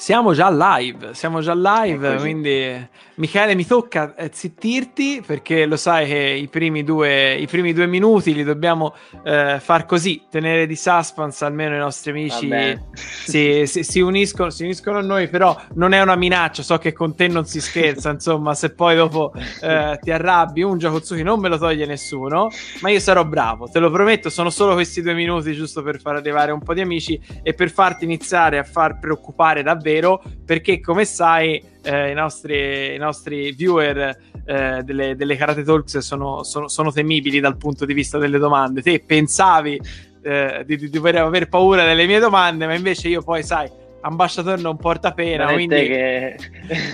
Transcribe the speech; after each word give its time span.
Siamo 0.00 0.32
già 0.32 0.48
live, 0.50 1.12
siamo 1.12 1.42
già 1.42 1.52
live, 1.52 2.08
Eccoci. 2.08 2.22
quindi 2.22 2.88
Michele 3.16 3.54
mi 3.54 3.66
tocca 3.66 4.14
eh, 4.14 4.30
zittirti 4.32 5.22
perché 5.26 5.66
lo 5.66 5.76
sai 5.76 6.06
che 6.06 6.16
i 6.16 6.48
primi 6.48 6.82
due, 6.84 7.34
i 7.34 7.46
primi 7.46 7.74
due 7.74 7.86
minuti 7.86 8.32
li 8.32 8.42
dobbiamo 8.42 8.94
eh, 9.22 9.58
far 9.60 9.84
così, 9.84 10.22
tenere 10.30 10.66
di 10.66 10.74
suspense 10.74 11.44
almeno 11.44 11.74
i 11.74 11.78
nostri 11.78 12.12
amici 12.12 12.48
si, 12.94 13.64
si, 13.66 13.84
si, 13.84 14.00
uniscono, 14.00 14.48
si, 14.48 14.64
uniscono, 14.64 14.96
a 14.96 15.02
noi, 15.02 15.28
però 15.28 15.54
non 15.74 15.92
è 15.92 16.00
una 16.00 16.16
minaccia, 16.16 16.62
so 16.62 16.78
che 16.78 16.94
con 16.94 17.14
te 17.14 17.28
non 17.28 17.44
si 17.44 17.60
scherza, 17.60 18.08
insomma 18.10 18.54
se 18.54 18.72
poi 18.72 18.96
dopo 18.96 19.34
eh, 19.60 19.98
ti 20.00 20.10
arrabbi 20.10 20.62
un 20.62 20.78
Jakotsuki 20.78 21.22
non 21.22 21.40
me 21.40 21.50
lo 21.50 21.58
toglie 21.58 21.84
nessuno, 21.84 22.48
ma 22.80 22.88
io 22.88 23.00
sarò 23.00 23.22
bravo, 23.26 23.68
te 23.68 23.78
lo 23.78 23.90
prometto, 23.90 24.30
sono 24.30 24.48
solo 24.48 24.72
questi 24.72 25.02
due 25.02 25.12
minuti 25.12 25.52
giusto 25.52 25.82
per 25.82 26.00
far 26.00 26.16
arrivare 26.16 26.52
un 26.52 26.62
po' 26.62 26.72
di 26.72 26.80
amici 26.80 27.20
e 27.42 27.52
per 27.52 27.70
farti 27.70 28.04
iniziare 28.04 28.56
a 28.56 28.64
far 28.64 28.98
preoccupare 28.98 29.62
davvero 29.62 29.88
davvero 29.90 30.22
perché 30.44 30.80
come 30.80 31.04
sai 31.04 31.62
eh, 31.82 32.10
i, 32.10 32.14
nostri, 32.14 32.94
i, 32.94 32.98
nostri, 32.98 33.52
viewer 33.52 34.16
eh, 34.44 34.82
delle, 34.82 35.16
delle 35.16 35.36
Karate 35.36 35.62
Talks 35.62 35.98
sono, 35.98 36.42
sono, 36.44 36.68
sono, 36.68 36.92
temibili 36.92 37.40
dal 37.40 37.56
punto 37.56 37.84
di 37.84 37.94
vista 37.94 38.18
delle 38.18 38.38
domande. 38.38 38.82
Te 38.82 39.02
pensavi 39.04 39.80
eh, 40.22 40.62
di, 40.66 40.76
di, 40.76 40.90
dover 40.90 41.16
aver 41.16 41.48
paura 41.48 41.84
delle 41.84 42.06
mie 42.06 42.18
domande 42.18 42.66
ma 42.66 42.74
invece 42.74 43.08
io 43.08 43.22
poi 43.22 43.42
sai 43.42 43.70
ambasciatore 44.02 44.60
non 44.60 44.76
porta 44.76 45.12
pena 45.12 45.52
quindi, 45.52 45.86
che... 45.86 46.36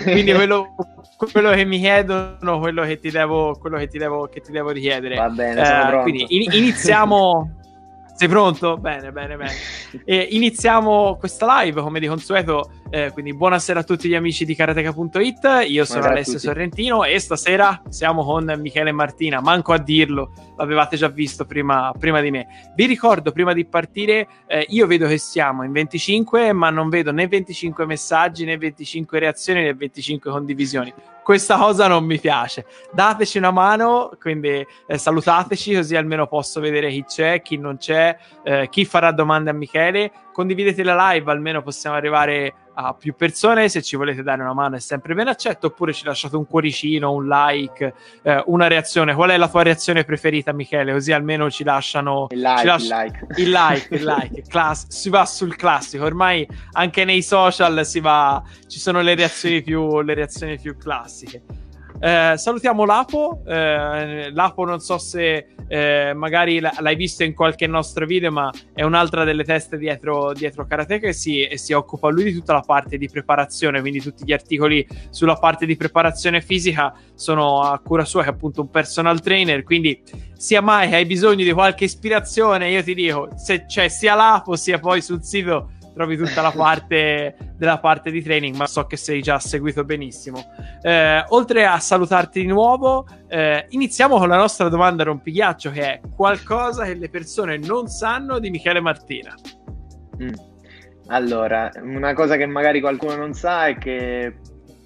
quindi 0.03 0.31
quello, 0.35 0.75
quello, 1.33 1.51
che 1.51 1.65
mi 1.65 1.79
chiedono 1.79 2.59
quello 2.59 2.85
che 2.85 2.99
ti 2.99 3.11
devo, 3.11 3.57
quello 3.59 3.79
che 3.79 3.89
ti 3.89 3.99
devo, 3.99 4.29
che 4.29 4.41
ti 4.41 4.53
devo 4.53 4.71
richiedere. 4.71 5.17
Va 5.17 5.29
bene 5.29 5.99
eh, 5.99 6.03
quindi 6.03 6.27
in, 6.29 6.53
iniziamo 6.53 7.63
Sei 8.17 8.29
pronto? 8.29 8.79
Bene, 8.79 9.13
bene, 9.13 9.37
bene. 9.37 9.53
E 10.05 10.29
iniziamo 10.31 11.17
questa 11.17 11.63
live 11.63 11.83
come 11.83 12.01
di 12.01 12.07
consueto. 12.07 12.71
Eh, 12.89 13.11
quindi 13.13 13.35
buonasera 13.35 13.81
a 13.81 13.83
tutti 13.83 14.09
gli 14.09 14.15
amici 14.15 14.47
di 14.47 14.55
karateka.it. 14.55 15.65
Io 15.69 15.85
sono 15.85 16.07
Alessio 16.07 16.39
Sorrentino 16.39 17.05
e 17.05 17.19
stasera 17.19 17.83
siamo 17.91 18.25
con 18.25 18.55
Michele 18.59 18.89
e 18.89 18.93
Martina. 18.93 19.43
Manco 19.43 19.75
a 19.75 19.79
dirlo, 19.79 20.33
l'avevate 20.57 20.97
già 20.97 21.09
visto 21.09 21.45
prima, 21.45 21.93
prima 21.99 22.23
di 22.23 22.31
me. 22.31 22.47
Vi 22.75 22.87
ricordo 22.87 23.33
prima 23.33 23.53
di 23.53 23.67
partire, 23.67 24.27
eh, 24.47 24.65
io 24.71 24.87
vedo 24.87 25.07
che 25.07 25.19
siamo 25.19 25.63
in 25.63 25.73
25, 25.73 26.53
ma 26.53 26.71
non 26.71 26.89
vedo 26.89 27.13
né 27.13 27.27
25 27.27 27.85
messaggi, 27.85 28.47
né 28.47 28.57
25 28.57 29.19
reazioni, 29.19 29.63
né 29.63 29.75
25 29.75 30.31
condivisioni 30.31 30.95
questa 31.27 31.57
cosa 31.57 31.89
non 31.89 32.05
mi 32.05 32.21
piace. 32.21 32.67
Dateci 32.93 33.39
una 33.39 33.51
mano, 33.51 34.13
quindi 34.21 34.65
eh, 34.87 34.97
salutateci 34.97 35.75
così 35.75 35.97
almeno 35.97 36.29
posso 36.29 36.61
vedere 36.61 36.89
chi 36.89 37.03
c'è, 37.03 37.43
chi 37.43 37.57
non 37.57 37.79
c'è, 37.79 38.17
eh, 38.45 38.69
chi 38.71 38.85
farà 38.85 39.11
domande 39.11 39.51
a 39.51 39.53
Michele. 39.53 40.13
Condividete 40.33 40.85
la 40.85 41.11
live, 41.11 41.29
almeno 41.33 41.63
possiamo 41.63 41.97
arrivare 41.97 42.66
a 42.79 42.95
più 42.95 43.15
persone. 43.15 43.69
Se 43.69 43.83
ci 43.83 43.97
volete 43.97 44.23
dare 44.23 44.43
una 44.43 44.55
mano 44.55 44.77
è 44.77 44.81
sempre 44.81 45.15
ben 45.15 45.29
accetto. 45.29 45.69
Oppure 45.69 45.93
ci 45.93 46.05
lasciate 46.05 46.37
un 46.37 46.47
cuoricino, 46.47 47.13
un 47.13 47.27
like, 47.27 47.95
eh, 48.23 48.43
una 48.47 48.67
reazione. 48.67 49.15
Qual 49.15 49.31
è 49.31 49.37
la 49.37 49.49
tua 49.49 49.63
reazione 49.63 50.05
preferita, 50.05 50.53
Michele? 50.53 50.93
Così 50.93 51.13
almeno 51.13 51.51
ci 51.51 51.65
lasciano 51.65 52.27
il 52.31 52.41
like. 52.41 52.61
Ci 52.61 52.67
lascia... 52.67 53.05
il 53.05 53.11
like, 53.11 53.27
il 53.37 53.51
like. 53.51 53.95
Il 53.95 54.05
like. 54.05 54.43
Class... 54.49 54.87
si 54.89 55.09
va 55.09 55.25
sul 55.25 55.57
classico. 55.57 56.05
Ormai 56.05 56.47
anche 56.73 57.05
nei 57.05 57.23
social 57.23 57.85
si 57.85 58.01
va... 58.01 58.43
ci 58.67 58.79
sono 58.79 59.01
le 59.01 59.15
reazioni 59.15 59.63
più, 59.63 60.01
le 60.01 60.15
reazioni 60.15 60.59
più 60.59 60.77
classiche. 60.77 61.43
Eh, 61.99 62.35
salutiamo 62.37 62.85
Lapo. 62.85 63.43
Eh, 63.47 64.31
Lapo, 64.33 64.65
non 64.65 64.81
so 64.81 64.99
se 64.99 65.47
eh, 65.69 66.13
magari 66.15 66.61
l'hai 66.61 66.95
visto 66.95 67.25
in 67.25 67.35
qualche 67.35 67.67
nostro 67.67 68.07
video, 68.07 68.31
ma 68.31 68.51
è 68.75 68.83
un'altra 68.83 69.25
delle 69.25 69.45
teste 69.45 69.79
dietro, 69.79 70.33
dietro 70.33 70.67
Karateka 70.67 71.09
e 71.09 71.13
si, 71.13 71.43
e 71.43 71.57
si 71.59 71.73
occupa 71.73 72.09
lui 72.11 72.25
di 72.25 72.33
tutta 72.35 72.53
la 72.53 72.61
parte 72.61 72.99
di 72.99 73.09
preparazione. 73.09 73.81
Quindi 73.81 74.01
tutti 74.01 74.25
gli 74.25 74.33
articoli 74.33 74.87
sulla 75.11 75.37
parte 75.37 75.67
di 75.67 75.77
preparazione 75.77 76.41
fisica 76.41 76.95
sono 77.15 77.63
a 77.63 77.79
cura 77.79 78.05
sua, 78.05 78.23
che 78.23 78.29
è 78.29 78.33
appunto 78.33 78.61
un 78.61 78.71
personal 78.71 79.21
trainer. 79.21 79.63
Quindi, 79.63 80.03
sia 80.37 80.61
mai 80.61 80.91
che 80.91 80.97
hai 80.97 81.07
bisogno 81.07 81.45
di 81.45 81.53
qualche 81.53 81.85
ispirazione, 81.85 82.69
io 82.69 82.83
ti 82.83 82.95
dico, 82.95 83.31
se 83.37 83.65
c'è 83.65 83.89
sia 83.89 84.15
Lapo 84.15 84.55
sia 84.55 84.79
poi 84.79 85.01
sul 85.01 85.23
sito 85.23 85.71
trovi 85.97 86.19
tutta 86.19 86.43
la 86.43 86.51
parte 86.51 87.37
della 87.57 87.79
parte 87.79 88.11
di 88.11 88.23
training, 88.23 88.55
ma 88.55 88.67
so 88.67 88.85
che 88.85 88.99
sei 88.99 89.23
già 89.23 89.39
seguito 89.39 89.83
benissimo. 89.83 90.45
Eh, 90.83 91.25
oltre 91.29 91.65
a 91.65 91.81
salutarti 91.81 92.43
di 92.43 92.47
nuovo, 92.47 93.07
eh, 93.29 93.65
iniziamo 93.71 94.19
con 94.19 94.29
la 94.29 94.37
nostra 94.37 94.69
domanda 94.69 95.05
rompighiaccio, 95.05 95.71
che 95.71 95.81
è 95.81 96.01
qualcosa 96.15 96.85
che 96.85 96.97
le 96.97 97.09
persone 97.09 97.57
non 97.57 97.87
sanno 97.87 98.39
di 98.39 98.51
Michele 98.51 98.81
Martina. 98.81 99.35
Mm. 100.23 100.35
Allora, 101.07 101.71
una 101.81 102.13
cosa 102.13 102.37
che 102.37 102.45
magari 102.45 102.81
qualcuno 102.81 103.17
non 103.17 103.33
sa 103.33 103.69
è 103.69 103.79
che 103.79 104.37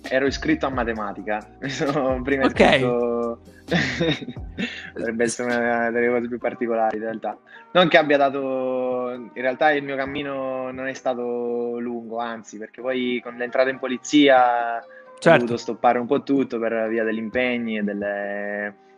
ero 0.09 0.27
iscritto 0.27 0.66
a 0.66 0.71
matematica. 0.71 1.44
Mi 1.60 1.71
sono 1.71 2.22
prima 2.22 2.44
okay. 2.44 2.77
iscritto. 2.77 3.41
Dovrebbe 4.94 5.25
essere 5.25 5.54
una 5.54 5.91
delle 5.91 6.08
cose 6.08 6.28
più 6.28 6.38
particolari 6.38 6.97
in 6.97 7.03
realtà. 7.03 7.38
Non 7.72 7.88
che 7.88 7.98
abbia 7.98 8.16
dato. 8.16 9.10
In 9.12 9.31
realtà 9.34 9.70
il 9.72 9.84
mio 9.84 9.97
cammino 9.97 10.70
non 10.70 10.86
è 10.86 10.92
stato 10.92 11.78
lungo, 11.78 12.19
anzi, 12.19 12.59
perché 12.59 12.80
poi 12.80 13.20
con 13.22 13.36
l'entrata 13.36 13.70
in 13.70 13.78
polizia 13.78 14.80
certo. 15.19 15.28
ho 15.28 15.32
dovuto 15.32 15.56
stoppare 15.56 15.98
un 15.98 16.06
po' 16.06 16.22
tutto 16.22 16.59
per 16.59 16.88
via 16.88 17.04
degli 17.04 17.19
impegni 17.19 17.78
e 17.78 17.82
delle. 17.82 18.88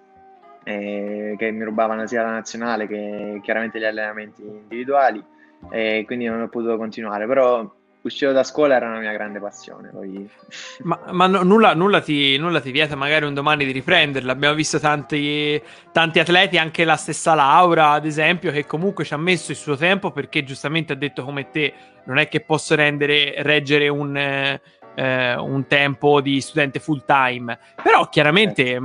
Eh, 0.64 1.34
che 1.36 1.50
mi 1.50 1.64
rubavano 1.64 2.06
sia 2.06 2.22
la 2.22 2.30
nazionale 2.30 2.86
che 2.86 3.40
chiaramente 3.42 3.80
gli 3.80 3.84
allenamenti 3.84 4.42
individuali 4.42 5.20
e 5.72 6.04
quindi 6.06 6.26
non 6.26 6.40
ho 6.40 6.48
potuto 6.48 6.76
continuare 6.76 7.26
però 7.26 7.68
uscire 8.02 8.32
da 8.32 8.42
scuola 8.42 8.76
era 8.76 8.88
una 8.88 8.98
mia 8.98 9.12
grande 9.12 9.38
passione. 9.38 9.90
Poi... 9.92 10.28
Ma, 10.82 10.98
ma 11.10 11.26
no, 11.26 11.42
nulla, 11.42 11.74
nulla, 11.74 12.00
ti, 12.00 12.36
nulla, 12.36 12.60
ti, 12.60 12.70
vieta 12.70 12.96
magari 12.96 13.24
un 13.24 13.34
domani 13.34 13.64
di 13.64 13.72
riprenderla. 13.72 14.32
Abbiamo 14.32 14.54
visto 14.54 14.78
tanti, 14.78 15.60
tanti, 15.92 16.18
atleti, 16.18 16.58
anche 16.58 16.84
la 16.84 16.96
stessa 16.96 17.34
Laura, 17.34 17.90
ad 17.90 18.04
esempio, 18.04 18.50
che 18.50 18.66
comunque 18.66 19.04
ci 19.04 19.14
ha 19.14 19.18
messo 19.18 19.52
il 19.52 19.56
suo 19.56 19.76
tempo 19.76 20.10
perché 20.10 20.44
giustamente 20.44 20.92
ha 20.92 20.96
detto 20.96 21.24
come 21.24 21.50
te, 21.50 21.72
non 22.04 22.18
è 22.18 22.28
che 22.28 22.40
posso 22.40 22.74
rendere, 22.74 23.34
reggere 23.38 23.88
un, 23.88 24.16
eh, 24.16 24.60
un 25.36 25.66
tempo 25.68 26.20
di 26.20 26.40
studente 26.40 26.80
full 26.80 27.04
time. 27.04 27.58
Però 27.82 28.08
chiaramente... 28.08 28.74
Eh. 28.74 28.80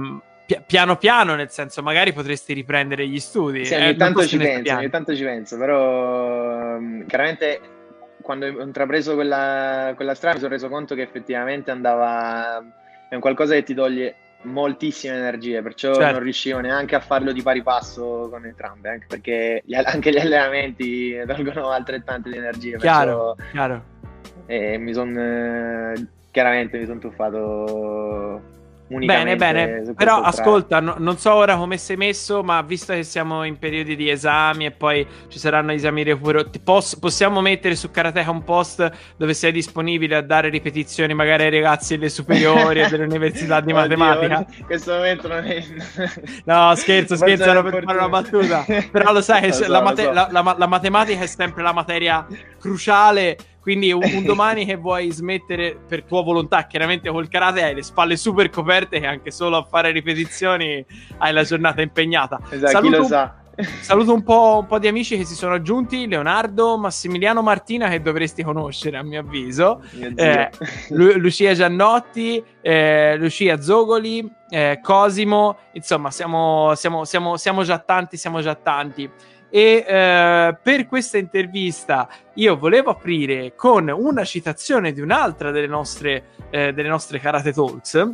Pi- 0.48 0.62
piano 0.66 0.96
piano, 0.96 1.36
nel 1.36 1.50
senso, 1.50 1.84
magari 1.84 2.14
potresti 2.14 2.54
riprendere 2.54 3.06
gli 3.06 3.20
studi. 3.20 3.66
Sì, 3.66 3.74
ogni, 3.74 3.90
eh, 3.90 3.96
tanto 3.98 4.26
ci 4.26 4.38
penso, 4.38 4.76
ogni 4.76 4.90
tanto 4.90 5.14
ci 5.14 5.24
penso, 5.24 5.58
però 5.58 6.78
chiaramente 7.06 7.60
quando 8.28 8.46
ho 8.46 8.62
intrapreso 8.62 9.16
quella, 9.16 9.94
quella 9.96 10.14
strada 10.14 10.36
mi 10.36 10.42
sono 10.42 10.54
reso 10.54 10.68
conto 10.68 10.96
che 10.96 11.02
effettivamente 11.02 11.72
andava, 11.72 12.58
è 13.08 13.16
un 13.16 13.22
qualcosa 13.22 13.54
che 13.54 13.64
ti 13.64 13.74
toglie 13.74 14.16
moltissime 14.42 15.16
energie, 15.16 15.62
perciò 15.62 15.94
certo. 15.94 16.12
non 16.12 16.24
riuscivo 16.24 16.60
neanche 16.60 16.96
a 16.96 17.00
farlo 17.00 17.32
di 17.32 17.42
pari 17.42 17.64
passo 17.64 18.28
con 18.30 18.46
entrambe, 18.46 18.90
anche 18.90 19.06
perché 19.08 19.62
gli, 19.64 19.76
anche 19.76 20.12
gli 20.12 20.18
allenamenti 20.18 21.16
tolgono 21.26 21.70
altrettante 21.70 22.30
di 22.30 22.36
energie. 22.36 22.76
Chiaro, 22.76 23.36
perciò, 23.38 23.52
chiaro. 23.52 23.84
E 24.46 24.78
mi 24.78 24.94
sono, 24.94 25.94
chiaramente 26.30 26.80
mi 26.80 26.86
sono 26.86 27.00
tuffato 27.00 28.42
Bene, 28.88 29.36
bene, 29.36 29.94
però 29.96 30.22
ascolta, 30.22 30.80
no, 30.80 30.96
non 30.98 31.18
so 31.18 31.34
ora 31.34 31.58
come 31.58 31.78
sei 31.78 31.98
messo, 31.98 32.42
ma 32.42 32.62
visto 32.62 32.94
che 32.94 33.04
siamo 33.04 33.44
in 33.44 33.60
periodi 33.60 33.98
di 33.98 34.10
esami 34.10 34.66
e 34.66 34.72
poi 34.72 35.06
ci 35.28 35.40
saranno 35.40 35.74
esami 35.74 36.04
recupero, 36.04 36.50
poss- 36.64 36.98
possiamo 36.98 37.42
mettere 37.42 37.76
su 37.76 37.92
Karateka 37.92 38.32
un 38.32 38.46
post 38.46 38.90
dove 39.18 39.34
sei 39.34 39.52
disponibile 39.52 40.16
a 40.16 40.22
dare 40.22 40.48
ripetizioni 40.48 41.14
magari 41.14 41.44
ai 41.44 41.50
ragazzi 41.52 41.96
delle 41.98 42.08
superiori 42.10 42.80
e 42.80 42.88
dell'università 42.88 43.60
di 43.62 43.74
matematica? 43.74 44.46
In 44.58 44.66
questo 44.66 44.94
momento 44.94 45.28
non 45.28 45.44
è... 45.44 45.64
no, 46.46 46.74
scherzo, 46.76 47.18
scherzo, 47.18 47.44
era 47.44 47.62
per 47.64 47.84
fare 47.84 47.98
una 47.98 48.10
battuta. 48.10 48.66
Però 48.90 49.12
lo 49.12 49.22
sai, 49.22 49.48
lo 49.48 49.54
so, 49.54 49.68
la, 49.68 49.82
mate- 49.82 50.04
so. 50.04 50.12
la, 50.14 50.30
la, 50.32 50.56
la 50.58 50.68
matematica 50.68 51.24
è 51.24 51.28
sempre 51.28 51.62
la 51.62 51.74
materia 51.74 52.26
cruciale 52.58 53.38
quindi 53.68 53.92
un, 53.92 54.02
un, 54.02 54.24
domani 54.24 54.66
che 54.66 54.78
vuoi 54.78 55.12
smettere 55.12 55.78
per 55.86 56.04
tua 56.04 56.24
volontà, 56.24 56.68
chiaramente 56.68 57.10
col 57.10 57.28
karate 57.28 57.64
hai 57.64 57.76
le 57.76 57.84
spalle 57.84 58.16
super 58.16 58.50
coperte 58.50 58.96
e 58.96 59.06
anche 59.06 59.30
solo 59.30 59.58
a 59.58 59.68
fare 59.70 59.92
ripetizioni 59.92 60.86
hai 61.18 61.34
la 61.34 61.44
giornata 61.44 61.82
impegnata. 61.82 62.40
Esatto, 62.50 62.72
Saluto 62.72 62.96
chi 62.96 62.98
lo 62.98 63.04
sa. 63.04 63.36
Saluto 63.82 64.14
un 64.14 64.24
po', 64.24 64.60
un 64.62 64.68
po', 64.68 64.80
di 64.80 64.88
amici 64.88 65.18
che 65.18 65.26
si 65.26 65.34
sono 65.34 65.56
aggiunti: 65.56 66.08
Leonardo, 66.08 66.78
Massimiliano 66.78 67.42
Martina, 67.42 67.90
che 67.90 68.02
dovresti 68.02 68.42
conoscere 68.42 68.98
a 68.98 69.04
mio 69.04 69.20
avviso, 69.20 69.82
mio 69.94 70.14
eh, 70.16 70.50
Lu- 70.92 71.18
Lucia 71.18 71.54
Giannotti, 71.54 72.42
eh, 72.62 73.18
Lucia 73.18 73.60
Zogoli, 73.60 74.32
eh, 74.50 74.80
Cosimo. 74.82 75.58
Insomma, 75.74 76.10
siamo, 76.12 76.74
siamo, 76.76 77.04
siamo, 77.04 77.36
siamo 77.36 77.64
già 77.64 77.80
tanti, 77.80 78.16
siamo 78.16 78.42
già 78.42 78.56
tanti. 78.56 79.10
E 79.58 79.84
eh, 79.88 80.56
per 80.62 80.86
questa 80.86 81.18
intervista 81.18 82.08
io 82.36 82.60
volevo 82.60 82.92
aprire 82.92 83.56
con 83.56 83.90
una 83.90 84.24
citazione 84.24 84.92
di 84.92 85.02
un'altra 85.02 85.50
delle 85.50 85.66
nostre, 85.66 86.26
eh, 86.52 86.74
delle 86.74 86.88
nostre 86.88 87.20
Karate 87.20 87.52
Talks, 87.52 88.12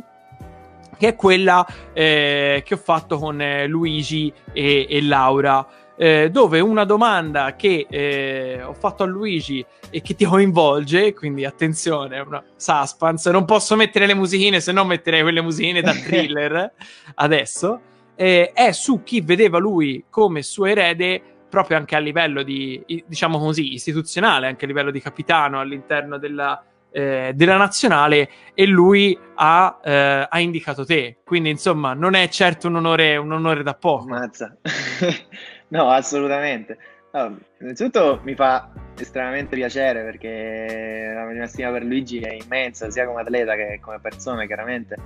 che 0.96 1.08
è 1.08 1.14
quella 1.14 1.66
eh, 1.92 2.62
che 2.64 2.72
ho 2.72 2.78
fatto 2.78 3.18
con 3.18 3.42
eh, 3.42 3.66
Luigi 3.66 4.32
e, 4.54 4.86
e 4.88 5.02
Laura. 5.02 5.68
eh, 5.98 6.30
dove 6.30 6.60
una 6.60 6.84
domanda 6.84 7.54
che 7.56 7.86
eh, 7.90 8.62
ho 8.62 8.72
fatto 8.72 9.02
a 9.02 9.06
Luigi 9.06 9.62
e 9.90 10.00
che 10.00 10.14
ti 10.14 10.24
coinvolge, 10.24 11.12
quindi 11.12 11.44
attenzione, 11.44 12.20
una 12.20 12.42
suspense, 12.56 13.30
non 13.30 13.44
posso 13.44 13.76
mettere 13.76 14.06
le 14.06 14.14
musichine, 14.14 14.60
se 14.60 14.72
no 14.72 14.86
metterei 14.86 15.20
quelle 15.20 15.42
musichine 15.42 15.82
da 15.82 15.92
thriller 15.92 16.72
adesso, 17.16 17.80
eh, 18.16 18.52
è 18.54 18.72
su 18.72 19.02
chi 19.02 19.20
vedeva 19.20 19.58
lui 19.58 20.04
come 20.08 20.42
suo 20.42 20.64
erede 20.64 21.33
proprio 21.54 21.76
anche 21.76 21.94
a 21.94 22.00
livello 22.00 22.42
di, 22.42 22.84
diciamo 23.06 23.38
così, 23.38 23.72
istituzionale, 23.72 24.48
anche 24.48 24.64
a 24.64 24.68
livello 24.68 24.90
di 24.90 25.00
capitano 25.00 25.60
all'interno 25.60 26.18
della, 26.18 26.60
eh, 26.90 27.30
della 27.34 27.56
nazionale 27.56 28.28
e 28.54 28.66
lui 28.66 29.16
ha, 29.36 29.80
eh, 29.82 30.26
ha, 30.28 30.40
indicato 30.40 30.84
te. 30.84 31.18
Quindi, 31.24 31.50
insomma, 31.50 31.94
non 31.94 32.14
è 32.14 32.28
certo 32.28 32.66
un 32.66 32.76
onore, 32.76 33.16
un 33.16 33.30
onore 33.32 33.62
da 33.62 33.74
poco. 33.74 34.06
Mazza. 34.06 34.56
no, 35.68 35.90
assolutamente. 35.90 36.76
No, 37.12 37.38
innanzitutto 37.60 38.20
mi 38.24 38.34
fa 38.34 38.72
estremamente 38.98 39.54
piacere 39.54 40.02
perché 40.02 41.12
la 41.14 41.24
mia 41.26 41.46
stima 41.46 41.70
per 41.70 41.84
Luigi 41.84 42.18
è 42.18 42.32
immensa, 42.32 42.90
sia 42.90 43.06
come 43.06 43.20
atleta 43.20 43.54
che 43.54 43.78
come 43.80 44.00
persona, 44.00 44.44
chiaramente. 44.46 44.96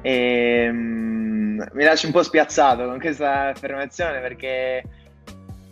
E 0.00 0.68
um, 0.70 1.66
mi 1.72 1.84
lascio 1.84 2.06
un 2.06 2.12
po' 2.12 2.22
spiazzato 2.22 2.86
con 2.86 2.98
questa 2.98 3.48
affermazione 3.48 4.20
perché 4.20 4.82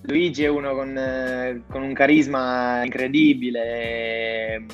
Luigi 0.02 0.44
è 0.44 0.48
uno 0.48 0.74
con, 0.74 0.96
eh, 0.96 1.62
con 1.68 1.82
un 1.82 1.92
carisma 1.92 2.82
incredibile. 2.84 4.66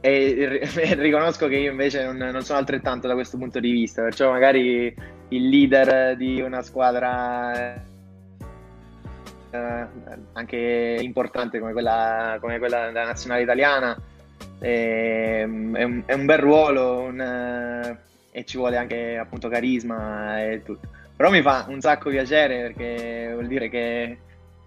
E, 0.00 0.62
e, 0.72 0.94
riconosco 0.94 1.48
che 1.48 1.56
io 1.56 1.70
invece 1.70 2.04
non, 2.04 2.16
non, 2.16 2.42
sono 2.42 2.58
altrettanto 2.58 3.06
da 3.06 3.14
questo 3.14 3.36
punto 3.36 3.60
di 3.60 3.70
vista, 3.70 4.02
perciò 4.02 4.30
magari 4.30 4.94
il 5.28 5.48
leader 5.48 6.16
di 6.16 6.40
una 6.40 6.62
squadra 6.62 7.74
eh, 9.50 9.86
anche 10.32 10.98
importante 11.00 11.58
come 11.58 11.72
quella, 11.72 12.38
come 12.40 12.58
quella 12.58 12.86
della 12.86 13.04
nazionale 13.04 13.42
italiana 13.42 14.00
è, 14.58 15.40
ehm, 15.42 15.76
è, 15.76 15.82
un, 15.82 16.02
è 16.06 16.12
un, 16.14 16.26
bel 16.26 16.38
ruolo 16.38 17.00
un, 17.00 17.20
eh, 17.20 17.98
e 18.30 18.44
ci 18.44 18.56
vuole 18.56 18.76
anche 18.76 19.16
appunto 19.16 19.48
carisma 19.48 20.42
e 20.44 20.62
tutto 20.62 20.88
però 21.20 21.30
mi 21.30 21.42
fa 21.42 21.66
un 21.68 21.82
sacco 21.82 22.08
piacere 22.08 22.62
perché 22.62 23.28
vuol 23.34 23.46
dire 23.46 23.68
che 23.68 24.16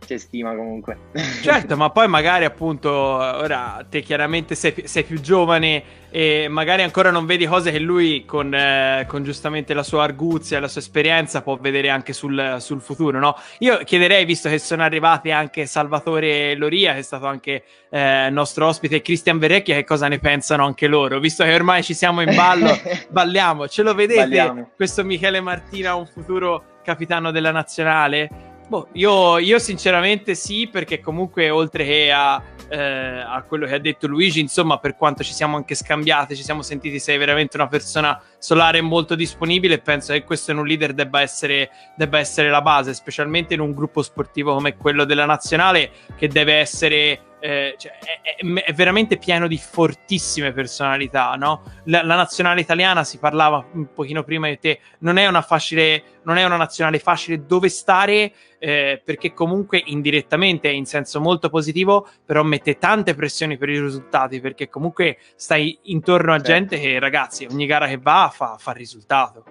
c'è 0.06 0.18
stima 0.18 0.56
comunque. 0.56 0.98
Certo, 1.44 1.76
ma 1.76 1.90
poi 1.90 2.08
magari 2.08 2.46
appunto, 2.46 2.90
ora 2.92 3.86
te 3.90 4.02
chiaramente 4.02 4.56
sei, 4.56 4.74
sei, 4.86 5.04
più 5.04 5.20
giovane 5.20 6.02
e 6.10 6.48
magari 6.48 6.84
ancora 6.84 7.12
non 7.12 7.26
vedi 7.26 7.46
cose 7.46 7.72
che 7.72 7.80
lui 7.80 8.24
con, 8.24 8.54
eh, 8.54 9.06
con 9.08 9.24
giustamente 9.24 9.74
la 9.74 9.84
sua 9.84 10.04
arguzia 10.04 10.58
e 10.58 10.60
la 10.60 10.68
sua 10.68 10.80
esperienza 10.80 11.42
può 11.42 11.58
vedere 11.58 11.90
anche 11.90 12.14
sul, 12.14 12.58
sul, 12.60 12.82
futuro, 12.82 13.20
no? 13.20 13.36
Io 13.60 13.80
chiederei, 13.80 14.24
visto 14.24 14.48
che 14.48 14.60
sono 14.60 14.84
arrivati 14.84 15.32
anche 15.32 15.66
Salvatore 15.66 16.56
Loria, 16.56 16.94
che 16.94 17.00
è 17.00 17.04
stato 17.04 17.26
anche 17.26 17.64
eh, 17.90 18.30
nostro 18.32 18.68
ospite, 18.68 18.98
e 18.98 19.02
Cristian 19.02 19.40
Verrecchia, 19.40 19.76
che 19.76 19.84
cosa 19.84 20.08
ne 20.08 20.20
pensano 20.20 20.66
anche 20.66 20.88
loro? 20.88 21.20
Visto 21.20 21.44
che 21.44 21.54
ormai 21.54 21.84
ci 21.84 21.94
siamo 21.94 22.22
in 22.22 22.34
ballo, 22.36 22.72
balliamo. 23.10 23.68
Ce 23.68 23.82
lo 23.82 23.94
vedete 23.94 24.22
balliamo. 24.22 24.70
questo 24.76 25.04
Michele 25.04 25.42
Martina, 25.42 25.96
un 25.96 26.06
futuro 26.06 26.80
capitano 26.84 27.32
della 27.32 27.52
nazionale? 27.52 28.53
Boh, 28.74 28.88
io, 28.94 29.38
io, 29.38 29.60
sinceramente 29.60 30.34
sì, 30.34 30.68
perché 30.68 31.00
comunque 31.00 31.52
oltre 31.52 31.86
che 31.86 32.12
a, 32.12 32.42
eh, 32.70 32.80
a, 32.80 33.44
quello 33.48 33.68
che 33.68 33.76
ha 33.76 33.80
detto 33.80 34.08
Luigi, 34.08 34.40
insomma, 34.40 34.80
per 34.80 34.96
quanto 34.96 35.24
ci 35.24 35.32
siamo 35.32 35.58
anche 35.58 35.76
scambiati, 35.76 36.36
ci 36.36 36.42
siamo 36.42 36.64
sentiti, 36.64 36.98
sei 36.98 37.20
veramente 37.20 37.56
una 37.56 37.68
persona 37.68 38.20
solare 38.44 38.82
molto 38.82 39.16
disponibile 39.16 39.76
e 39.76 39.80
penso 39.80 40.12
che 40.12 40.26
questo 40.26 40.52
in 40.52 40.58
un 40.58 40.68
leader 40.68 40.92
debba 40.92 41.22
essere, 41.22 41.70
debba 41.96 42.20
essere 42.20 42.50
la 42.50 42.62
base, 42.62 42.94
specialmente 42.94 43.54
in 43.54 43.62
un 43.62 43.72
gruppo 43.72 44.02
sportivo 44.02 44.54
come 44.54 44.76
quello 44.76 45.06
della 45.06 45.24
nazionale, 45.24 45.92
che 46.18 46.28
deve 46.28 46.56
essere 46.56 47.22
eh, 47.44 47.76
cioè, 47.78 47.92
è, 48.00 48.38
è, 48.38 48.64
è, 48.64 48.74
veramente 48.74 49.18
pieno 49.18 49.48
di 49.48 49.58
fortissime 49.58 50.54
personalità, 50.54 51.34
no? 51.36 51.64
La, 51.86 52.02
la, 52.02 52.16
nazionale 52.16 52.62
italiana, 52.62 53.04
si 53.04 53.18
parlava 53.18 53.66
un 53.74 53.92
pochino 53.94 54.24
prima 54.24 54.48
di 54.48 54.58
te, 54.60 54.80
non 55.00 55.18
è 55.18 55.28
una 55.28 55.42
facile, 55.42 56.04
non 56.24 56.38
è 56.38 56.46
una 56.46 56.56
nazionale 56.56 57.00
facile 57.00 57.46
dove 57.46 57.68
stare, 57.68 58.32
eh, 58.60 59.02
perché 59.04 59.34
comunque 59.34 59.84
indirettamente, 59.88 60.70
in 60.70 60.86
senso 60.86 61.20
molto 61.20 61.50
positivo, 61.50 62.08
però 62.26 62.44
mette 62.44 62.78
tante 62.78 63.14
pressioni 63.14 63.58
per 63.58 63.68
i 63.68 63.78
risultati, 63.78 64.40
perché 64.40 64.70
comunque 64.70 65.18
stai 65.36 65.78
intorno 65.84 66.32
a 66.32 66.38
certo. 66.38 66.50
gente 66.50 66.80
che, 66.80 66.98
ragazzi, 66.98 67.46
ogni 67.52 67.66
gara 67.66 67.88
che 67.88 67.98
va 67.98 68.24
fa, 68.34 68.58
fa 68.58 68.72
risultato. 68.72 69.46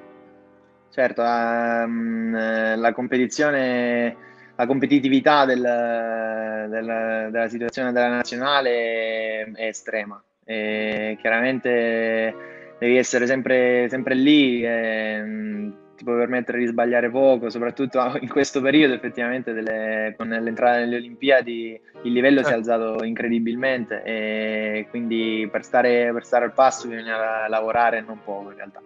Certo, 0.90 1.22
um, 1.22 2.76
la 2.76 2.92
competizione 2.92 4.30
la 4.56 4.66
competitività 4.66 5.44
del, 5.44 5.60
del, 5.60 7.28
della 7.30 7.48
situazione 7.48 7.92
della 7.92 8.08
nazionale 8.08 9.50
è 9.54 9.66
estrema. 9.66 10.22
E 10.44 11.16
chiaramente 11.20 12.74
devi 12.78 12.96
essere 12.96 13.26
sempre, 13.26 13.88
sempre 13.88 14.14
lì, 14.14 14.64
e, 14.64 15.72
ti 16.02 16.04
puoi 16.04 16.18
permettere 16.18 16.58
di 16.58 16.66
sbagliare 16.66 17.08
poco, 17.08 17.48
soprattutto 17.48 18.18
in 18.20 18.28
questo 18.28 18.60
periodo 18.60 18.94
effettivamente 18.94 19.52
delle, 19.52 20.14
con 20.16 20.28
l'entrata 20.28 20.78
nelle 20.78 20.96
Olimpiadi 20.96 21.80
il 22.02 22.12
livello 22.12 22.40
si 22.40 22.52
è 22.52 22.54
certo. 22.54 22.72
alzato 22.72 23.04
incredibilmente 23.04 24.02
e 24.02 24.86
quindi 24.90 25.48
per 25.50 25.62
stare, 25.62 26.12
per 26.12 26.24
stare 26.24 26.44
al 26.46 26.52
passo 26.52 26.88
bisogna 26.88 27.46
lavorare 27.48 28.00
non 28.00 28.18
poco 28.24 28.50
in 28.50 28.56
realtà. 28.56 28.82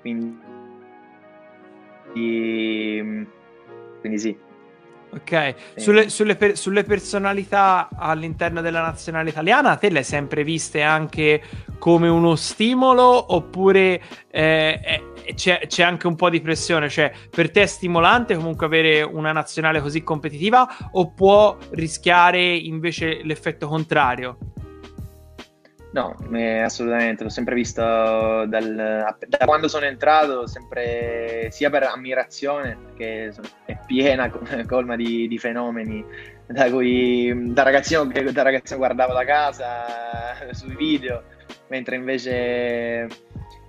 Quindi, 0.00 0.38
quindi 4.00 4.18
sì, 4.18 4.38
Ok, 5.16 5.54
sulle, 5.76 6.10
sulle, 6.10 6.36
per, 6.36 6.58
sulle, 6.58 6.82
personalità 6.82 7.88
all'interno 7.96 8.60
della 8.60 8.82
nazionale 8.82 9.30
italiana, 9.30 9.76
te 9.76 9.88
le 9.88 9.98
hai 9.98 10.04
sempre 10.04 10.44
viste 10.44 10.82
anche 10.82 11.42
come 11.78 12.06
uno 12.08 12.36
stimolo 12.36 13.34
oppure 13.34 14.02
eh, 14.30 14.78
eh, 14.84 15.34
c'è, 15.34 15.62
c'è, 15.68 15.82
anche 15.84 16.06
un 16.06 16.16
po' 16.16 16.28
di 16.28 16.42
pressione? 16.42 16.90
Cioè, 16.90 17.10
per 17.30 17.50
te 17.50 17.62
è 17.62 17.66
stimolante 17.66 18.36
comunque 18.36 18.66
avere 18.66 19.00
una 19.00 19.32
nazionale 19.32 19.80
così 19.80 20.02
competitiva 20.02 20.90
o 20.92 21.10
può 21.12 21.56
rischiare 21.70 22.54
invece 22.54 23.22
l'effetto 23.22 23.68
contrario? 23.68 24.36
No, 25.96 26.14
eh, 26.34 26.60
assolutamente, 26.60 27.22
l'ho 27.22 27.30
sempre 27.30 27.54
visto 27.54 27.80
dal, 27.80 29.16
da 29.26 29.46
quando 29.46 29.66
sono 29.66 29.86
entrato, 29.86 30.46
sempre 30.46 31.48
sia 31.50 31.70
per 31.70 31.84
ammirazione, 31.84 32.76
perché 32.84 33.32
è 33.64 33.78
piena, 33.86 34.30
colma 34.68 34.94
di, 34.94 35.26
di 35.26 35.38
fenomeni, 35.38 36.04
da 36.44 36.68
cui 36.68 37.32
da 37.50 37.62
ragazzino, 37.62 38.04
da 38.04 38.42
ragazzino 38.42 38.78
guardavo 38.78 39.14
da 39.14 39.24
casa, 39.24 39.84
sui 40.52 40.76
video, 40.76 41.22
mentre 41.68 41.96
invece 41.96 43.08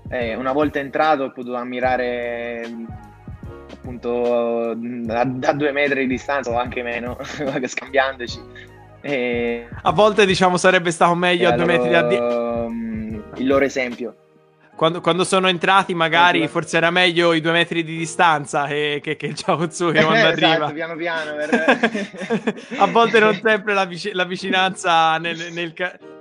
eh, 0.10 0.36
una 0.36 0.52
volta 0.52 0.80
entrato 0.80 1.24
ho 1.24 1.32
potuto 1.32 1.56
ammirare 1.56 2.70
appunto 3.72 4.74
da, 4.76 5.24
da 5.24 5.54
due 5.54 5.72
metri 5.72 6.02
di 6.02 6.08
distanza 6.08 6.52
o 6.52 6.58
anche 6.58 6.84
meno, 6.84 7.18
scambiandoci 7.66 8.76
e... 9.08 9.66
A 9.84 9.92
volte 9.94 10.26
diciamo 10.26 10.58
sarebbe 10.58 10.92
stato 10.92 11.16
meglio 11.16 11.48
a 11.48 11.54
due 11.54 11.64
metri 11.64 11.90
da 11.90 12.02
di... 12.02 12.16
Um, 12.18 13.24
il 13.38 13.48
loro 13.48 13.64
esempio. 13.64 14.16
Quando, 14.76 15.00
quando, 15.00 15.24
sono 15.24 15.48
entrati, 15.48 15.94
magari 15.94 16.40
esatto. 16.40 16.52
forse 16.52 16.78
era 16.78 16.92
meglio 16.92 17.32
i 17.32 17.40
due 17.40 17.54
metri 17.54 17.84
di 17.86 17.98
distanza 17.98 18.66
che, 18.66 19.00
che, 19.02 19.16
che 19.16 19.28
il 19.28 19.34
Chaozuki 19.42 20.04
quando 20.04 20.28
esatto, 20.28 20.46
arriva. 20.46 20.72
piano 20.72 20.96
piano. 20.98 21.36
Per... 21.36 22.64
a 22.78 22.86
volte 22.88 23.20
non 23.20 23.40
sempre 23.42 23.74
la, 23.74 23.86
vic- 23.86 24.14
la 24.14 24.26
vicinanza 24.26 25.18
nel, 25.20 25.38
nel, 25.54 25.74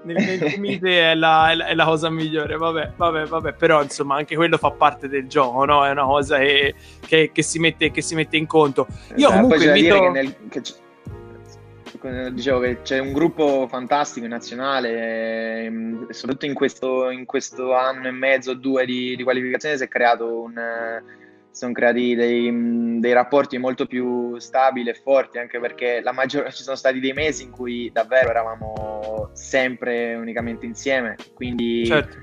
nel, 0.04 0.16
nel 0.24 0.52
comite 0.52 1.10
è 1.10 1.14
la, 1.16 1.50
è, 1.50 1.54
la, 1.56 1.66
è 1.66 1.74
la, 1.74 1.84
cosa 1.84 2.08
migliore. 2.08 2.56
Vabbè, 2.56 2.92
vabbè, 2.96 3.24
vabbè. 3.26 3.52
Però 3.54 3.82
insomma, 3.82 4.14
anche 4.14 4.36
quello 4.36 4.56
fa 4.58 4.70
parte 4.70 5.08
del 5.08 5.26
gioco, 5.26 5.64
no? 5.64 5.84
È 5.84 5.90
una 5.90 6.04
cosa 6.04 6.38
che, 6.38 6.72
che 7.00 7.42
si, 7.42 7.58
mette, 7.58 7.92
si, 8.00 8.14
mette, 8.14 8.36
in 8.36 8.46
conto. 8.46 8.86
Io 9.16 9.28
eh, 9.28 9.32
comunque 9.32 9.64
invito... 9.64 10.00
Che 10.00 10.08
nel, 10.08 10.36
che 10.48 10.62
dicevo 12.32 12.60
che 12.60 12.82
c'è 12.82 12.98
un 12.98 13.12
gruppo 13.12 13.66
fantastico 13.68 14.26
nazionale, 14.26 15.64
ehm, 15.64 16.10
soprattutto 16.10 16.46
in 16.46 16.54
questo, 16.54 17.10
in 17.10 17.24
questo 17.24 17.74
anno 17.74 18.08
e 18.08 18.12
mezzo, 18.12 18.54
due 18.54 18.84
di, 18.84 19.16
di 19.16 19.22
qualificazione 19.22 19.76
si 19.76 19.84
è 19.84 19.88
creato 19.88 20.40
un 20.40 20.54
sono 21.56 21.72
creati 21.72 22.14
dei, 22.14 23.00
dei, 23.00 23.12
rapporti 23.14 23.56
molto 23.56 23.86
più 23.86 24.38
stabili 24.38 24.90
e 24.90 24.94
forti, 24.94 25.38
anche 25.38 25.58
perché 25.58 26.02
maggior, 26.12 26.52
ci 26.52 26.62
sono 26.62 26.76
stati 26.76 27.00
dei 27.00 27.14
mesi 27.14 27.44
in 27.44 27.50
cui 27.50 27.90
davvero 27.90 28.28
eravamo 28.28 29.30
sempre 29.32 30.14
unicamente 30.16 30.66
insieme, 30.66 31.16
quindi 31.32 31.86
certo. 31.86 32.18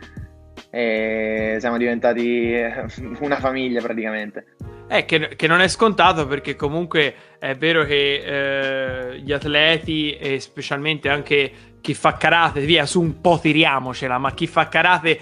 eh, 0.70 1.58
siamo 1.60 1.78
diventati 1.78 2.54
una 3.22 3.38
famiglia 3.38 3.82
praticamente. 3.82 4.46
Eh, 4.94 5.06
che, 5.06 5.36
che, 5.36 5.48
non 5.48 5.60
è 5.60 5.68
scontato 5.70 6.28
perché 6.28 6.56
comunque 6.56 7.16
è 7.40 7.56
vero 7.56 7.84
che 7.84 9.14
eh, 9.14 9.20
gli 9.22 9.32
atleti 9.32 10.16
e 10.16 10.40
specialmente 10.40 11.10
anche 11.10 11.52
chi 11.84 11.94
fa 11.94 12.16
karate, 12.16 12.62
via 12.62 12.86
su 12.86 13.02
un 13.02 13.20
po' 13.20 13.38
tiriamocela, 13.42 14.18
ma 14.18 14.32
chi 14.32 14.48
fa 14.48 14.70
karate 14.70 15.20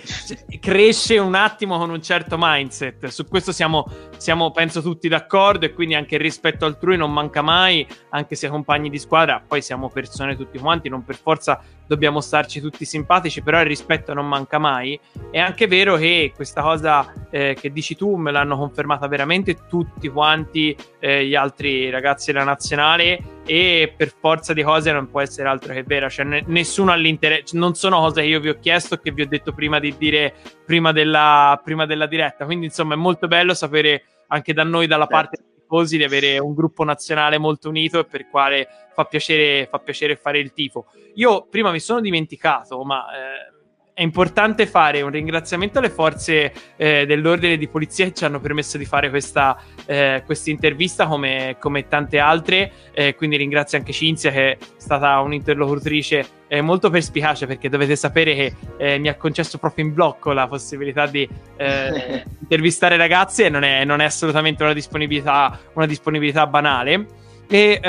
cresce 0.59 1.17
un 1.17 1.33
attimo 1.33 1.79
con 1.79 1.89
un 1.89 2.03
certo 2.03 2.35
mindset. 2.37 3.07
Su 3.07 3.27
questo 3.27 3.51
siamo, 3.51 3.87
siamo, 4.17 4.51
penso, 4.51 4.83
tutti 4.83 5.07
d'accordo 5.07 5.65
e 5.65 5.73
quindi 5.73 5.95
anche 5.95 6.15
il 6.15 6.21
rispetto 6.21 6.65
altrui 6.65 6.97
non 6.97 7.11
manca 7.11 7.41
mai, 7.41 7.83
anche 8.09 8.35
se 8.35 8.47
compagni 8.47 8.91
di 8.91 8.99
squadra, 8.99 9.41
poi 9.45 9.63
siamo 9.63 9.89
persone 9.89 10.35
tutti 10.35 10.59
quanti, 10.59 10.87
non 10.87 11.03
per 11.03 11.15
forza 11.15 11.59
dobbiamo 11.87 12.21
starci 12.21 12.61
tutti 12.61 12.85
simpatici, 12.85 13.41
però 13.41 13.59
il 13.59 13.65
rispetto 13.65 14.13
non 14.13 14.27
manca 14.27 14.59
mai. 14.59 14.99
È 15.31 15.39
anche 15.39 15.65
vero 15.65 15.95
che 15.95 16.31
questa 16.35 16.61
cosa 16.61 17.11
eh, 17.31 17.57
che 17.59 17.71
dici 17.71 17.95
tu 17.95 18.17
me 18.17 18.29
l'hanno 18.29 18.55
confermata 18.55 19.07
veramente 19.07 19.65
tutti 19.67 20.07
quanti 20.09 20.77
eh, 20.99 21.25
gli 21.25 21.33
altri 21.33 21.89
ragazzi 21.89 22.31
della 22.31 22.43
nazionale 22.43 23.40
e 23.51 23.93
per 23.97 24.13
forza 24.17 24.53
di 24.53 24.63
cose 24.63 24.93
non 24.93 25.09
può 25.09 25.19
essere 25.19 25.49
altro 25.49 25.73
che 25.73 25.83
vera, 25.83 26.07
cioè 26.07 26.23
n- 26.23 26.43
nessuno 26.45 26.93
all'interesse, 26.93 27.57
non 27.57 27.75
sono 27.75 27.99
cose 27.99 28.21
che 28.21 28.27
io 28.27 28.39
vi 28.39 28.47
ho 28.47 28.57
chiesto 28.57 28.95
che 28.95 29.11
vi 29.11 29.23
ho 29.23 29.27
detto 29.27 29.51
prima 29.51 29.77
di 29.77 29.93
dire 29.97 30.33
prima 30.65 30.93
della, 30.93 31.59
prima 31.61 31.85
della 31.85 32.05
diretta, 32.05 32.45
quindi 32.45 32.67
insomma 32.67 32.93
è 32.93 32.97
molto 32.97 33.27
bello 33.27 33.53
sapere 33.53 34.05
anche 34.27 34.53
da 34.53 34.63
noi, 34.63 34.87
dalla 34.87 35.05
certo. 35.05 35.15
parte 35.17 35.37
dei 35.41 35.59
tifosi, 35.59 35.97
di 35.97 36.05
avere 36.05 36.39
un 36.39 36.53
gruppo 36.53 36.85
nazionale 36.85 37.37
molto 37.37 37.67
unito 37.67 37.99
e 37.99 38.05
per 38.05 38.29
quale 38.29 38.69
fa 38.93 39.03
piacere, 39.03 39.67
fa 39.69 39.79
piacere 39.79 40.15
fare 40.15 40.39
il 40.39 40.53
tifo. 40.53 40.85
Io 41.15 41.45
prima 41.49 41.71
mi 41.71 41.81
sono 41.81 41.99
dimenticato, 41.99 42.81
ma... 42.85 43.05
Eh, 43.07 43.50
è 43.93 44.01
importante 44.03 44.65
fare 44.65 45.01
un 45.01 45.11
ringraziamento 45.11 45.79
alle 45.79 45.89
forze 45.89 46.53
eh, 46.77 47.05
dell'ordine 47.05 47.57
di 47.57 47.67
polizia 47.67 48.05
che 48.05 48.13
ci 48.13 48.25
hanno 48.25 48.39
permesso 48.39 48.77
di 48.77 48.85
fare 48.85 49.09
questa 49.09 49.57
eh, 49.85 50.23
intervista 50.45 51.07
come, 51.07 51.57
come, 51.59 51.87
tante 51.87 52.17
altre. 52.17 52.71
Eh, 52.93 53.15
quindi 53.15 53.35
ringrazio 53.37 53.77
anche 53.77 53.91
Cinzia 53.91 54.31
che 54.31 54.51
è 54.51 54.57
stata 54.77 55.19
un'interlocutrice 55.19 56.25
eh, 56.47 56.61
molto 56.61 56.89
perspicace 56.89 57.45
perché 57.45 57.69
dovete 57.69 57.95
sapere 57.95 58.33
che 58.33 58.55
eh, 58.77 58.97
mi 58.97 59.09
ha 59.09 59.15
concesso 59.15 59.57
proprio 59.57 59.85
in 59.85 59.93
blocco 59.93 60.31
la 60.31 60.47
possibilità 60.47 61.05
di 61.05 61.27
eh, 61.57 62.23
intervistare 62.39 62.97
ragazzi 62.97 63.43
e 63.43 63.49
non 63.49 63.63
è, 63.63 63.83
non 63.83 63.99
è 63.99 64.05
assolutamente 64.05 64.63
una 64.63 64.73
disponibilità, 64.73 65.59
una 65.73 65.85
disponibilità 65.85 66.47
banale. 66.47 67.07
E 67.47 67.81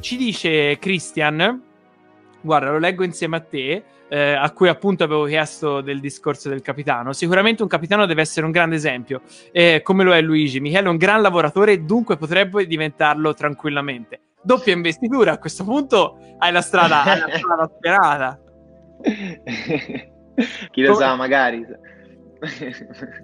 ci 0.00 0.16
dice 0.16 0.76
Christian, 0.80 1.62
guarda, 2.40 2.72
lo 2.72 2.78
leggo 2.78 3.04
insieme 3.04 3.36
a 3.36 3.40
te 3.40 3.84
eh, 4.14 4.32
a 4.32 4.48
cui 4.52 4.68
appunto 4.68 5.02
avevo 5.02 5.24
chiesto 5.24 5.80
del 5.80 5.98
discorso 5.98 6.48
del 6.48 6.62
capitano. 6.62 7.12
Sicuramente 7.12 7.62
un 7.62 7.68
capitano 7.68 8.06
deve 8.06 8.20
essere 8.20 8.46
un 8.46 8.52
grande 8.52 8.76
esempio, 8.76 9.22
eh, 9.50 9.80
come 9.82 10.04
lo 10.04 10.14
è 10.14 10.20
Luigi. 10.20 10.60
Michele 10.60 10.86
è 10.86 10.90
un 10.90 10.98
gran 10.98 11.20
lavoratore 11.20 11.84
dunque 11.84 12.16
potrebbe 12.16 12.64
diventarlo 12.64 13.34
tranquillamente. 13.34 14.20
Doppia 14.40 14.72
investitura, 14.72 15.32
a 15.32 15.38
questo 15.38 15.64
punto 15.64 16.16
hai 16.38 16.52
la 16.52 16.60
strada, 16.60 17.02
hai 17.02 17.18
la 17.18 17.36
strada 17.36 17.70
sperata. 17.74 18.40
Chi 20.70 20.82
lo 20.82 20.92
come... 20.92 21.04
sa, 21.04 21.16
magari. 21.16 21.66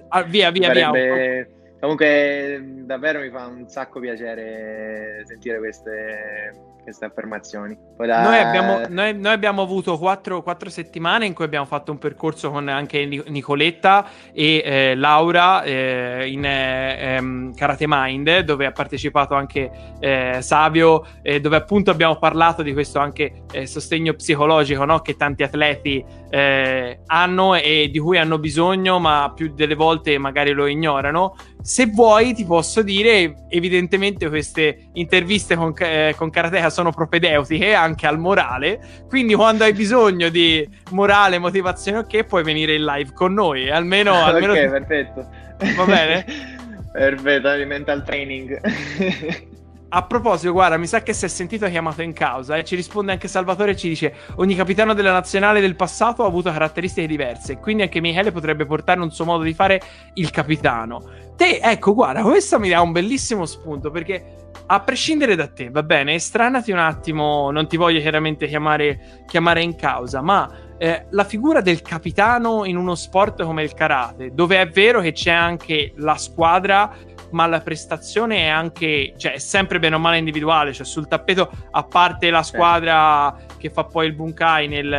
ah, 0.08 0.22
via, 0.22 0.50
via, 0.50 0.66
Farebbe... 0.66 1.48
via. 1.48 1.58
Comunque, 1.78 2.82
davvero 2.84 3.20
mi 3.20 3.30
fa 3.30 3.46
un 3.46 3.68
sacco 3.68 4.00
piacere 4.00 5.22
sentire 5.24 5.58
queste, 5.58 6.52
queste 6.82 7.04
affermazioni. 7.04 7.76
La... 7.98 8.22
Noi, 8.22 8.38
abbiamo, 8.38 8.80
noi, 8.88 9.18
noi, 9.18 9.32
abbiamo, 9.32 9.62
avuto 9.62 9.98
quattro, 9.98 10.42
quattro, 10.42 10.70
settimane 10.70 11.26
in 11.26 11.34
cui 11.34 11.44
abbiamo 11.44 11.66
fatto 11.66 11.92
un 11.92 11.98
percorso 11.98 12.50
con 12.50 12.68
anche 12.68 13.04
Nicoletta 13.04 14.06
e 14.32 14.62
eh, 14.64 14.94
Laura 14.94 15.62
eh, 15.62 16.28
in 16.30 16.44
eh, 16.44 17.16
ehm, 17.16 17.54
Karate 17.54 17.84
Mind, 17.86 18.40
dove 18.40 18.66
ha 18.66 18.72
partecipato 18.72 19.34
anche 19.34 19.70
eh, 20.00 20.38
Savio, 20.40 21.04
dove 21.40 21.56
appunto 21.56 21.90
abbiamo 21.90 22.16
parlato 22.16 22.62
di 22.62 22.72
questo 22.72 22.98
anche 22.98 23.44
eh, 23.52 23.66
sostegno 23.66 24.14
psicologico 24.14 24.84
no? 24.84 25.00
che 25.00 25.16
tanti 25.16 25.42
atleti 25.42 26.04
eh, 26.30 27.00
hanno 27.06 27.54
e 27.56 27.88
di 27.90 27.98
cui 27.98 28.16
hanno 28.16 28.38
bisogno, 28.38 28.98
ma 28.98 29.32
più 29.34 29.52
delle 29.54 29.74
volte 29.74 30.16
magari 30.18 30.52
lo 30.52 30.66
ignorano. 30.66 31.36
Se 31.60 31.86
vuoi, 31.86 32.32
ti 32.32 32.44
posso 32.44 32.82
dire, 32.82 33.46
evidentemente 33.48 34.28
queste 34.28 34.88
interviste 34.94 35.56
con, 35.56 35.74
eh, 35.78 36.14
con 36.16 36.30
Karateka 36.30 36.69
sono 36.70 36.92
propedeutiche 36.92 37.74
anche 37.74 38.06
al 38.06 38.18
morale. 38.18 38.80
Quindi, 39.08 39.34
quando 39.34 39.64
hai 39.64 39.72
bisogno 39.72 40.28
di 40.28 40.68
morale, 40.90 41.38
motivazione, 41.38 41.98
ok, 41.98 42.24
puoi 42.24 42.42
venire 42.42 42.74
in 42.74 42.84
live 42.84 43.12
con 43.12 43.34
noi. 43.34 43.70
Almeno, 43.70 44.14
almeno 44.24 44.52
ok, 44.52 44.62
ti... 44.62 44.68
perfetto. 44.68 45.28
Va 45.76 45.84
bene? 45.84 46.24
perfetto, 46.92 47.66
mental 47.66 48.04
training. 48.04 48.60
A 49.92 50.04
proposito, 50.04 50.52
guarda, 50.52 50.76
mi 50.76 50.86
sa 50.86 51.02
che 51.02 51.12
si 51.12 51.24
è 51.24 51.28
sentito 51.28 51.66
chiamato 51.66 52.00
in 52.02 52.12
causa 52.12 52.54
e 52.54 52.60
eh? 52.60 52.64
ci 52.64 52.76
risponde 52.76 53.10
anche 53.10 53.26
Salvatore 53.26 53.72
e 53.72 53.76
ci 53.76 53.88
dice 53.88 54.14
ogni 54.36 54.54
capitano 54.54 54.94
della 54.94 55.10
nazionale 55.10 55.60
del 55.60 55.74
passato 55.74 56.22
ha 56.22 56.28
avuto 56.28 56.52
caratteristiche 56.52 57.08
diverse, 57.08 57.58
quindi 57.58 57.82
anche 57.82 58.00
Michele 58.00 58.30
potrebbe 58.30 58.66
portare 58.66 59.00
un 59.00 59.10
suo 59.10 59.24
modo 59.24 59.42
di 59.42 59.52
fare 59.52 59.80
il 60.14 60.30
capitano. 60.30 61.02
Te, 61.34 61.58
ecco, 61.60 61.92
guarda, 61.92 62.22
questo 62.22 62.60
mi 62.60 62.68
dà 62.68 62.80
un 62.80 62.92
bellissimo 62.92 63.46
spunto 63.46 63.90
perché 63.90 64.50
a 64.66 64.78
prescindere 64.78 65.34
da 65.34 65.48
te, 65.48 65.70
va 65.70 65.82
bene, 65.82 66.14
estranati 66.14 66.70
un 66.70 66.78
attimo, 66.78 67.50
non 67.50 67.66
ti 67.66 67.76
voglio 67.76 67.98
chiaramente 68.00 68.46
chiamare, 68.46 69.24
chiamare 69.26 69.60
in 69.60 69.74
causa, 69.74 70.22
ma 70.22 70.48
eh, 70.78 71.06
la 71.10 71.24
figura 71.24 71.60
del 71.60 71.82
capitano 71.82 72.64
in 72.64 72.76
uno 72.76 72.94
sport 72.94 73.42
come 73.42 73.64
il 73.64 73.74
karate, 73.74 74.32
dove 74.32 74.60
è 74.60 74.68
vero 74.68 75.00
che 75.00 75.10
c'è 75.10 75.32
anche 75.32 75.92
la 75.96 76.16
squadra 76.16 76.90
ma 77.30 77.46
la 77.46 77.60
prestazione 77.60 78.38
è 78.38 78.48
anche, 78.48 79.14
cioè 79.16 79.34
è 79.34 79.38
sempre 79.38 79.78
bene 79.78 79.96
o 79.96 79.98
male 79.98 80.18
individuale, 80.18 80.72
cioè 80.72 80.86
sul 80.86 81.08
tappeto, 81.08 81.50
a 81.70 81.82
parte 81.84 82.30
la 82.30 82.42
squadra 82.42 83.36
che 83.56 83.70
fa 83.70 83.84
poi 83.84 84.06
il 84.06 84.14
bunkai 84.14 84.68
nel, 84.68 84.92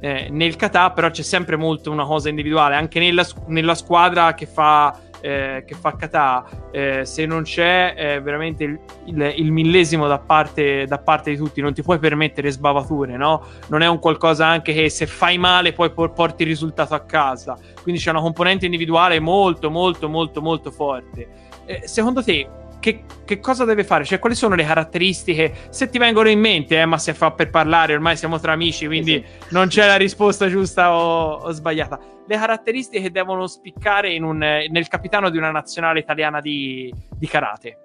eh, 0.00 0.28
nel 0.30 0.56
kata, 0.56 0.90
però 0.90 1.10
c'è 1.10 1.22
sempre 1.22 1.56
molto 1.56 1.90
una 1.90 2.04
cosa 2.04 2.28
individuale, 2.28 2.74
anche 2.74 2.98
nella, 2.98 3.26
nella 3.46 3.74
squadra 3.74 4.34
che 4.34 4.46
fa 4.46 4.98
eh, 5.24 5.64
che 5.66 5.74
fa 5.74 5.96
kata, 5.96 6.44
eh, 6.70 7.06
se 7.06 7.24
non 7.24 7.44
c'è 7.44 7.94
eh, 7.96 8.20
veramente 8.20 8.64
il, 8.64 8.78
il, 9.06 9.32
il 9.36 9.52
millesimo 9.52 10.06
da 10.06 10.18
parte, 10.18 10.84
da 10.84 10.98
parte, 10.98 11.30
di 11.30 11.38
tutti, 11.38 11.62
non 11.62 11.72
ti 11.72 11.82
puoi 11.82 11.98
permettere 11.98 12.50
sbavature, 12.50 13.16
no? 13.16 13.42
Non 13.68 13.80
è 13.80 13.86
un 13.86 13.98
qualcosa 14.00 14.46
anche 14.46 14.74
che 14.74 14.90
se 14.90 15.06
fai 15.06 15.38
male 15.38 15.72
poi 15.72 15.90
porti 15.92 16.42
il 16.42 16.48
risultato 16.48 16.94
a 16.94 17.00
casa. 17.00 17.56
Quindi 17.82 18.02
c'è 18.02 18.10
una 18.10 18.20
componente 18.20 18.66
individuale 18.66 19.18
molto, 19.18 19.70
molto, 19.70 20.10
molto, 20.10 20.42
molto 20.42 20.70
forte 20.70 21.52
eh, 21.66 21.82
secondo 21.86 22.22
te 22.22 22.48
che, 22.84 23.04
che, 23.24 23.40
cosa 23.40 23.64
deve 23.64 23.82
fare? 23.82 24.04
Cioè, 24.04 24.18
quali 24.18 24.34
sono 24.34 24.54
le 24.54 24.64
caratteristiche? 24.64 25.54
Se 25.70 25.88
ti 25.88 25.96
vengono 25.96 26.28
in 26.28 26.38
mente, 26.38 26.78
eh, 26.78 26.84
ma 26.84 26.98
se 26.98 27.14
fa 27.14 27.30
per 27.30 27.48
parlare, 27.48 27.94
ormai 27.94 28.14
siamo 28.14 28.38
tra 28.38 28.52
amici, 28.52 28.84
quindi 28.84 29.24
sì. 29.26 29.54
non 29.54 29.68
c'è 29.68 29.86
la 29.86 29.96
risposta 29.96 30.48
giusta 30.48 30.94
o, 30.94 31.36
o, 31.36 31.50
sbagliata. 31.50 31.98
Le 32.26 32.36
caratteristiche 32.36 33.04
che 33.04 33.10
devono 33.10 33.46
spiccare 33.46 34.14
un, 34.18 34.36
nel 34.36 34.88
capitano 34.88 35.30
di 35.30 35.38
una 35.38 35.50
nazionale 35.50 36.00
italiana 36.00 36.42
di, 36.42 36.92
di 37.16 37.26
karate. 37.26 37.78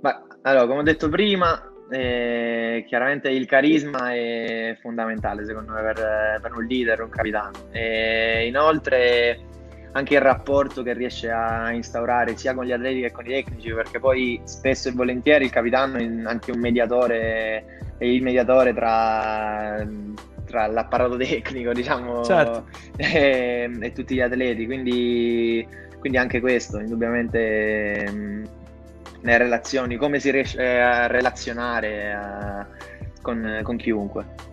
Beh, 0.00 0.20
allora, 0.40 0.66
come 0.66 0.78
ho 0.78 0.82
detto 0.82 1.10
prima, 1.10 1.62
eh, 1.90 2.82
chiaramente 2.88 3.28
il 3.28 3.44
carisma 3.44 4.14
è 4.14 4.78
fondamentale 4.80 5.44
secondo 5.44 5.72
me 5.72 5.82
per, 5.82 6.38
per 6.40 6.52
un 6.54 6.64
leader, 6.64 7.02
un 7.02 7.10
capitano. 7.10 7.68
E 7.72 8.46
inoltre 8.46 9.48
anche 9.92 10.14
il 10.14 10.20
rapporto 10.20 10.82
che 10.82 10.92
riesce 10.92 11.30
a 11.30 11.72
instaurare 11.72 12.36
sia 12.36 12.54
con 12.54 12.64
gli 12.64 12.72
atleti 12.72 13.00
che 13.00 13.10
con 13.10 13.26
i 13.26 13.30
tecnici, 13.30 13.72
perché 13.72 13.98
poi 13.98 14.40
spesso 14.44 14.88
e 14.88 14.92
volentieri 14.92 15.44
il 15.44 15.50
capitano 15.50 15.96
è 15.96 16.04
anche 16.24 16.52
un 16.52 16.60
mediatore, 16.60 17.94
è 17.98 18.04
il 18.04 18.22
mediatore 18.22 18.72
tra, 18.72 19.84
tra 20.46 20.66
l'apparato 20.66 21.16
tecnico, 21.16 21.72
diciamo, 21.72 22.22
certo. 22.22 22.66
e, 22.96 23.70
e, 23.80 23.92
tutti 23.92 24.14
gli 24.14 24.20
atleti, 24.20 24.66
quindi, 24.66 25.66
quindi 25.98 26.18
anche 26.18 26.40
questo, 26.40 26.78
indubbiamente, 26.78 28.08
mh, 28.10 28.48
nelle 29.22 29.38
relazioni, 29.38 29.96
come 29.96 30.20
si 30.20 30.30
riesce 30.30 30.80
a 30.80 31.08
relazionare 31.08 32.12
a, 32.12 32.66
con, 33.20 33.60
con 33.62 33.76
chiunque. 33.76 34.48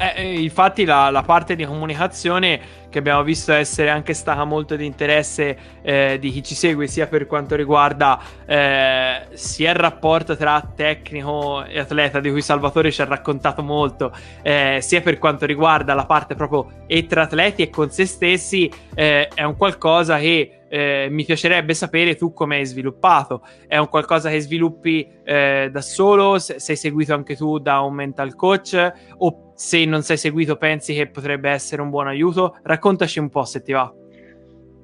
Eh, 0.00 0.14
eh, 0.16 0.40
infatti 0.40 0.86
la, 0.86 1.10
la, 1.10 1.20
parte 1.20 1.54
di 1.54 1.66
comunicazione 1.66 2.78
che 2.88 2.98
abbiamo 2.98 3.22
visto 3.22 3.52
essere 3.52 3.90
anche 3.90 4.14
stata 4.14 4.44
molto 4.44 4.74
di 4.74 4.86
interesse 4.86 5.58
eh, 5.82 6.16
di 6.18 6.30
chi 6.30 6.42
ci 6.42 6.54
segue 6.54 6.86
sia 6.86 7.06
per 7.06 7.26
quanto 7.26 7.54
riguarda 7.54 8.18
eh, 8.46 9.26
sia 9.34 9.68
il 9.68 9.76
rapporto 9.76 10.38
tra 10.38 10.72
tecnico 10.74 11.62
e 11.66 11.78
atleta 11.78 12.18
di 12.18 12.30
cui 12.30 12.40
Salvatore 12.40 12.90
ci 12.90 13.02
ha 13.02 13.04
raccontato 13.04 13.62
molto 13.62 14.10
eh, 14.40 14.78
sia 14.80 15.02
per 15.02 15.18
quanto 15.18 15.44
riguarda 15.44 15.92
la 15.92 16.06
parte 16.06 16.34
proprio 16.34 16.84
e 16.86 17.06
tra 17.06 17.24
atleti 17.24 17.60
e 17.60 17.68
con 17.68 17.90
se 17.90 18.06
stessi 18.06 18.72
eh, 18.94 19.28
è 19.28 19.42
un 19.42 19.54
qualcosa 19.54 20.16
che 20.16 20.60
eh, 20.72 21.08
mi 21.10 21.24
piacerebbe 21.24 21.74
sapere 21.74 22.14
tu 22.14 22.32
come 22.32 22.58
hai 22.58 22.64
sviluppato. 22.64 23.42
È 23.66 23.76
un 23.76 23.88
qualcosa 23.88 24.30
che 24.30 24.38
sviluppi 24.38 25.04
eh, 25.24 25.68
da 25.70 25.80
solo? 25.80 26.38
Se, 26.38 26.60
sei 26.60 26.76
seguito 26.76 27.12
anche 27.12 27.34
tu 27.34 27.58
da 27.58 27.80
un 27.80 27.92
mental 27.92 28.36
coach? 28.36 28.92
O 29.18 29.49
se 29.60 29.84
non 29.84 30.02
sei 30.02 30.16
seguito 30.16 30.56
pensi 30.56 30.94
che 30.94 31.08
potrebbe 31.08 31.50
essere 31.50 31.82
un 31.82 31.90
buon 31.90 32.06
aiuto? 32.06 32.56
Raccontaci 32.62 33.18
un 33.18 33.28
po' 33.28 33.44
se 33.44 33.60
ti 33.60 33.72
va. 33.72 33.92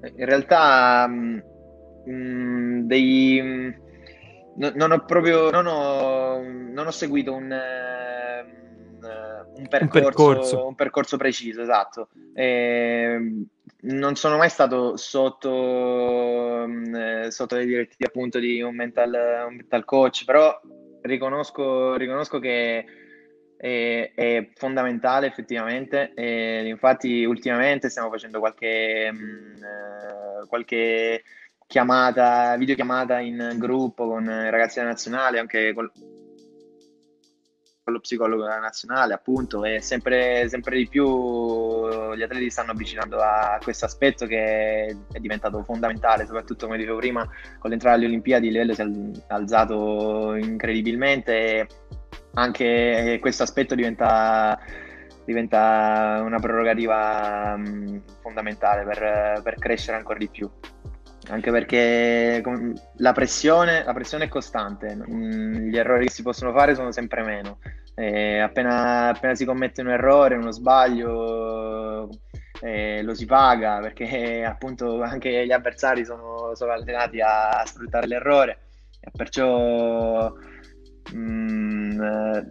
In 0.02 0.24
realtà, 0.26 1.06
mh, 1.06 1.42
mm, 2.06 2.12
mm, 2.12 2.80
dei, 2.80 3.40
mm, 3.42 3.70
non 4.74 4.92
ho 4.92 5.02
proprio 5.06 5.50
non 5.50 5.66
ho, 5.66 6.42
non 6.42 6.86
ho 6.88 6.90
seguito 6.90 7.32
un, 7.32 7.50
uh, 9.00 9.58
un 9.58 9.66
percorso, 9.66 9.96
un 9.96 10.02
percorso. 10.02 10.66
Un 10.66 10.74
percorso 10.74 11.16
preciso, 11.16 11.62
esatto. 11.62 12.08
E, 12.34 13.46
non 13.80 14.14
sono 14.14 14.36
mai 14.36 14.50
stato 14.50 14.98
sotto, 14.98 16.64
eh, 16.66 17.30
sotto 17.30 17.56
le 17.56 17.64
direttive 17.64 18.08
appunto 18.08 18.38
di 18.38 18.60
un 18.60 18.74
mental, 18.74 19.46
un 19.48 19.54
mental 19.54 19.86
coach, 19.86 20.26
però 20.26 20.60
riconosco, 21.00 21.96
riconosco 21.96 22.38
che 22.38 22.84
è, 23.56 24.12
è, 24.14 24.48
fondamentale 24.54 25.26
effettivamente. 25.26 26.12
E 26.14 26.66
infatti, 26.66 27.24
ultimamente 27.24 27.88
stiamo 27.88 28.10
facendo 28.10 28.38
qualche, 28.38 29.10
mh, 29.12 29.16
mm, 29.16 29.62
eh, 29.62 30.46
qualche 30.48 31.22
chiamata, 31.66 32.56
videochiamata 32.56 33.18
in 33.20 33.54
gruppo 33.58 34.06
con 34.08 34.24
i 34.24 34.50
ragazzi 34.50 34.78
della 34.78 34.90
nazionale, 34.90 35.38
anche 35.38 35.72
con, 35.74 35.90
lo 37.90 38.00
psicologo 38.00 38.42
della 38.42 38.58
nazionale, 38.58 39.14
appunto, 39.14 39.64
e 39.64 39.80
sempre, 39.80 40.48
sempre 40.48 40.76
di 40.76 40.88
più 40.88 42.14
gli 42.14 42.22
atleti 42.22 42.50
stanno 42.50 42.72
avvicinando 42.72 43.18
a 43.18 43.58
questo 43.62 43.84
aspetto 43.84 44.26
che 44.26 44.86
è 45.12 45.18
diventato 45.18 45.62
fondamentale, 45.62 46.26
soprattutto 46.26 46.66
come 46.66 46.78
dicevo 46.78 46.98
prima, 46.98 47.28
con 47.58 47.70
l'entrata 47.70 47.96
alle 47.96 48.06
Olimpiadi 48.06 48.46
il 48.46 48.52
livello 48.52 48.74
si 48.74 48.82
è 48.82 49.32
alzato 49.32 50.34
incredibilmente 50.34 51.66
anche 52.36 53.18
questo 53.20 53.42
aspetto 53.42 53.74
diventa 53.74 54.58
diventa 55.24 56.22
una 56.24 56.38
prerogativa 56.38 57.56
mh, 57.56 58.02
fondamentale 58.20 58.84
per, 58.84 59.40
per, 59.42 59.56
crescere 59.56 59.96
ancora 59.96 60.18
di 60.18 60.28
più 60.28 60.48
anche 61.28 61.50
perché 61.50 62.40
la 62.98 63.12
pressione, 63.12 63.82
la 63.82 63.92
pressione 63.92 64.24
è 64.24 64.28
costante, 64.28 64.96
gli 65.08 65.76
errori 65.76 66.06
che 66.06 66.12
si 66.12 66.22
possono 66.22 66.52
fare 66.52 66.76
sono 66.76 66.92
sempre 66.92 67.22
meno. 67.24 67.58
Appena, 68.44 69.08
appena, 69.08 69.34
si 69.34 69.44
commette 69.44 69.80
un 69.80 69.88
errore, 69.88 70.36
uno 70.36 70.52
sbaglio, 70.52 72.08
eh, 72.60 73.02
lo 73.02 73.14
si 73.14 73.26
paga 73.26 73.80
perché 73.80 74.44
appunto 74.44 75.02
anche 75.02 75.44
gli 75.44 75.52
avversari 75.52 76.04
sono, 76.04 76.54
sono 76.54 76.72
allenati 76.72 77.20
a, 77.20 77.48
a, 77.50 77.66
sfruttare 77.66 78.06
l'errore 78.06 78.58
e 79.00 79.10
perciò 79.12 80.32
mh, 81.12 82.50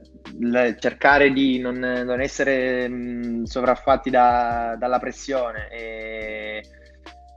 cercare 0.80 1.32
di 1.32 1.60
non, 1.60 1.78
non 1.78 2.22
essere 2.22 2.88
mh, 2.88 3.44
sovraffatti 3.44 4.10
da, 4.10 4.76
dalla 4.78 5.00
pressione 5.00 5.70
e 5.72 6.62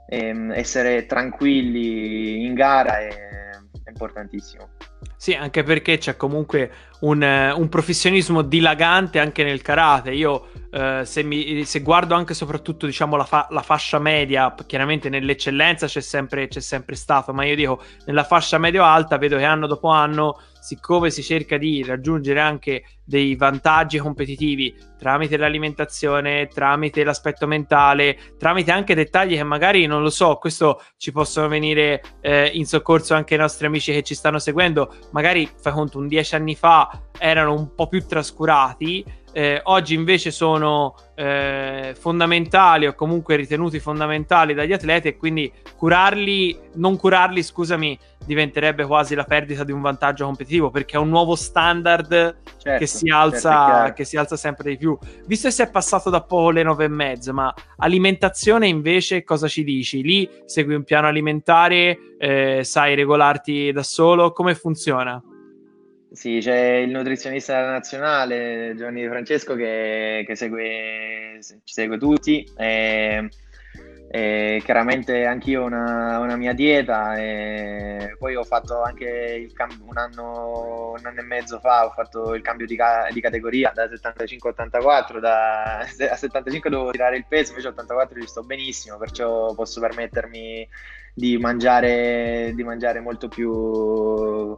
ehm, 0.07 0.51
essere 0.51 1.05
tranquilli 1.05 2.45
in 2.45 2.53
gara 2.53 2.99
è, 2.99 3.07
è 3.09 3.89
importantissimo. 3.89 4.69
Sì, 5.15 5.33
anche 5.33 5.63
perché 5.63 5.97
c'è 5.97 6.15
comunque 6.15 6.71
un, 7.01 7.21
un, 7.21 7.69
professionismo 7.69 8.41
dilagante 8.41 9.19
anche 9.19 9.43
nel 9.43 9.61
karate. 9.61 10.11
Io 10.11 10.49
eh, 10.71 11.01
se, 11.03 11.23
mi, 11.23 11.65
se, 11.65 11.81
guardo 11.81 12.13
anche 12.13 12.33
soprattutto 12.33 12.85
diciamo, 12.85 13.15
la, 13.15 13.23
fa, 13.25 13.47
la, 13.49 13.61
fascia 13.61 13.99
media, 13.99 14.53
chiaramente 14.65 15.09
nell'eccellenza 15.09 15.87
c'è 15.87 16.01
sempre, 16.01 16.47
c'è 16.47 16.59
sempre 16.61 16.95
stato, 16.95 17.33
ma 17.33 17.43
io 17.45 17.55
dico 17.55 17.81
nella 18.05 18.23
fascia 18.23 18.57
medio-alta 18.57 19.17
vedo 19.17 19.37
che 19.37 19.43
anno 19.43 19.67
dopo 19.67 19.89
anno 19.89 20.39
siccome 20.59 21.09
si 21.09 21.23
cerca 21.23 21.57
di 21.57 21.83
raggiungere 21.83 22.39
anche 22.39 22.83
dei 23.03 23.35
vantaggi 23.35 23.97
competitivi 23.97 24.75
tramite 24.99 25.37
l'alimentazione, 25.37 26.47
tramite 26.47 27.03
l'aspetto 27.03 27.47
mentale, 27.47 28.35
tramite 28.37 28.71
anche 28.71 28.93
dettagli 28.93 29.35
che 29.35 29.43
magari 29.43 29.85
non 29.85 30.01
lo 30.01 30.09
so, 30.09 30.35
questo 30.35 30.83
ci 30.97 31.11
possono 31.13 31.47
venire 31.47 32.03
eh, 32.19 32.51
in 32.53 32.65
soccorso 32.65 33.15
anche 33.15 33.35
i 33.35 33.37
nostri 33.37 33.65
amici 33.65 33.93
che 33.93 34.03
ci 34.03 34.13
stanno 34.13 34.37
seguendo, 34.37 34.93
magari 35.11 35.49
fai 35.59 35.71
conto 35.71 35.97
un 35.97 36.07
dieci 36.07 36.35
anni 36.35 36.55
fa 36.55 37.07
erano 37.17 37.53
un 37.53 37.73
po' 37.73 37.87
più 37.87 38.05
trascurati 38.05 39.03
eh, 39.31 39.61
oggi 39.65 39.93
invece 39.93 40.31
sono 40.31 40.95
eh, 41.15 41.95
fondamentali 41.97 42.87
o 42.87 42.95
comunque 42.95 43.35
ritenuti 43.35 43.79
fondamentali 43.79 44.53
dagli 44.53 44.73
atleti 44.73 45.09
e 45.09 45.17
quindi 45.17 45.51
curarli, 45.77 46.57
non 46.75 46.97
curarli, 46.97 47.43
scusami, 47.43 47.97
diventerebbe 48.25 48.85
quasi 48.85 49.15
la 49.15 49.23
perdita 49.23 49.63
di 49.63 49.71
un 49.71 49.81
vantaggio 49.81 50.25
competitivo 50.25 50.69
perché 50.69 50.97
è 50.97 50.99
un 50.99 51.09
nuovo 51.09 51.35
standard 51.35 52.41
certo, 52.57 52.79
che, 52.79 52.85
si 52.87 53.09
alza, 53.09 53.67
certo, 53.67 53.93
che 53.93 54.03
si 54.03 54.17
alza 54.17 54.35
sempre 54.35 54.71
di 54.71 54.77
più. 54.77 54.97
Visto 55.25 55.47
che 55.47 55.53
si 55.53 55.61
è 55.61 55.69
passato 55.69 56.09
da 56.09 56.21
poco 56.21 56.51
le 56.51 56.63
nove 56.63 56.85
e 56.85 56.89
mezza, 56.89 57.31
ma 57.31 57.53
alimentazione 57.77 58.67
invece 58.67 59.23
cosa 59.23 59.47
ci 59.47 59.63
dici? 59.63 60.01
Lì 60.01 60.29
segui 60.45 60.73
un 60.73 60.83
piano 60.83 61.07
alimentare, 61.07 61.97
eh, 62.17 62.61
sai 62.63 62.95
regolarti 62.95 63.71
da 63.71 63.83
solo, 63.83 64.31
come 64.31 64.55
funziona? 64.55 65.21
Sì, 66.11 66.39
c'è 66.41 66.77
il 66.77 66.89
nutrizionista 66.89 67.55
della 67.55 67.71
nazionale, 67.71 68.73
Giovanni 68.75 69.01
Di 69.01 69.07
Francesco, 69.07 69.53
che, 69.55 70.23
che 70.25 70.35
segue, 70.35 71.37
ci 71.41 71.73
segue 71.73 71.97
tutti. 71.99 72.43
E, 72.57 73.29
e 74.11 74.59
chiaramente 74.65 75.25
anch'io 75.25 75.61
ho 75.61 75.65
una, 75.65 76.17
una, 76.17 76.35
mia 76.35 76.53
dieta 76.53 77.15
e 77.15 78.15
poi 78.17 78.35
ho 78.35 78.43
fatto 78.43 78.81
anche 78.81 79.47
cambio, 79.53 79.85
un, 79.87 79.97
anno, 79.97 80.93
un 80.97 81.05
anno 81.05 81.19
e 81.19 81.23
mezzo 81.23 81.59
fa 81.59 81.85
ho 81.85 81.91
fatto 81.91 82.33
il 82.33 82.41
cambio 82.41 82.65
di, 82.65 82.75
ca- 82.75 83.07
di 83.11 83.21
categoria 83.21 83.71
da 83.71 83.87
75 83.87 84.49
a 84.49 84.53
84 84.53 85.19
da, 85.19 85.77
a 85.77 85.85
75 85.85 86.71
dovevo 86.71 86.89
tirare 86.89 87.17
il 87.17 87.25
peso 87.27 87.51
invece 87.51 87.67
a 87.67 87.71
84 87.71 88.19
ci 88.19 88.27
sto 88.27 88.41
benissimo 88.41 88.97
perciò 88.97 89.53
posso 89.53 89.79
permettermi 89.79 90.67
di 91.13 91.37
mangiare, 91.37 92.51
di 92.55 92.63
mangiare 92.63 93.01
molto 93.01 93.27
più 93.27 94.55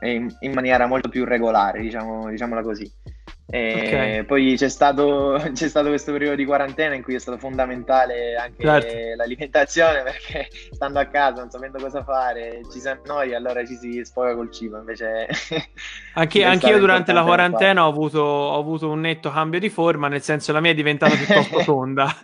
in, 0.00 0.34
in 0.40 0.52
maniera 0.52 0.86
molto 0.86 1.08
più 1.08 1.24
regolare, 1.24 1.80
diciamo, 1.80 2.28
diciamola 2.28 2.62
così. 2.62 2.90
Okay. 3.46 4.24
Poi 4.24 4.56
c'è 4.56 4.70
stato, 4.70 5.38
c'è 5.52 5.68
stato, 5.68 5.88
questo 5.88 6.12
periodo 6.12 6.34
di 6.34 6.46
quarantena 6.46 6.94
in 6.94 7.02
cui 7.02 7.14
è 7.14 7.18
stato 7.18 7.36
fondamentale 7.36 8.36
anche 8.36 8.64
certo. 8.64 9.16
l'alimentazione 9.16 10.02
perché 10.02 10.48
stando 10.72 10.98
a 10.98 11.04
casa 11.04 11.40
non 11.40 11.50
sapendo 11.50 11.78
cosa 11.78 12.02
fare 12.02 12.62
ci 12.72 12.80
si 12.80 12.88
annoia 12.88 13.36
allora 13.36 13.64
ci 13.66 13.76
si 13.76 14.02
sfoga 14.02 14.34
col 14.34 14.50
cibo 14.50 14.78
invece 14.78 15.28
anche, 16.14 16.44
anch'io 16.44 16.78
durante 16.78 17.12
la 17.12 17.22
quarantena 17.22 17.84
ho 17.84 17.90
avuto, 17.90 18.20
ho 18.20 18.58
avuto, 18.58 18.90
un 18.90 19.00
netto 19.00 19.30
cambio 19.30 19.60
di 19.60 19.68
forma 19.68 20.08
nel 20.08 20.22
senso 20.22 20.52
la 20.52 20.60
mia 20.60 20.70
è 20.70 20.74
diventata 20.74 21.14
piuttosto 21.14 21.62
tonda 21.64 22.14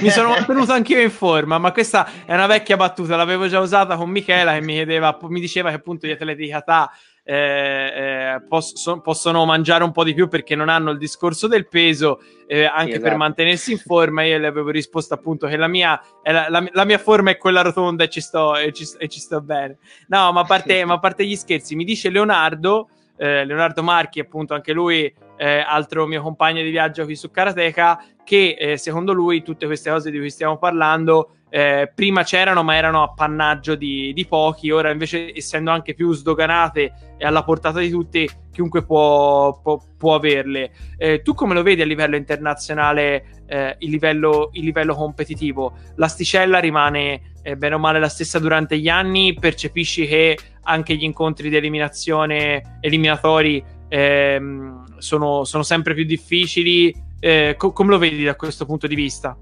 mi 0.00 0.10
sono 0.10 0.30
mantenuto 0.30 0.72
anch'io 0.72 1.00
in 1.00 1.10
forma 1.10 1.58
ma 1.58 1.70
questa 1.70 2.24
è 2.26 2.34
una 2.34 2.46
vecchia 2.46 2.76
battuta 2.76 3.14
l'avevo 3.14 3.46
già 3.46 3.60
usata 3.60 3.96
con 3.96 4.10
Michela 4.10 4.54
che 4.54 4.60
mi, 4.60 4.74
chiedeva, 4.74 5.16
mi 5.22 5.40
diceva 5.40 5.70
che 5.70 5.76
appunto 5.76 6.06
gli 6.06 6.10
atleti 6.10 6.42
di 6.42 6.48
Kata 6.48 6.90
eh, 7.24 7.34
eh, 7.34 8.42
posso, 8.48 9.00
possono 9.00 9.44
mangiare 9.44 9.84
un 9.84 9.92
po' 9.92 10.04
di 10.04 10.14
più 10.14 10.28
perché 10.28 10.54
non 10.54 10.68
hanno 10.68 10.90
il 10.90 10.98
discorso 10.98 11.46
del 11.46 11.68
peso, 11.68 12.20
eh, 12.46 12.64
anche 12.64 12.92
esatto. 12.92 13.08
per 13.08 13.16
mantenersi 13.16 13.72
in 13.72 13.78
forma. 13.78 14.24
Io 14.24 14.38
le 14.38 14.46
avevo 14.46 14.70
risposto 14.70 15.14
appunto 15.14 15.46
che 15.46 15.56
la 15.56 15.68
mia, 15.68 16.00
la, 16.24 16.46
la, 16.48 16.64
la 16.70 16.84
mia 16.84 16.98
forma 16.98 17.30
è 17.30 17.36
quella 17.36 17.62
rotonda 17.62 18.04
e 18.04 18.08
ci 18.08 18.20
sto, 18.20 18.56
e 18.56 18.72
ci, 18.72 18.86
e 18.98 19.08
ci 19.08 19.20
sto 19.20 19.40
bene. 19.40 19.78
No, 20.08 20.32
ma 20.32 20.40
a 20.40 20.44
parte, 20.44 20.84
ma 20.84 20.94
a 20.94 20.98
parte 20.98 21.24
gli 21.24 21.36
scherzi, 21.36 21.74
mi 21.74 21.84
dice 21.84 22.10
Leonardo. 22.10 22.88
Eh, 23.16 23.44
Leonardo 23.44 23.84
Marchi, 23.84 24.18
appunto, 24.18 24.52
anche 24.52 24.72
lui, 24.72 25.14
eh, 25.36 25.58
altro 25.60 26.06
mio 26.06 26.22
compagno 26.22 26.60
di 26.60 26.70
viaggio 26.70 27.04
qui 27.04 27.14
su 27.14 27.30
Karateka, 27.30 28.04
che 28.24 28.56
eh, 28.58 28.76
secondo 28.76 29.12
lui 29.12 29.42
tutte 29.42 29.66
queste 29.66 29.90
cose 29.90 30.10
di 30.10 30.18
cui 30.18 30.30
stiamo 30.30 30.58
parlando 30.58 31.36
eh, 31.54 31.92
prima 31.94 32.22
c'erano 32.22 32.62
ma 32.62 32.76
erano 32.76 33.02
appannaggio 33.02 33.74
di, 33.74 34.14
di, 34.14 34.24
pochi, 34.24 34.70
ora 34.70 34.90
invece 34.90 35.36
essendo 35.36 35.70
anche 35.70 35.92
più 35.92 36.10
sdoganate 36.14 37.14
e 37.18 37.26
alla 37.26 37.44
portata 37.44 37.78
di 37.78 37.90
tutti, 37.90 38.26
chiunque 38.50 38.82
può, 38.86 39.60
può, 39.60 39.78
può 39.98 40.14
averle. 40.14 40.72
Eh, 40.96 41.20
tu 41.20 41.34
come 41.34 41.52
lo 41.52 41.62
vedi 41.62 41.82
a 41.82 41.84
livello 41.84 42.16
internazionale 42.16 43.42
eh, 43.46 43.76
il, 43.80 43.90
livello, 43.90 44.48
il, 44.52 44.64
livello, 44.64 44.94
competitivo? 44.94 45.74
L'asticella 45.96 46.58
rimane 46.58 47.34
eh, 47.42 47.54
bene 47.54 47.74
o 47.74 47.78
male 47.78 48.00
la 48.00 48.08
stessa 48.08 48.38
durante 48.38 48.78
gli 48.78 48.88
anni? 48.88 49.34
Percepisci 49.38 50.06
che 50.06 50.38
anche 50.62 50.94
gli 50.94 51.04
incontri 51.04 51.50
di 51.50 51.56
eliminazione, 51.56 52.78
eliminatori 52.80 53.62
ehm, 53.88 54.96
sono, 54.96 55.44
sono, 55.44 55.62
sempre 55.62 55.92
più 55.92 56.04
difficili? 56.04 56.94
Eh, 57.20 57.56
co- 57.58 57.72
come 57.72 57.90
lo 57.90 57.98
vedi 57.98 58.24
da 58.24 58.36
questo 58.36 58.64
punto 58.64 58.86
di 58.86 58.94
vista? 58.94 59.36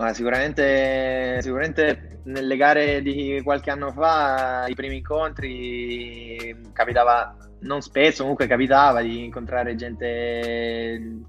Ma 0.00 0.14
sicuramente, 0.14 1.42
sicuramente 1.42 2.20
nelle 2.24 2.56
gare 2.56 3.02
di 3.02 3.38
qualche 3.44 3.70
anno 3.70 3.92
fa, 3.92 4.64
i 4.66 4.74
primi 4.74 4.96
incontri, 4.96 6.56
capitava 6.72 7.36
non 7.60 7.82
spesso, 7.82 8.22
comunque 8.22 8.46
capitava 8.46 9.02
di 9.02 9.24
incontrare 9.24 9.74
gente, 9.74 11.20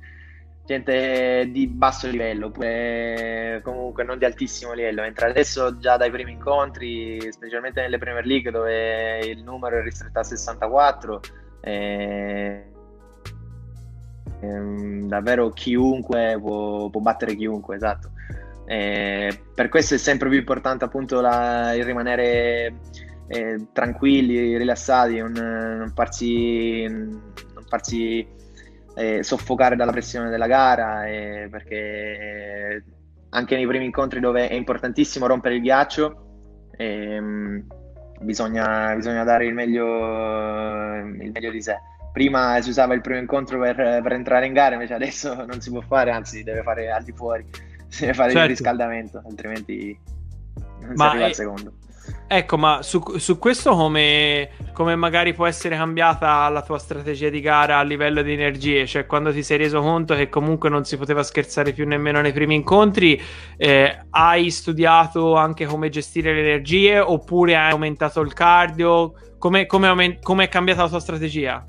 gente 0.66 1.50
di 1.52 1.68
basso 1.68 2.08
livello, 2.08 2.46
oppure 2.46 3.60
comunque 3.62 4.06
non 4.06 4.18
di 4.18 4.24
altissimo 4.24 4.72
livello, 4.72 5.02
mentre 5.02 5.30
adesso 5.30 5.78
già 5.78 5.98
dai 5.98 6.10
primi 6.10 6.32
incontri, 6.32 7.30
specialmente 7.30 7.82
nelle 7.82 7.98
Premier 7.98 8.26
League 8.26 8.52
dove 8.52 9.20
il 9.26 9.44
numero 9.44 9.80
è 9.80 9.82
ristretto 9.82 10.20
a 10.20 10.24
64, 10.24 11.20
eh, 11.60 12.72
ehm, 14.40 15.08
davvero 15.10 15.50
chiunque 15.50 16.38
può, 16.40 16.90
può 16.90 17.02
battere 17.02 17.36
chiunque, 17.36 17.76
esatto. 17.76 18.12
Eh, 18.72 19.38
per 19.54 19.68
questo 19.68 19.96
è 19.96 19.98
sempre 19.98 20.30
più 20.30 20.38
importante 20.38 20.86
appunto 20.86 21.20
la, 21.20 21.74
il 21.74 21.84
rimanere 21.84 22.76
eh, 23.28 23.68
tranquilli, 23.74 24.56
rilassati, 24.56 25.18
non, 25.18 25.34
non, 25.34 25.92
farsi, 25.94 26.86
non 26.88 27.66
farsi 27.68 28.26
eh, 28.96 29.24
soffocare 29.24 29.76
dalla 29.76 29.92
pressione 29.92 30.30
della 30.30 30.48
gara, 30.48 31.06
eh, 31.06 31.50
perché 31.52 32.82
anche 33.32 33.56
nei 33.58 33.68
primi 33.68 33.84
incontri 33.84 34.22
dove 34.22 34.48
è 34.48 34.54
importantissimo 34.54 35.28
rompere 35.28 35.56
il 35.56 35.62
ghiaccio, 35.62 36.70
ehm, 36.78 37.66
bisogna, 38.22 38.96
bisogna, 38.96 39.26
dare 39.26 39.48
il 39.48 39.54
meglio, 39.54 40.96
il 40.96 41.32
meglio, 41.34 41.52
di 41.52 41.62
sé. 41.62 41.78
Prima 42.14 42.62
si 42.62 42.70
usava 42.70 42.94
il 42.94 43.02
primo 43.02 43.20
incontro 43.20 43.60
per, 43.60 43.76
per, 43.76 44.14
entrare 44.14 44.46
in 44.46 44.54
gara, 44.54 44.76
invece 44.76 44.94
adesso 44.94 45.34
non 45.46 45.60
si 45.60 45.72
può 45.72 45.82
fare, 45.82 46.12
anzi 46.12 46.38
si 46.38 46.44
deve 46.44 46.62
fare 46.64 46.90
al 46.90 47.04
di 47.04 47.12
fuori, 47.12 47.46
deve 48.00 48.14
fare 48.14 48.32
certo. 48.32 48.46
il 48.46 48.50
riscaldamento, 48.50 49.22
altrimenti 49.26 49.98
non 50.82 50.94
Ma 50.96 51.06
si 51.06 51.10
arriva 51.10 51.26
è... 51.26 51.28
al 51.28 51.36
secondo. 51.36 51.74
Ecco, 52.28 52.58
ma 52.58 52.82
su, 52.82 53.04
su 53.18 53.38
questo 53.38 53.76
come, 53.76 54.52
come, 54.72 54.96
magari 54.96 55.34
può 55.34 55.46
essere 55.46 55.76
cambiata 55.76 56.48
la 56.48 56.62
tua 56.62 56.80
strategia 56.80 57.30
di 57.30 57.42
gara 57.42 57.78
a 57.78 57.84
livello 57.84 58.22
di 58.22 58.32
energie? 58.32 58.88
Cioè, 58.88 59.06
quando 59.06 59.34
ti 59.34 59.44
sei 59.44 59.58
reso 59.58 59.82
conto 59.82 60.16
che 60.16 60.30
comunque 60.30 60.70
non 60.70 60.86
si 60.86 60.98
poteva 60.98 61.24
scherzare 61.24 61.74
più 61.74 61.86
nemmeno 61.86 62.22
nei 62.22 62.32
primi 62.32 62.56
incontri, 62.56 63.22
eh, 63.58 64.06
hai 64.12 64.50
studiato 64.50 65.36
anche 65.36 65.66
come 65.66 65.90
gestire 65.90 66.34
le 66.34 66.40
energie 66.40 67.00
oppure 67.00 67.58
hai 67.58 67.72
aumentato 67.72 68.22
il 68.22 68.34
cardio? 68.34 69.14
Come, 69.38 69.66
come, 69.66 69.88
aument- 69.88 70.24
come 70.24 70.46
è 70.46 70.50
cambiata 70.50 70.84
la 70.84 70.90
tua 70.90 71.00
strategia? 71.00 71.68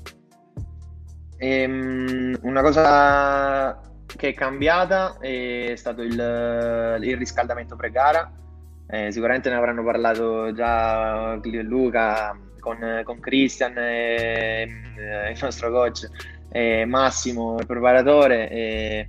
Ehm, 1.37 2.37
una 2.43 2.61
cosa 2.61 3.92
che 4.15 4.29
è 4.29 4.33
cambiata 4.33 5.17
è 5.19 5.73
stato 5.75 6.01
il, 6.01 6.13
il 6.13 7.17
riscaldamento 7.17 7.75
pre-gara 7.75 8.31
eh, 8.87 9.11
sicuramente 9.11 9.49
ne 9.49 9.55
avranno 9.55 9.83
parlato 9.83 10.53
già 10.53 11.39
Luca 11.41 12.37
con, 12.59 13.01
con 13.03 13.19
Christian, 13.19 13.77
e, 13.77 14.69
e 14.97 15.31
il 15.31 15.39
nostro 15.41 15.71
coach, 15.71 16.07
e 16.49 16.85
Massimo, 16.85 17.57
il 17.57 17.65
preparatore. 17.65 18.49
E 18.49 19.07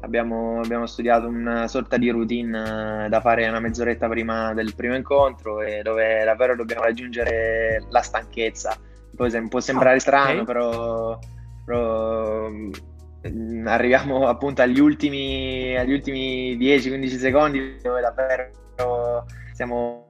abbiamo, 0.00 0.60
abbiamo, 0.62 0.86
studiato 0.86 1.26
una 1.26 1.66
sorta 1.66 1.96
di 1.96 2.10
routine 2.10 3.08
da 3.08 3.20
fare 3.20 3.48
una 3.48 3.58
mezz'oretta 3.60 4.08
prima 4.08 4.54
del 4.54 4.74
primo 4.74 4.94
incontro 4.94 5.62
e 5.62 5.82
dove 5.82 6.22
davvero 6.24 6.54
dobbiamo 6.54 6.82
raggiungere 6.82 7.84
la 7.88 8.02
stanchezza. 8.02 8.78
Poi 9.16 9.48
può 9.48 9.58
sembrare 9.60 9.98
strano, 9.98 10.42
okay. 10.42 10.44
però, 10.44 11.18
però 11.64 12.48
arriviamo 13.66 14.26
appunto 14.26 14.62
agli 14.62 14.80
ultimi, 14.80 15.76
agli 15.76 15.92
ultimi 15.92 16.56
10-15 16.56 17.16
secondi 17.16 17.76
dove 17.82 18.00
davvero 18.00 18.50
siamo, 19.52 20.06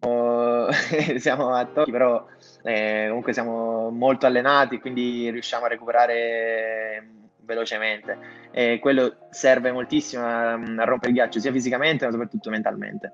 siamo 1.18 1.54
a 1.54 1.64
tocchi, 1.66 1.90
però 1.90 2.24
eh, 2.62 3.06
comunque 3.08 3.32
siamo 3.32 3.90
molto 3.90 4.26
allenati, 4.26 4.80
quindi 4.80 5.30
riusciamo 5.30 5.66
a 5.66 5.68
recuperare 5.68 7.06
velocemente 7.42 8.18
e 8.52 8.78
quello 8.80 9.16
serve 9.30 9.72
moltissimo 9.72 10.24
a, 10.24 10.52
a 10.52 10.84
rompere 10.84 11.08
il 11.08 11.14
ghiaccio 11.14 11.40
sia 11.40 11.52
fisicamente 11.52 12.04
ma 12.04 12.12
soprattutto 12.12 12.48
mentalmente. 12.48 13.12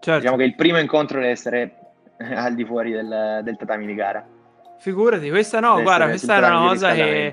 Certo. 0.00 0.20
Diciamo 0.20 0.36
che 0.36 0.44
il 0.44 0.54
primo 0.54 0.78
incontro 0.78 1.18
deve 1.18 1.32
essere 1.32 1.76
al 2.18 2.54
di 2.54 2.64
fuori 2.64 2.92
del, 2.92 3.40
del 3.42 3.56
tatami 3.56 3.86
di 3.86 3.94
gara. 3.94 4.24
Figurati, 4.78 5.28
questa 5.30 5.60
no, 5.60 5.72
deve 5.72 5.82
guarda, 5.82 6.06
questa 6.06 6.36
era 6.36 6.58
una 6.58 6.68
cosa 6.68 6.92
che 6.92 7.32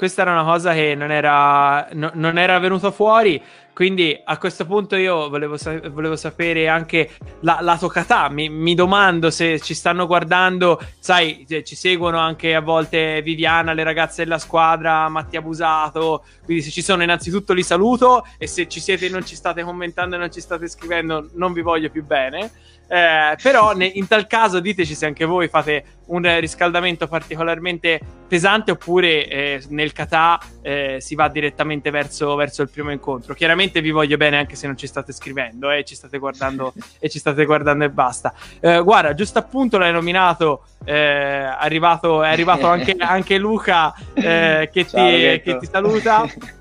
questa 0.00 0.22
era 0.22 0.32
una 0.32 0.44
cosa 0.44 0.72
che 0.72 0.94
non 0.94 1.10
era, 1.10 1.86
no, 1.92 2.10
non 2.14 2.38
era 2.38 2.58
venuta 2.58 2.90
fuori. 2.90 3.38
Quindi 3.74 4.18
a 4.24 4.38
questo 4.38 4.64
punto 4.64 4.96
io 4.96 5.28
volevo, 5.28 5.58
sa- 5.58 5.78
volevo 5.90 6.16
sapere 6.16 6.68
anche 6.68 7.10
la, 7.40 7.58
la 7.60 7.76
toccata. 7.76 8.30
Mi, 8.30 8.48
mi, 8.48 8.74
domando 8.74 9.28
se 9.28 9.60
ci 9.60 9.74
stanno 9.74 10.06
guardando, 10.06 10.80
sai, 10.98 11.44
ci 11.46 11.76
seguono 11.76 12.16
anche 12.16 12.54
a 12.54 12.62
volte 12.62 13.20
Viviana, 13.20 13.74
le 13.74 13.82
ragazze 13.82 14.24
della 14.24 14.38
squadra, 14.38 15.06
Mattia 15.10 15.42
Busato. 15.42 16.24
Quindi 16.46 16.62
se 16.62 16.70
ci 16.70 16.80
sono 16.80 17.02
innanzitutto 17.02 17.52
li 17.52 17.62
saluto 17.62 18.24
e 18.38 18.46
se 18.46 18.68
ci 18.68 18.80
siete 18.80 19.04
e 19.04 19.10
non 19.10 19.26
ci 19.26 19.34
state 19.34 19.62
commentando 19.62 20.16
e 20.16 20.18
non 20.18 20.32
ci 20.32 20.40
state 20.40 20.66
scrivendo 20.66 21.28
non 21.34 21.52
vi 21.52 21.60
voglio 21.60 21.90
più 21.90 22.06
bene. 22.06 22.50
Eh, 22.92 23.36
però 23.40 23.72
ne, 23.72 23.86
in 23.86 24.08
tal 24.08 24.26
caso 24.26 24.58
diteci 24.58 24.96
se 24.96 25.06
anche 25.06 25.24
voi 25.24 25.46
fate 25.46 25.84
un 26.06 26.40
riscaldamento 26.40 27.06
particolarmente 27.06 28.00
pesante 28.26 28.72
oppure 28.72 29.28
eh, 29.28 29.62
nel 29.68 29.92
kata 29.92 30.40
eh, 30.60 30.96
si 30.98 31.14
va 31.14 31.28
direttamente 31.28 31.90
verso, 31.90 32.34
verso, 32.34 32.62
il 32.62 32.68
primo 32.68 32.90
incontro. 32.90 33.34
Chiaramente 33.34 33.80
vi 33.80 33.92
voglio 33.92 34.16
bene 34.16 34.38
anche 34.38 34.56
se 34.56 34.66
non 34.66 34.76
ci 34.76 34.88
state 34.88 35.12
scrivendo 35.12 35.70
e 35.70 35.78
eh, 35.78 35.84
ci 35.84 35.94
state 35.94 36.18
guardando 36.18 36.72
e 36.98 37.08
ci 37.08 37.20
state 37.20 37.44
guardando 37.44 37.84
e 37.84 37.90
basta. 37.90 38.34
Eh, 38.58 38.82
guarda, 38.82 39.14
giusto 39.14 39.38
appunto 39.38 39.78
l'hai 39.78 39.92
nominato, 39.92 40.64
eh, 40.84 40.92
è 40.92 41.56
arrivato, 41.60 42.24
è 42.24 42.28
arrivato 42.28 42.66
anche, 42.68 42.96
anche 42.98 43.38
Luca 43.38 43.94
che 44.14 44.68
ti, 44.72 44.82
che 44.82 45.56
ti 45.60 45.68
saluta. 45.70 46.26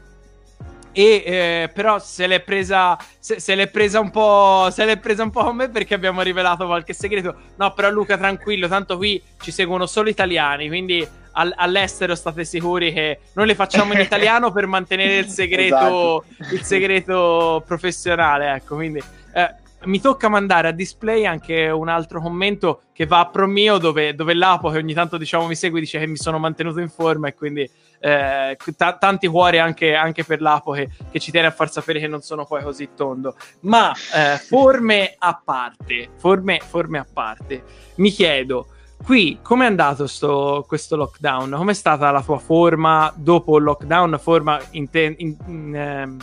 E 0.91 1.23
eh, 1.25 1.71
però 1.73 1.99
se 1.99 2.25
l'è 2.25 2.39
presa 2.41 2.97
se, 3.19 3.39
se, 3.39 3.55
l'è 3.55 3.67
presa 3.67 3.99
un 3.99 4.09
po' 4.09 4.69
se 4.71 4.85
l'è 4.85 4.97
presa 4.97 5.23
un 5.23 5.29
po' 5.29 5.43
con 5.43 5.55
me 5.55 5.69
perché 5.69 5.93
abbiamo 5.93 6.21
rivelato 6.21 6.65
qualche 6.65 6.93
segreto. 6.93 7.35
No, 7.57 7.73
però 7.73 7.89
Luca 7.89 8.17
tranquillo, 8.17 8.67
tanto 8.67 8.97
qui 8.97 9.21
ci 9.41 9.51
seguono 9.51 9.85
solo 9.85 10.09
italiani, 10.09 10.67
quindi 10.67 11.07
all- 11.33 11.53
all'estero 11.55 12.15
state 12.15 12.43
sicuri 12.43 12.91
che 12.91 13.19
noi 13.33 13.47
le 13.47 13.55
facciamo 13.55 13.93
in 13.93 13.99
italiano 14.01 14.51
per 14.51 14.65
mantenere 14.65 15.17
il 15.17 15.27
segreto 15.27 16.23
esatto. 16.23 16.55
il 16.55 16.63
segreto 16.63 17.63
professionale, 17.65 18.53
ecco, 18.55 18.75
quindi 18.75 19.01
eh, 19.33 19.55
mi 19.85 20.01
tocca 20.01 20.29
mandare 20.29 20.67
a 20.67 20.71
display 20.71 21.25
anche 21.25 21.69
un 21.69 21.87
altro 21.87 22.21
commento 22.21 22.81
che 22.93 23.05
va 23.05 23.19
a 23.19 23.29
pro 23.29 23.47
mio 23.47 23.77
dove, 23.77 24.13
dove 24.13 24.33
Lapo 24.33 24.69
che 24.69 24.77
ogni 24.77 24.93
tanto 24.93 25.17
diciamo 25.17 25.47
mi 25.47 25.55
segue 25.55 25.79
dice 25.79 25.99
che 25.99 26.07
mi 26.07 26.17
sono 26.17 26.37
mantenuto 26.37 26.79
in 26.79 26.89
forma 26.89 27.27
e 27.27 27.33
quindi 27.33 27.69
eh, 27.99 28.57
t- 28.57 28.97
tanti 28.97 29.27
cuori 29.27 29.59
anche, 29.59 29.93
anche 29.93 30.23
per 30.23 30.41
l'Apo 30.41 30.71
che, 30.71 30.89
che, 31.11 31.19
ci 31.19 31.31
tiene 31.31 31.47
a 31.47 31.51
far 31.51 31.71
sapere 31.71 31.99
che 31.99 32.07
non 32.07 32.21
sono 32.21 32.45
poi 32.45 32.63
così 32.63 32.89
tondo. 32.95 33.35
Ma 33.61 33.91
eh, 33.91 34.37
forme 34.37 35.15
a 35.17 35.41
parte, 35.43 36.09
forme, 36.17 36.59
forme 36.65 36.99
a 36.99 37.05
parte, 37.11 37.63
mi 37.95 38.09
chiedo. 38.09 38.67
Qui, 39.01 39.39
com'è 39.41 39.65
andato 39.65 40.07
sto, 40.07 40.65
questo 40.67 40.97
lockdown? 40.97 41.51
Com'è 41.51 41.73
stata 41.73 42.11
la 42.11 42.21
tua 42.21 42.37
forma 42.37 43.11
dopo 43.15 43.57
il 43.57 43.63
lockdown? 43.63 44.19
Forma 44.19 44.59
in, 44.71 44.89
te- 44.89 45.15
in, 45.17 45.37
in, 45.47 45.75
ehm, 45.75 46.17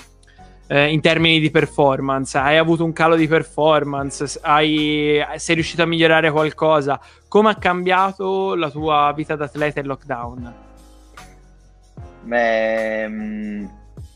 eh, 0.66 0.92
in, 0.92 1.00
termini 1.00 1.40
di 1.40 1.50
performance? 1.50 2.36
Hai 2.36 2.56
avuto 2.56 2.84
un 2.84 2.92
calo 2.92 3.16
di 3.16 3.28
performance? 3.28 4.38
Hai, 4.42 5.24
sei 5.36 5.54
riuscito 5.54 5.82
a 5.82 5.86
migliorare 5.86 6.30
qualcosa? 6.30 7.00
Come 7.28 7.50
ha 7.50 7.56
cambiato 7.56 8.54
la 8.54 8.70
tua 8.70 9.12
vita 9.14 9.36
d'atleta 9.36 9.80
il 9.80 9.86
lockdown? 9.86 10.54
Beh, 12.22 13.08
mm, 13.08 13.66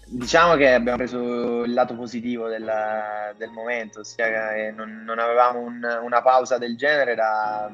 diciamo 0.06 0.54
che 0.56 0.72
abbiamo 0.72 0.98
preso 0.98 1.62
il 1.62 1.72
lato 1.72 1.94
positivo 1.94 2.48
della, 2.48 3.32
del 3.36 3.50
momento, 3.50 4.00
ossia 4.00 4.28
che 4.28 4.72
non, 4.74 5.02
non 5.04 5.18
avevamo 5.18 5.60
un, 5.60 5.80
una 6.02 6.20
pausa 6.22 6.58
del 6.58 6.76
genere 6.76 7.14
da 7.14 7.70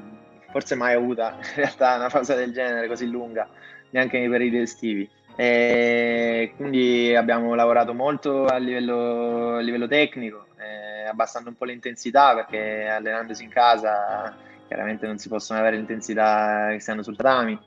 forse 0.50 0.74
mai 0.74 0.94
avuta 0.94 1.36
in 1.40 1.54
realtà 1.56 1.96
una 1.96 2.08
pausa 2.08 2.34
del 2.34 2.52
genere 2.52 2.88
così 2.88 3.06
lunga, 3.06 3.48
neanche 3.90 4.18
nei 4.18 4.28
periodi 4.28 4.58
estivi. 4.58 5.08
E 5.38 6.55
quindi 6.57 7.14
abbiamo 7.14 7.55
lavorato 7.55 7.92
molto 7.92 8.46
a 8.46 8.57
livello, 8.57 9.57
a 9.57 9.61
livello 9.61 9.87
tecnico, 9.87 10.46
eh, 10.59 11.07
abbassando 11.07 11.51
un 11.51 11.57
po' 11.57 11.66
l'intensità 11.66 12.35
perché 12.35 12.87
allenandosi 12.87 13.44
in 13.44 13.51
casa 13.51 14.35
chiaramente 14.66 15.07
non 15.07 15.18
si 15.18 15.29
possono 15.29 15.59
avere 15.61 15.77
l'intensità 15.77 16.68
che 16.70 16.81
si 16.81 16.90
hanno 16.90 17.03
sul 17.03 17.16
tatami, 17.16 17.59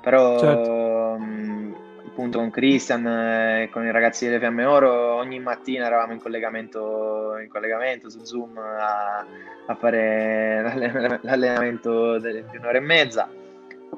però 0.00 0.36
certo. 0.36 1.16
mh, 1.16 1.76
appunto 2.08 2.38
con 2.38 2.50
Christian 2.50 3.06
e 3.06 3.68
con 3.70 3.86
i 3.86 3.92
ragazzi 3.92 4.26
delle 4.26 4.40
Fiamme 4.40 4.64
Oro 4.64 5.14
ogni 5.14 5.38
mattina 5.38 5.86
eravamo 5.86 6.14
in 6.14 6.20
collegamento, 6.20 7.38
in 7.40 7.48
collegamento 7.48 8.10
su 8.10 8.24
Zoom 8.24 8.58
a, 8.58 9.24
a 9.66 9.74
fare 9.76 11.18
l'allenamento 11.22 12.18
di 12.18 12.56
un'ora 12.56 12.78
e 12.78 12.80
mezza 12.80 13.30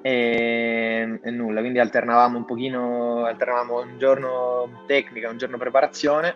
e, 0.02 1.18
e, 1.22 1.30
nulla, 1.30 1.61
quindi 1.61 1.78
alternavamo 1.78 2.38
un 2.38 2.44
pochino, 2.44 3.24
alternavamo 3.24 3.80
un 3.80 3.98
giorno 3.98 4.85
tecnica, 4.87 5.30
un 5.30 5.38
giorno 5.38 5.57
preparazione 5.57 6.35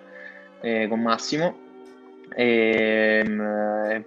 eh, 0.61 0.87
con 0.89 1.01
Massimo 1.01 1.57
e, 2.35 3.25
e 3.91 4.05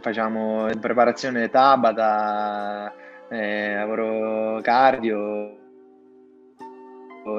facciamo 0.00 0.68
preparazione 0.80 1.50
Tabata, 1.50 2.92
eh, 3.28 3.74
lavoro 3.74 4.60
cardio 4.62 5.58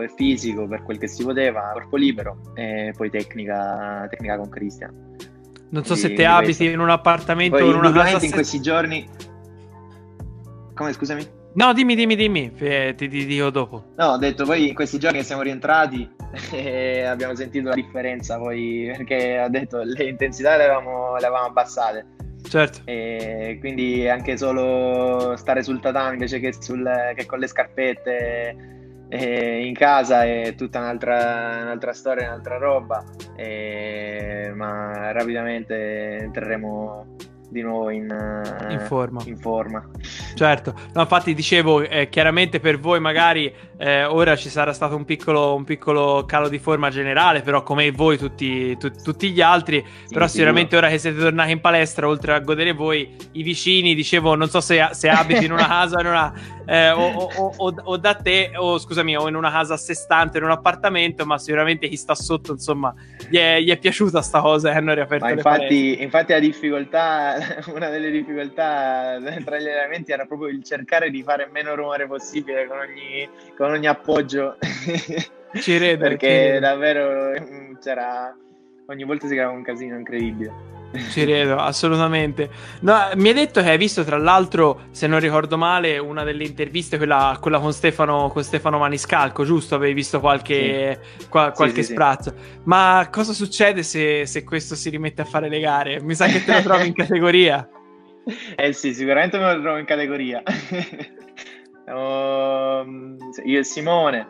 e 0.01 0.09
fisico 0.15 0.67
per 0.67 0.83
quel 0.83 0.97
che 0.97 1.07
si 1.07 1.23
poteva, 1.23 1.71
corpo 1.73 1.97
libero 1.97 2.37
e 2.53 2.93
poi 2.95 3.09
tecnica, 3.09 4.07
tecnica 4.09 4.37
con 4.37 4.49
Cristian. 4.49 5.15
Non 5.69 5.83
so 5.83 5.95
se 5.95 6.13
te 6.13 6.25
abiti 6.25 6.55
questo. 6.57 6.63
in 6.65 6.79
un 6.79 6.89
appartamento 6.89 7.57
o 7.57 7.69
in 7.69 7.75
una 7.75 7.91
casa. 7.91 8.23
in 8.23 8.31
questi 8.31 8.61
giorni. 8.61 9.31
Come 10.73 10.93
scusami? 10.93 11.41
No, 11.55 11.71
dimmi, 11.71 11.93
dimmi, 11.93 12.15
dimmi, 12.15 12.51
eh, 12.57 12.95
ti, 12.97 13.07
ti, 13.07 13.25
dico 13.25 13.51
dopo. 13.51 13.91
No, 13.95 14.13
ho 14.13 14.17
detto 14.17 14.43
poi 14.43 14.69
in 14.69 14.73
questi 14.73 14.97
giorni 14.97 15.19
che 15.19 15.23
siamo 15.23 15.43
rientrati 15.43 16.09
e 16.51 17.03
abbiamo 17.03 17.35
sentito 17.35 17.69
la 17.69 17.75
differenza 17.75 18.39
poi 18.39 18.91
perché 18.95 19.37
ha 19.37 19.49
detto 19.49 19.83
le 19.83 20.05
intensità 20.05 20.57
le 20.57 20.63
avevamo, 20.63 21.15
le 21.15 21.25
avevamo 21.25 21.47
abbassate. 21.47 22.05
Certo. 22.47 22.81
E 22.85 23.57
quindi 23.59 24.07
anche 24.09 24.35
solo 24.35 25.35
stare 25.37 25.63
sul 25.63 25.79
tatami 25.79 26.13
invece 26.13 26.39
che, 26.39 26.53
sul, 26.59 26.89
che 27.15 27.25
con 27.25 27.39
le 27.39 27.47
scarpette 27.47 28.55
E 29.09 29.65
in 29.65 29.73
casa 29.73 30.25
è 30.25 30.55
tutta 30.55 30.79
un'altra, 30.79 31.59
un'altra 31.61 31.93
storia, 31.93 32.27
un'altra 32.27 32.57
roba, 32.57 33.03
e, 33.35 34.51
ma 34.55 35.11
rapidamente 35.11 36.17
entreremo 36.17 37.15
di 37.53 37.61
nuovo 37.61 37.89
in, 37.89 38.07
in, 38.69 38.79
forma. 38.81 39.21
in 39.25 39.37
forma. 39.37 39.87
Certo, 40.35 40.73
no, 40.93 41.01
infatti 41.01 41.33
dicevo, 41.33 41.81
eh, 41.81 42.09
chiaramente 42.09 42.59
per 42.59 42.79
voi 42.79 42.99
magari 42.99 43.53
eh, 43.77 44.03
ora 44.03 44.35
ci 44.35 44.49
sarà 44.49 44.73
stato 44.73 44.95
un 44.95 45.05
piccolo, 45.05 45.55
un 45.55 45.63
piccolo, 45.63 46.25
calo 46.25 46.49
di 46.49 46.59
forma 46.59 46.89
generale, 46.89 47.41
però 47.41 47.63
come 47.63 47.91
voi 47.91 48.17
tutti, 48.17 48.75
tu, 48.77 48.91
tutti 48.91 49.31
gli 49.31 49.41
altri, 49.41 49.83
sì, 50.05 50.13
però 50.13 50.27
sicuramente 50.27 50.75
ora 50.75 50.89
che 50.89 50.97
siete 50.97 51.19
tornati 51.19 51.51
in 51.51 51.61
palestra, 51.61 52.07
oltre 52.07 52.33
a 52.33 52.39
godere 52.39 52.73
voi, 52.73 53.15
i 53.33 53.43
vicini, 53.43 53.93
dicevo, 53.93 54.35
non 54.35 54.49
so 54.49 54.59
se, 54.59 54.89
se 54.91 55.09
abiti 55.09 55.45
in 55.45 55.51
una 55.51 55.67
casa 55.69 55.99
in 55.99 56.07
una, 56.07 56.33
eh, 56.65 56.91
o, 56.91 57.07
o, 57.07 57.53
o, 57.57 57.75
o, 57.83 57.97
da 57.97 58.15
te, 58.15 58.51
o 58.55 58.79
scusami, 58.79 59.15
o 59.15 59.27
in 59.27 59.35
una 59.35 59.51
casa 59.51 59.75
a 59.75 59.77
sé 59.77 59.93
stante, 59.93 60.37
in 60.37 60.43
un 60.43 60.51
appartamento, 60.51 61.25
ma 61.25 61.37
sicuramente 61.37 61.87
chi 61.87 61.97
sta 61.97 62.15
sotto, 62.15 62.53
insomma, 62.53 62.93
gli 63.29 63.37
è, 63.37 63.59
gli 63.59 63.69
è 63.69 63.77
piaciuta 63.77 64.21
sta 64.21 64.41
cosa 64.41 64.71
e 64.71 64.75
hanno 64.75 64.93
riaperto 64.93 65.25
ma 65.25 65.31
infatti, 65.31 66.01
infatti 66.01 66.31
la 66.31 66.39
difficoltà, 66.39 67.35
una 67.73 67.89
delle 67.89 68.11
difficoltà 68.11 69.17
tra 69.43 69.57
gli 69.57 69.67
allenamenti 69.67 70.11
era 70.11 70.25
proprio 70.25 70.49
il 70.49 70.63
cercare 70.63 71.09
di 71.09 71.23
fare 71.23 71.49
meno 71.51 71.75
rumore 71.75 72.07
possibile 72.07 72.67
con 72.67 72.79
ogni, 72.79 73.29
con 73.55 73.71
ogni 73.71 73.87
appoggio. 73.87 74.57
Ci 75.53 75.77
credo. 75.77 76.07
Perché 76.07 76.57
davvero 76.59 77.75
c'era, 77.79 78.35
ogni 78.87 79.03
volta 79.03 79.27
si 79.27 79.33
creava 79.33 79.53
un 79.53 79.63
casino 79.63 79.97
incredibile. 79.97 80.72
Ci 80.93 81.23
credo, 81.25 81.57
assolutamente. 81.57 82.49
No, 82.81 83.09
mi 83.15 83.29
hai 83.29 83.33
detto 83.33 83.61
che 83.61 83.69
hai 83.71 83.77
visto, 83.77 84.03
tra 84.03 84.17
l'altro, 84.17 84.87
se 84.91 85.07
non 85.07 85.19
ricordo 85.19 85.57
male, 85.57 85.97
una 85.97 86.23
delle 86.23 86.43
interviste, 86.43 86.97
quella, 86.97 87.37
quella 87.41 87.59
con, 87.59 87.73
Stefano, 87.73 88.29
con, 88.29 88.43
Stefano, 88.43 88.77
Maniscalco, 88.77 89.43
giusto? 89.43 89.73
Avevi 89.73 89.93
visto 89.93 90.19
qualche, 90.19 90.99
sì. 91.17 91.27
qua, 91.29 91.51
qualche 91.51 91.81
sì, 91.81 91.93
sprazzo. 91.93 92.33
Sì, 92.37 92.59
Ma 92.65 93.07
cosa 93.11 93.33
succede 93.33 93.81
se, 93.81 94.27
se, 94.27 94.43
questo 94.43 94.75
si 94.75 94.89
rimette 94.89 95.23
a 95.23 95.25
fare 95.25 95.49
le 95.49 95.59
gare? 95.59 95.99
Mi 96.01 96.13
sa 96.13 96.27
che 96.27 96.43
te 96.43 96.53
lo 96.53 96.61
trovi 96.61 96.87
in 96.87 96.93
categoria. 96.95 97.67
Eh 98.55 98.71
sì, 98.73 98.93
sicuramente 98.93 99.39
me 99.39 99.55
lo 99.55 99.61
trovo 99.61 99.77
in 99.77 99.85
categoria. 99.85 100.43
um, 101.87 103.17
io 103.45 103.59
e 103.59 103.63
Simone. 103.63 104.27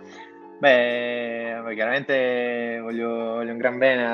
Beh, 0.60 1.62
chiaramente 1.74 2.80
voglio, 2.82 3.10
voglio 3.10 3.52
un 3.52 3.58
gran 3.58 3.78
bene 3.78 4.06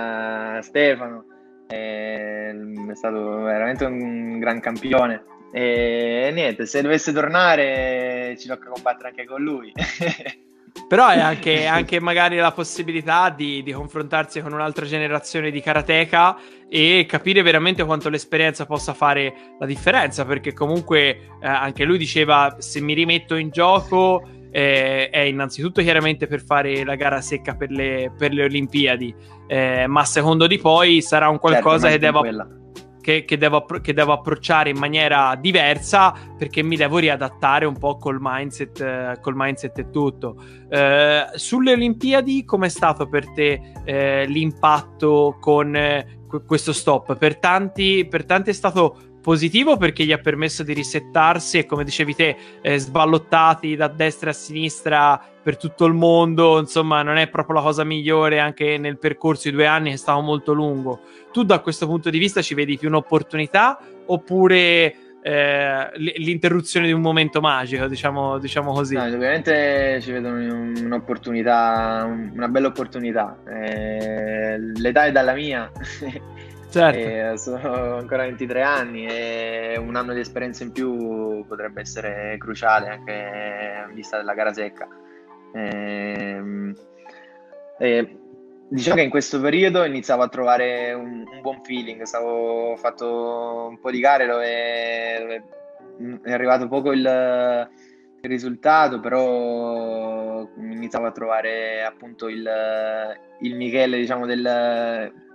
a 0.57 0.62
Stefano 0.63 1.29
è 1.69 2.95
stato 2.95 3.41
veramente 3.41 3.86
un 3.86 4.39
gran 4.39 4.60
campione. 4.60 5.23
E 5.51 6.32
niente, 6.34 6.65
se 6.65 6.82
dovesse 6.82 7.12
tornare 7.12 8.36
ci 8.39 8.47
tocca 8.47 8.69
combattere 8.69 9.10
anche 9.10 9.25
con 9.25 9.41
lui. 9.41 9.71
Però 10.88 11.08
è 11.08 11.19
anche, 11.19 11.67
anche 11.67 11.99
magari 11.99 12.38
la 12.38 12.51
possibilità 12.51 13.29
di, 13.29 13.62
di, 13.62 13.71
confrontarsi 13.71 14.41
con 14.41 14.53
un'altra 14.53 14.86
generazione 14.86 15.51
di 15.51 15.62
karateka 15.62 16.38
e 16.67 17.05
capire 17.08 17.43
veramente 17.43 17.84
quanto 17.84 18.10
l'esperienza 18.10 18.65
possa 18.65 18.93
fare 18.93 19.55
la 19.60 19.67
differenza. 19.67 20.25
Perché 20.25 20.53
comunque 20.53 21.10
eh, 21.41 21.47
anche 21.47 21.84
lui 21.84 21.99
diceva: 21.99 22.55
se 22.58 22.82
mi 22.82 22.93
rimetto 22.93 23.36
in 23.36 23.49
gioco 23.49 24.27
eh, 24.51 25.09
è 25.09 25.19
innanzitutto 25.19 25.81
chiaramente 25.81 26.27
per 26.27 26.43
fare 26.43 26.83
la 26.83 26.95
gara 26.95 27.21
secca 27.21 27.55
per 27.55 27.71
le, 27.71 28.12
per 28.17 28.33
le 28.33 28.43
Olimpiadi, 28.43 29.13
eh, 29.47 29.88
ma 29.88 30.03
secondo 30.05 30.47
di 30.47 30.57
poi 30.57 31.01
sarà 31.01 31.29
un 31.29 31.39
qualcosa 31.39 31.89
certo, 31.89 32.05
che, 32.05 32.12
devo, 32.12 32.47
che, 33.01 33.25
che, 33.25 33.38
devo, 33.38 33.65
che, 33.65 33.93
devo, 33.93 34.13
approcciare 34.13 34.69
in 34.69 34.77
maniera 34.77 35.35
diversa 35.35 36.13
perché 36.38 36.62
mi 36.63 36.75
devo 36.75 36.97
riadattare 36.97 37.65
un 37.65 37.77
po' 37.77 37.97
col 37.97 38.17
mindset, 38.19 38.81
eh, 38.81 39.17
col 39.21 39.33
mindset 39.35 39.77
e 39.77 39.89
tutto. 39.89 40.35
Eh, 40.69 41.25
sulle 41.33 41.73
Olimpiadi, 41.73 42.43
com'è 42.45 42.69
stato 42.69 43.07
per 43.07 43.31
te 43.31 43.62
eh, 43.83 44.25
l'impatto 44.27 45.38
con 45.39 45.75
eh, 45.75 46.19
questo 46.45 46.73
stop? 46.73 47.17
Per 47.17 47.39
tanti, 47.39 48.05
per 48.07 48.25
tanti 48.25 48.51
è 48.51 48.53
stato 48.53 49.09
positivo 49.21 49.77
perché 49.77 50.03
gli 50.03 50.12
ha 50.12 50.17
permesso 50.17 50.63
di 50.63 50.73
risettarsi 50.73 51.58
e 51.58 51.65
come 51.65 51.84
dicevi 51.84 52.15
te 52.15 52.36
eh, 52.62 52.77
sballottati 52.77 53.75
da 53.75 53.88
destra 53.88 54.29
a 54.29 54.34
sinistra 54.34 55.21
per 55.41 55.58
tutto 55.58 55.86
il 55.86 55.93
mondo. 55.93 56.60
Insomma 56.60 57.01
non 57.01 57.17
è 57.17 57.27
proprio 57.29 57.55
la 57.55 57.62
cosa 57.62 57.84
migliore 57.84 58.39
anche 58.39 58.77
nel 58.77 58.97
percorso 58.97 59.49
di 59.49 59.55
due 59.55 59.65
anni 59.67 59.91
è 59.91 59.97
stato 59.97 60.21
molto 60.21 60.53
lungo. 60.53 61.01
Tu 61.32 61.43
da 61.43 61.60
questo 61.60 61.86
punto 61.86 62.10
di 62.10 62.17
vista 62.17 62.41
ci 62.41 62.53
vedi 62.53 62.77
più 62.77 62.88
un'opportunità 62.88 63.79
oppure 64.05 64.95
eh, 65.21 65.89
l'interruzione 65.95 66.88
di 66.88 66.93
un 66.93 67.01
momento 67.01 67.41
magico 67.41 67.88
diciamo, 67.88 68.38
diciamo 68.38 68.71
così? 68.71 68.95
No, 68.95 69.03
ovviamente 69.03 69.99
ci 70.01 70.12
vedo 70.12 70.29
un'opportunità 70.29 72.08
una 72.34 72.47
bella 72.47 72.67
opportunità. 72.67 73.38
Eh, 73.45 74.58
l'età 74.75 75.05
è 75.05 75.12
dalla 75.12 75.34
mia 75.34 75.69
Certo. 76.69 77.38
sono 77.38 77.95
ancora 77.95 78.23
23 78.23 78.62
anni 78.62 79.08
e 79.08 79.75
un 79.79 79.95
anno 79.95 80.13
di 80.13 80.19
esperienza 80.19 80.63
in 80.63 80.71
più 80.71 81.43
potrebbe 81.47 81.82
essere 81.82 82.38
cruciale 82.38 82.89
anche 82.89 83.86
in 83.89 83.95
vista 83.95 84.17
della 84.17 84.36
gara 84.36 84.53
secca. 84.53 84.88
E, 85.51 85.62
ehm, 85.62 86.75
e, 87.79 88.19
diciamo 88.69 88.97
che 88.97 89.01
in 89.01 89.10
questo 89.10 89.41
periodo 89.41 89.84
iniziavo 89.84 90.21
a 90.21 90.27
trovare 90.27 90.93
un, 90.93 91.23
un 91.27 91.41
buon 91.41 91.63
feeling, 91.63 92.03
stavo 92.03 92.75
fatto 92.77 93.67
un 93.69 93.79
po' 93.79 93.89
di 93.89 93.99
gare 93.99 94.27
dove, 94.27 95.17
dove 95.97 96.21
è 96.21 96.32
arrivato 96.32 96.67
poco 96.67 96.91
il, 96.91 96.99
il 98.21 98.29
risultato, 98.29 98.99
però 98.99 100.47
iniziavo 100.55 101.08
a 101.08 101.12
trovare 101.12 101.84
appunto 101.84 102.27
il, 102.27 102.47
il 103.39 103.55
Michele 103.55 103.97
diciamo 103.97 104.27
del 104.27 105.27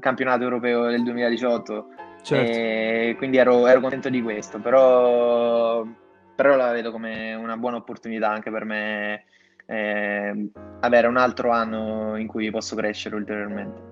campionato 0.00 0.42
europeo 0.42 0.86
del 0.86 1.02
2018 1.02 1.86
certo. 2.22 3.18
quindi 3.18 3.36
ero, 3.36 3.66
ero, 3.66 3.80
contento 3.80 4.08
di 4.08 4.20
questo 4.22 4.58
però, 4.58 5.86
però, 6.34 6.56
la 6.56 6.72
vedo 6.72 6.90
come 6.90 7.34
una 7.34 7.56
buona 7.56 7.76
opportunità 7.76 8.30
anche 8.30 8.50
per 8.50 8.64
me 8.64 9.24
eh, 9.66 10.50
avere 10.80 11.06
un 11.06 11.16
altro 11.16 11.50
anno 11.50 12.16
in 12.16 12.26
cui 12.26 12.50
posso 12.50 12.74
crescere 12.74 13.14
ulteriormente 13.14 13.90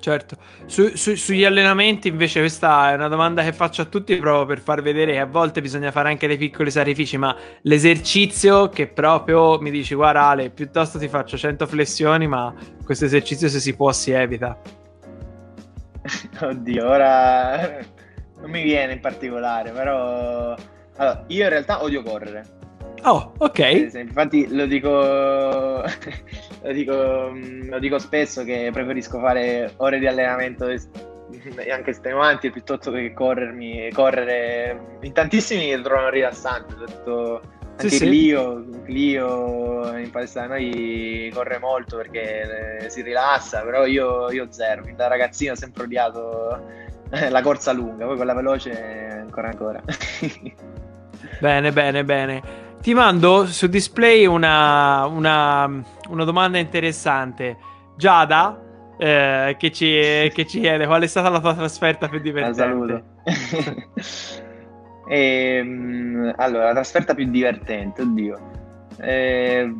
Certo, 0.00 0.36
su, 0.64 0.96
su, 0.96 1.14
sugli 1.14 1.44
allenamenti 1.44 2.08
invece 2.08 2.40
questa 2.40 2.90
è 2.90 2.94
una 2.94 3.08
domanda 3.08 3.42
che 3.42 3.52
faccio 3.52 3.82
a 3.82 3.84
tutti 3.84 4.16
proprio 4.16 4.46
per 4.46 4.60
far 4.60 4.80
vedere 4.80 5.12
che 5.12 5.18
a 5.18 5.26
volte 5.26 5.60
bisogna 5.60 5.90
fare 5.90 6.08
anche 6.08 6.26
dei 6.26 6.38
piccoli 6.38 6.70
sacrifici, 6.70 7.18
ma 7.18 7.36
l'esercizio 7.62 8.70
che 8.70 8.86
proprio 8.86 9.60
mi 9.60 9.70
dici 9.70 9.94
guarda 9.94 10.22
Ale, 10.22 10.48
piuttosto 10.48 10.98
ti 10.98 11.06
faccio 11.06 11.36
100 11.36 11.66
flessioni, 11.66 12.26
ma 12.26 12.52
questo 12.82 13.04
esercizio 13.04 13.48
se 13.48 13.60
si 13.60 13.76
può 13.76 13.92
si 13.92 14.12
evita. 14.12 14.58
Oddio, 16.40 16.88
ora 16.88 17.78
non 18.40 18.50
mi 18.50 18.62
viene 18.62 18.94
in 18.94 19.00
particolare, 19.00 19.70
però 19.70 20.54
allora, 20.96 21.24
io 21.28 21.44
in 21.44 21.48
realtà 21.48 21.82
odio 21.82 22.02
correre. 22.02 22.58
Oh, 23.02 23.32
ok. 23.38 23.90
Infatti 23.94 24.54
lo 24.54 24.66
dico, 24.66 24.90
lo 26.62 26.72
dico, 26.72 27.32
lo 27.32 27.78
dico 27.78 27.98
spesso 27.98 28.44
che 28.44 28.70
preferisco 28.72 29.18
fare 29.18 29.72
ore 29.78 29.98
di 29.98 30.06
allenamento 30.06 30.66
anche 31.70 31.90
estenuanti 31.90 32.50
piuttosto 32.50 32.90
che 32.90 33.12
corrermi, 33.14 33.90
correre 33.92 34.98
in 35.00 35.12
tantissimi 35.12 35.68
che 35.68 35.80
trovano 35.80 36.10
rilassanti, 36.10 36.72
soprattutto 36.72 37.40
anche 37.76 37.88
sì, 37.88 37.98
Clio, 37.98 38.64
sì. 38.72 38.82
Clio 38.82 39.96
in 39.96 40.10
palestra 40.10 40.42
da 40.42 40.54
noi 40.54 41.30
corre 41.32 41.58
molto 41.58 41.96
perché 41.96 42.82
eh, 42.82 42.90
si 42.90 43.02
rilassa, 43.02 43.62
però 43.62 43.86
io, 43.86 44.30
io 44.30 44.46
zero, 44.50 44.82
fin 44.82 44.96
da 44.96 45.08
ragazzino 45.08 45.52
ho 45.52 45.56
sempre 45.56 45.84
odiato 45.84 46.62
eh, 47.10 47.28
la 47.28 47.42
corsa 47.42 47.72
lunga, 47.72 48.04
poi 48.06 48.16
quella 48.16 48.34
veloce 48.34 49.18
ancora 49.20 49.48
ancora. 49.48 49.82
bene, 51.40 51.72
bene, 51.72 52.04
bene. 52.04 52.42
Ti 52.80 52.94
mando 52.94 53.46
su 53.46 53.66
display 53.66 54.26
una, 54.26 55.04
una, 55.06 55.82
una 56.08 56.24
domanda 56.24 56.58
interessante. 56.58 57.56
Giada, 57.96 58.58
eh, 58.96 59.56
che, 59.58 59.70
ci, 59.70 59.86
che, 59.86 60.46
ci, 60.46 60.60
chiede 60.60 60.86
qual 60.86 61.02
è 61.02 61.06
stata 61.06 61.28
la 61.28 61.40
tua 61.40 61.54
trasferta 61.54 62.08
più 62.08 62.20
divertente. 62.20 62.60
La 62.60 62.66
saluto. 62.66 63.02
E, 65.10 65.56
ehm, 65.56 66.34
allora, 66.36 66.66
la 66.66 66.72
trasferta 66.72 67.14
più 67.14 67.28
divertente, 67.28 68.02
oddio. 68.02 68.38
Eh, 69.00 69.74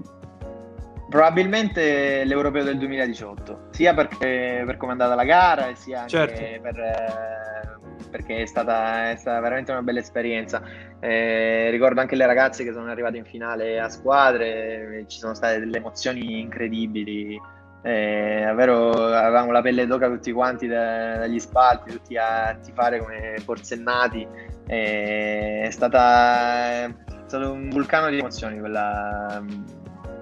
probabilmente 1.09 2.25
l'Europeo 2.25 2.65
del 2.65 2.79
2018, 2.79 3.69
sia 3.71 3.95
perché, 3.95 4.65
per 4.67 4.77
come 4.77 4.91
è 4.91 4.95
andata 4.95 5.15
la 5.15 5.25
gara, 5.25 5.73
sia 5.77 6.01
anche 6.01 6.11
certo. 6.11 6.61
per, 6.63 6.79
eh, 6.81 8.09
perché 8.11 8.43
è 8.43 8.47
stata, 8.47 9.11
è 9.11 9.17
stata, 9.17 9.39
veramente 9.39 9.71
una 9.71 9.83
bella 9.83 10.01
esperienza. 10.01 10.63
Eh, 10.99 11.71
ricordo 11.71 12.01
anche 12.01 12.17
le 12.17 12.27
ragazze 12.27 12.65
che 12.65 12.73
sono 12.73 12.91
arrivate 12.91 13.17
in 13.17 13.25
finale 13.25 13.79
a 13.79 13.89
squadre, 13.89 15.05
ci 15.07 15.19
sono 15.19 15.35
state 15.35 15.61
delle 15.61 15.77
emozioni 15.77 16.41
incredibili. 16.41 17.41
Eh, 17.83 18.43
davvero 18.45 18.91
avevamo 18.91 19.53
la 19.53 19.63
pelle 19.63 19.87
d'oca 19.87 20.09
tutti 20.09 20.33
quanti 20.33 20.67
da, 20.67 21.19
dagli 21.19 21.39
spalti, 21.39 21.93
tutti 21.93 22.17
a 22.17 22.59
tifare 22.61 22.99
come 22.99 23.37
forsennati 23.43 24.59
è, 24.71 25.69
stata, 25.71 26.85
è 26.85 26.95
stato 27.27 27.53
un 27.53 27.69
vulcano 27.71 28.09
di 28.09 28.19
emozioni 28.19 28.61
quella, 28.61 29.43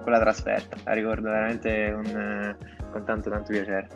quella 0.01 0.19
trasferta, 0.19 0.75
la 0.85 0.93
ricordo 0.93 1.29
veramente 1.29 1.91
con, 1.93 2.57
con 2.91 3.03
tanto 3.05 3.29
tanto 3.29 3.51
piacere. 3.51 3.87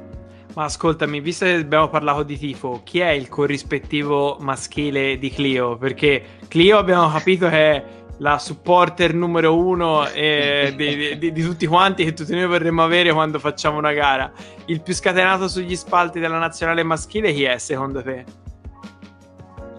Ma 0.53 0.65
ascoltami, 0.65 1.19
visto 1.19 1.45
che 1.45 1.53
abbiamo 1.53 1.89
parlato 1.89 2.21
di 2.21 2.37
tifo, 2.37 2.81
chi 2.83 2.99
è 2.99 3.09
il 3.09 3.27
corrispettivo 3.29 4.37
maschile 4.41 5.17
di 5.17 5.31
Clio? 5.31 5.75
Perché 5.77 6.23
Clio 6.47 6.77
abbiamo 6.77 7.09
capito 7.09 7.49
che 7.49 7.71
è 7.71 7.83
la 8.17 8.37
supporter 8.37 9.15
numero 9.15 9.57
uno 9.57 10.07
eh, 10.07 10.71
di, 10.77 11.17
di, 11.17 11.31
di, 11.31 11.41
tutti 11.41 11.65
quanti 11.65 12.03
che 12.03 12.13
tutti 12.13 12.35
noi 12.35 12.45
vorremmo 12.45 12.83
avere 12.83 13.11
quando 13.11 13.39
facciamo 13.39 13.79
una 13.79 13.93
gara. 13.93 14.31
Il 14.65 14.83
più 14.83 14.93
scatenato 14.93 15.47
sugli 15.47 15.75
spalti 15.75 16.19
della 16.19 16.37
nazionale 16.37 16.83
maschile 16.83 17.33
chi 17.33 17.45
è 17.45 17.57
secondo 17.57 18.03
te? 18.03 18.51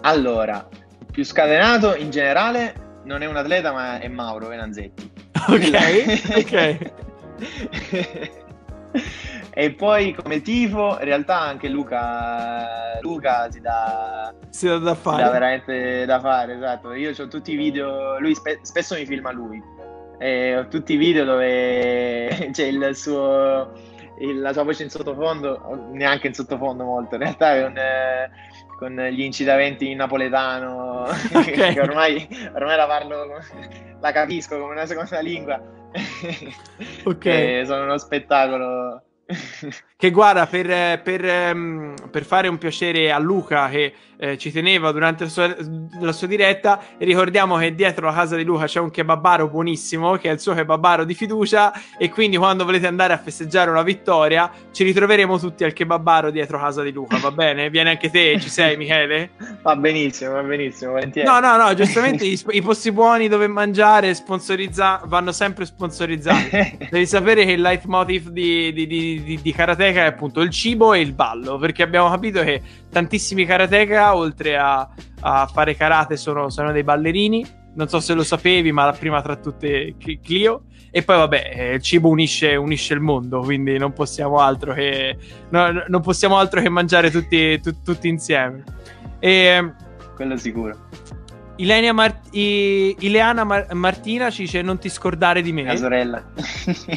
Allora, 0.05 0.67
più 1.11 1.25
scatenato 1.25 1.95
in 1.95 2.11
generale 2.11 2.99
non 3.05 3.23
è 3.23 3.25
un 3.25 3.37
atleta 3.37 3.71
ma 3.71 3.97
è 3.99 4.07
Mauro 4.07 4.47
Venanzetti. 4.47 5.13
Ok, 5.47 5.75
ok. 6.37 6.91
e 9.53 9.71
poi 9.73 10.13
come 10.13 10.41
tifo, 10.41 10.97
in 10.99 11.05
realtà 11.05 11.39
anche 11.39 11.69
Luca, 11.69 12.99
Luca 13.01 13.51
si 13.51 13.61
dà, 13.61 14.33
si 14.49 14.67
dà 14.67 14.77
da 14.77 14.95
fare. 14.95 15.17
Si 15.17 15.23
dà 15.23 15.31
veramente 15.31 16.05
da 16.05 16.19
fare, 16.19 16.55
esatto. 16.55 16.93
Io 16.93 17.11
ho 17.11 17.27
tutti 17.27 17.53
i 17.53 17.55
video, 17.55 18.19
lui 18.19 18.33
spe- 18.33 18.59
spesso 18.61 18.95
mi 18.95 19.05
filma 19.05 19.31
lui. 19.31 19.61
E 20.17 20.57
ho 20.57 20.67
tutti 20.67 20.93
i 20.93 20.97
video 20.97 21.25
dove 21.25 22.49
c'è 22.51 22.65
il 22.65 22.95
suo, 22.95 23.71
il, 24.19 24.39
la 24.39 24.53
sua 24.53 24.63
voce 24.63 24.83
in 24.83 24.89
sottofondo, 24.89 25.89
neanche 25.91 26.27
in 26.27 26.33
sottofondo 26.33 26.83
molto, 26.83 27.15
in 27.15 27.21
realtà 27.21 27.61
con, 27.61 27.77
eh, 27.77 28.31
con 28.77 28.95
gli 28.95 29.21
incidamenti 29.21 29.91
in 29.91 29.97
napoletano, 29.97 31.03
okay. 31.33 31.73
che 31.73 31.79
ormai, 31.79 32.27
ormai 32.53 32.75
la 32.75 32.87
parlo, 32.87 33.25
la 33.99 34.11
capisco 34.11 34.59
come 34.59 34.73
una 34.73 34.85
seconda 34.85 35.19
lingua. 35.19 35.61
ok. 37.05 37.61
sono 37.65 37.83
uno 37.83 37.97
spettacolo 37.97 39.01
che 39.97 40.11
guarda, 40.11 40.45
per, 40.45 41.01
per, 41.01 41.25
ehm, 41.25 41.95
per, 42.11 42.23
fare 42.23 42.47
un 42.47 42.59
piacere 42.59 43.11
a 43.11 43.17
Luca 43.17 43.69
che 43.69 43.93
eh, 44.17 44.37
ci 44.37 44.51
teneva 44.51 44.91
durante 44.91 45.25
la 45.25 45.29
sua, 45.29 45.55
la 45.99 46.11
sua, 46.11 46.27
diretta, 46.27 46.81
ricordiamo 46.97 47.57
che 47.57 47.75
dietro 47.75 48.07
la 48.07 48.13
casa 48.13 48.35
di 48.35 48.43
Luca 48.43 48.65
c'è 48.65 48.79
un 48.79 48.89
kebabaro 48.89 49.47
buonissimo, 49.47 50.15
che 50.17 50.29
è 50.29 50.33
il 50.33 50.39
suo 50.39 50.53
kebabaro 50.53 51.03
di 51.03 51.13
fiducia, 51.13 51.71
e 51.97 52.09
quindi 52.09 52.37
quando 52.37 52.65
volete 52.65 52.87
andare 52.87 53.13
a 53.13 53.17
festeggiare 53.17 53.69
una 53.69 53.83
vittoria, 53.83 54.49
ci 54.71 54.83
ritroveremo 54.83 55.37
tutti 55.37 55.63
al 55.63 55.73
kebabaro 55.73 56.31
dietro 56.31 56.59
casa 56.59 56.81
di 56.81 56.91
Luca, 56.91 57.17
va 57.17 57.31
bene? 57.31 57.69
Vieni 57.69 57.89
anche 57.89 58.09
te, 58.09 58.39
ci 58.39 58.49
sei 58.49 58.75
Michele? 58.77 59.31
Va 59.61 59.75
benissimo, 59.75 60.31
va 60.33 60.41
benissimo, 60.41 60.91
volentieri. 60.91 61.27
No, 61.27 61.39
no, 61.39 61.57
no, 61.57 61.73
giustamente 61.73 62.25
i, 62.25 62.41
i, 62.49 62.61
posti 62.61 62.91
buoni 62.91 63.27
dove 63.27 63.47
mangiare 63.47 64.13
sponsorizza- 64.13 65.01
vanno 65.05 65.31
sempre 65.31 65.65
sponsorizzati. 65.65 66.87
Devi 66.89 67.05
sapere 67.05 67.45
che 67.45 67.51
il 67.51 67.61
leitmotiv 67.61 68.29
di, 68.29 68.73
di, 68.73 68.87
di, 68.87 69.23
di, 69.23 69.39
di 69.41 69.51
Karate 69.51 69.75
karateka 69.75 70.03
è 70.03 70.05
appunto 70.05 70.41
il 70.41 70.49
cibo 70.49 70.93
e 70.93 71.01
il 71.01 71.13
ballo, 71.13 71.57
perché 71.57 71.83
abbiamo 71.83 72.09
capito 72.09 72.41
che 72.41 72.61
tantissimi 72.95 73.45
karateka, 73.45 74.15
oltre 74.15 74.55
a, 74.55 74.87
a 75.19 75.47
fare 75.47 75.75
karate, 75.75 76.15
sono, 76.15 76.49
sono, 76.49 76.71
dei 76.71 76.85
ballerini. 76.85 77.45
Non 77.73 77.89
so 77.89 77.99
se 77.99 78.13
lo 78.13 78.23
sapevi, 78.23 78.71
ma 78.71 78.85
la 78.85 78.93
prima 78.93 79.21
tra 79.21 79.35
tutte 79.35 79.95
Clio. 80.23 80.63
E 80.91 81.03
poi, 81.03 81.17
vabbè, 81.17 81.51
eh, 81.53 81.73
il 81.73 81.81
cibo 81.81 82.07
unisce, 82.07 82.55
unisce 82.55 82.93
il 82.93 83.01
mondo, 83.01 83.41
quindi 83.41 83.77
non 83.77 83.91
possiamo 83.91 84.37
altro 84.37 84.73
che, 84.73 85.17
no, 85.49 85.83
non 85.89 85.99
possiamo 85.99 86.37
altro 86.37 86.61
che 86.61 86.69
mangiare 86.69 87.11
tutti, 87.11 87.59
tu, 87.59 87.81
tutti 87.83 88.07
insieme. 88.07 88.63
E, 89.19 89.73
Quello 90.15 90.37
sicuro. 90.37 90.84
Ilenia 91.57 91.93
Mar- 91.93 92.19
I- 92.31 92.95
Ileana 92.99 93.43
Mar- 93.43 93.73
Martina 93.73 94.29
ci 94.29 94.43
dice 94.43 94.61
non 94.61 94.77
ti 94.77 94.89
scordare 94.89 95.41
di 95.41 95.53
me. 95.53 95.63
La 95.63 95.75
sorella. 95.75 96.23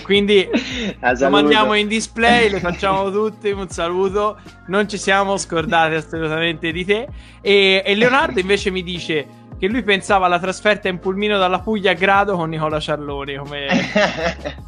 Quindi 0.03 0.49
lo 1.19 1.31
mandiamo 1.31 1.75
in 1.75 1.87
display, 1.87 2.51
le 2.51 2.61
facciamo 2.61 3.11
tutti 3.11 3.51
un 3.51 3.69
saluto. 3.69 4.39
Non 4.67 4.89
ci 4.89 4.99
siamo 4.99 5.37
scordati 5.37 5.95
assolutamente 5.95 6.73
di 6.73 6.85
te. 6.85 7.09
E, 7.41 7.83
e 7.85 7.95
Leonardo 7.95 8.41
invece 8.41 8.71
mi 8.71 8.83
dice 8.83 9.27
che 9.59 9.69
lui 9.69 9.83
pensava 9.83 10.27
alla 10.27 10.39
trasferta 10.39 10.89
in 10.89 10.99
pulmino 10.99 11.39
dalla 11.39 11.61
Puglia 11.61 11.93
a 11.93 11.95
grado 11.95 12.37
con 12.37 12.49
Nicola 12.49 12.81
Ciarloni. 12.81 13.37
Come... 13.37 13.67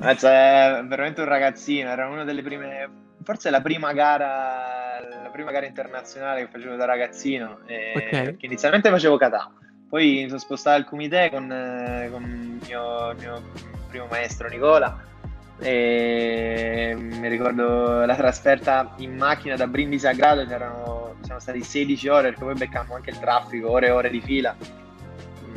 Ma 0.00 0.16
cioè, 0.16 0.82
veramente 0.86 1.20
un 1.20 1.28
ragazzino, 1.28 1.88
era 1.88 2.08
una 2.08 2.24
delle 2.24 2.42
prime 2.42 3.02
forse 3.24 3.50
la 3.50 3.60
prima 3.60 3.92
gara, 3.92 5.00
la 5.22 5.30
prima 5.30 5.50
gara 5.50 5.66
internazionale 5.66 6.42
che 6.42 6.48
facevo 6.52 6.76
da 6.76 6.84
ragazzino, 6.84 7.60
eh, 7.66 7.92
okay. 7.96 8.24
perché 8.24 8.46
inizialmente 8.46 8.90
facevo 8.90 9.16
kata, 9.16 9.50
poi 9.88 10.22
mi 10.22 10.26
sono 10.28 10.38
spostato 10.38 10.76
al 10.76 10.84
comité 10.84 11.30
con, 11.30 11.50
eh, 11.50 12.08
con 12.10 12.22
il, 12.22 12.66
mio, 12.66 13.14
mio 13.18 13.42
primo 13.88 14.06
maestro 14.10 14.48
Nicola 14.48 15.12
e 15.60 16.96
mi 16.98 17.28
ricordo 17.28 18.04
la 18.04 18.16
trasferta 18.16 18.94
in 18.96 19.16
macchina 19.16 19.54
da 19.54 19.66
Brindisi 19.66 20.06
a 20.06 20.12
Grado 20.12 20.40
erano, 20.40 21.14
sono 21.20 21.38
stati 21.38 21.62
16 21.62 22.08
ore 22.08 22.22
perché 22.30 22.44
poi 22.44 22.54
beccammo 22.54 22.94
anche 22.94 23.10
il 23.10 23.18
traffico, 23.18 23.70
ore 23.70 23.86
e 23.86 23.90
ore 23.90 24.10
di 24.10 24.20
fila. 24.20 24.56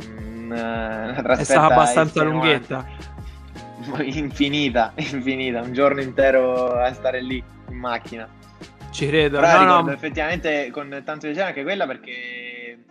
Mm, 0.06 0.52
È 0.52 1.44
stata 1.44 1.74
abbastanza 1.74 2.22
lunghetta. 2.22 2.86
Infinita, 4.02 4.92
infinita, 4.96 5.62
un 5.62 5.72
giorno 5.72 6.00
intero 6.00 6.72
a 6.72 6.92
stare 6.92 7.22
lì 7.22 7.42
in 7.68 7.76
macchina. 7.76 8.28
Ci 8.90 9.06
credo. 9.06 9.40
Però 9.40 9.64
no, 9.64 9.80
no. 9.82 9.92
effettivamente 9.92 10.70
con 10.70 10.88
tanto 11.04 11.26
piacere 11.26 11.46
anche 11.46 11.62
quella 11.62 11.86
perché 11.86 12.84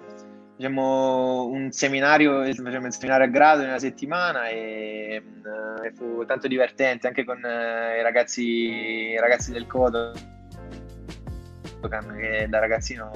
facciamo 0.55 1.45
un 1.45 1.71
seminario, 1.71 2.43
facciamo 2.45 2.85
un 2.85 2.91
seminario 2.91 3.25
a 3.25 3.29
grado 3.29 3.61
in 3.61 3.69
una 3.69 3.79
settimana 3.79 4.47
e, 4.49 5.21
uh, 5.43 5.83
e 5.83 5.91
fu 5.93 6.25
tanto 6.25 6.47
divertente 6.47 7.07
anche 7.07 7.23
con 7.23 7.37
uh, 7.37 7.97
i, 7.97 8.01
ragazzi, 8.01 8.43
i 8.43 9.19
ragazzi 9.19 9.51
del 9.51 9.67
Codo 9.67 10.13
che 11.79 12.47
da 12.49 12.59
ragazzino 12.59 13.11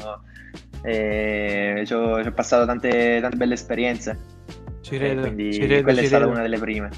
eh, 0.83 1.83
ci 1.85 1.93
ho 1.93 2.31
passato 2.31 2.65
tante, 2.65 3.19
tante 3.21 3.37
belle 3.37 3.53
esperienze. 3.53 4.17
Ci 4.81 4.97
credo, 4.97 5.21
quindi 5.21 5.53
ci 5.53 5.59
credo, 5.59 5.83
quella 5.83 5.99
ci 5.99 6.05
è 6.05 6.07
stata 6.07 6.25
una 6.25 6.41
delle 6.41 6.57
prime. 6.57 6.89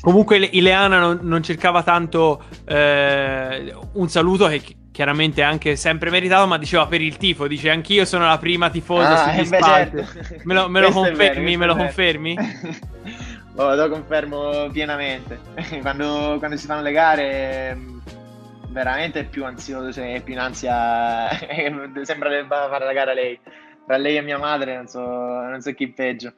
Comunque 0.00 0.36
Ileana 0.38 0.98
non, 0.98 1.20
non 1.22 1.42
cercava 1.42 1.82
tanto 1.82 2.42
eh, 2.66 3.74
un 3.94 4.08
saluto 4.08 4.46
che 4.46 4.62
chiaramente 4.92 5.40
è 5.40 5.44
anche 5.44 5.76
sempre 5.76 6.10
meritato, 6.10 6.46
ma 6.46 6.58
diceva 6.58 6.86
per 6.86 7.00
il 7.00 7.16
tifo, 7.16 7.46
dice 7.46 7.70
anch'io 7.70 8.04
sono 8.04 8.26
la 8.26 8.36
prima 8.36 8.68
tifosa 8.68 9.24
ah, 9.24 9.32
sugli 9.32 9.46
spalti. 9.46 9.96
Certo. 9.96 10.42
Me 10.44 10.54
lo, 10.54 10.68
me 10.68 10.80
lo 10.80 10.90
confermi? 10.90 11.56
Vero, 11.56 11.58
me 11.58 11.66
lo 11.66 11.76
confermi? 11.76 12.36
oh, 13.56 13.74
lo 13.74 13.88
confermo 13.88 14.68
pienamente. 14.70 15.40
quando, 15.80 16.36
quando, 16.38 16.56
si 16.56 16.66
fanno 16.66 16.82
le 16.82 16.92
gare 16.92 17.78
veramente 18.68 19.20
è 19.20 19.24
più 19.24 19.44
ansioso, 19.44 19.92
cioè 19.92 20.14
è 20.14 20.20
più 20.20 20.34
in 20.34 20.40
ansia, 20.40 21.28
sembra 22.02 22.28
che 22.28 22.44
va 22.46 22.64
a 22.64 22.68
fare 22.68 22.84
la 22.84 22.92
gara 22.92 23.14
lei 23.14 23.38
tra 23.86 23.96
lei 23.96 24.16
e 24.16 24.22
mia 24.22 24.38
madre 24.38 24.76
non 24.76 24.86
so, 24.86 25.00
non 25.00 25.60
so 25.60 25.72
chi 25.72 25.88
peggio. 25.88 26.34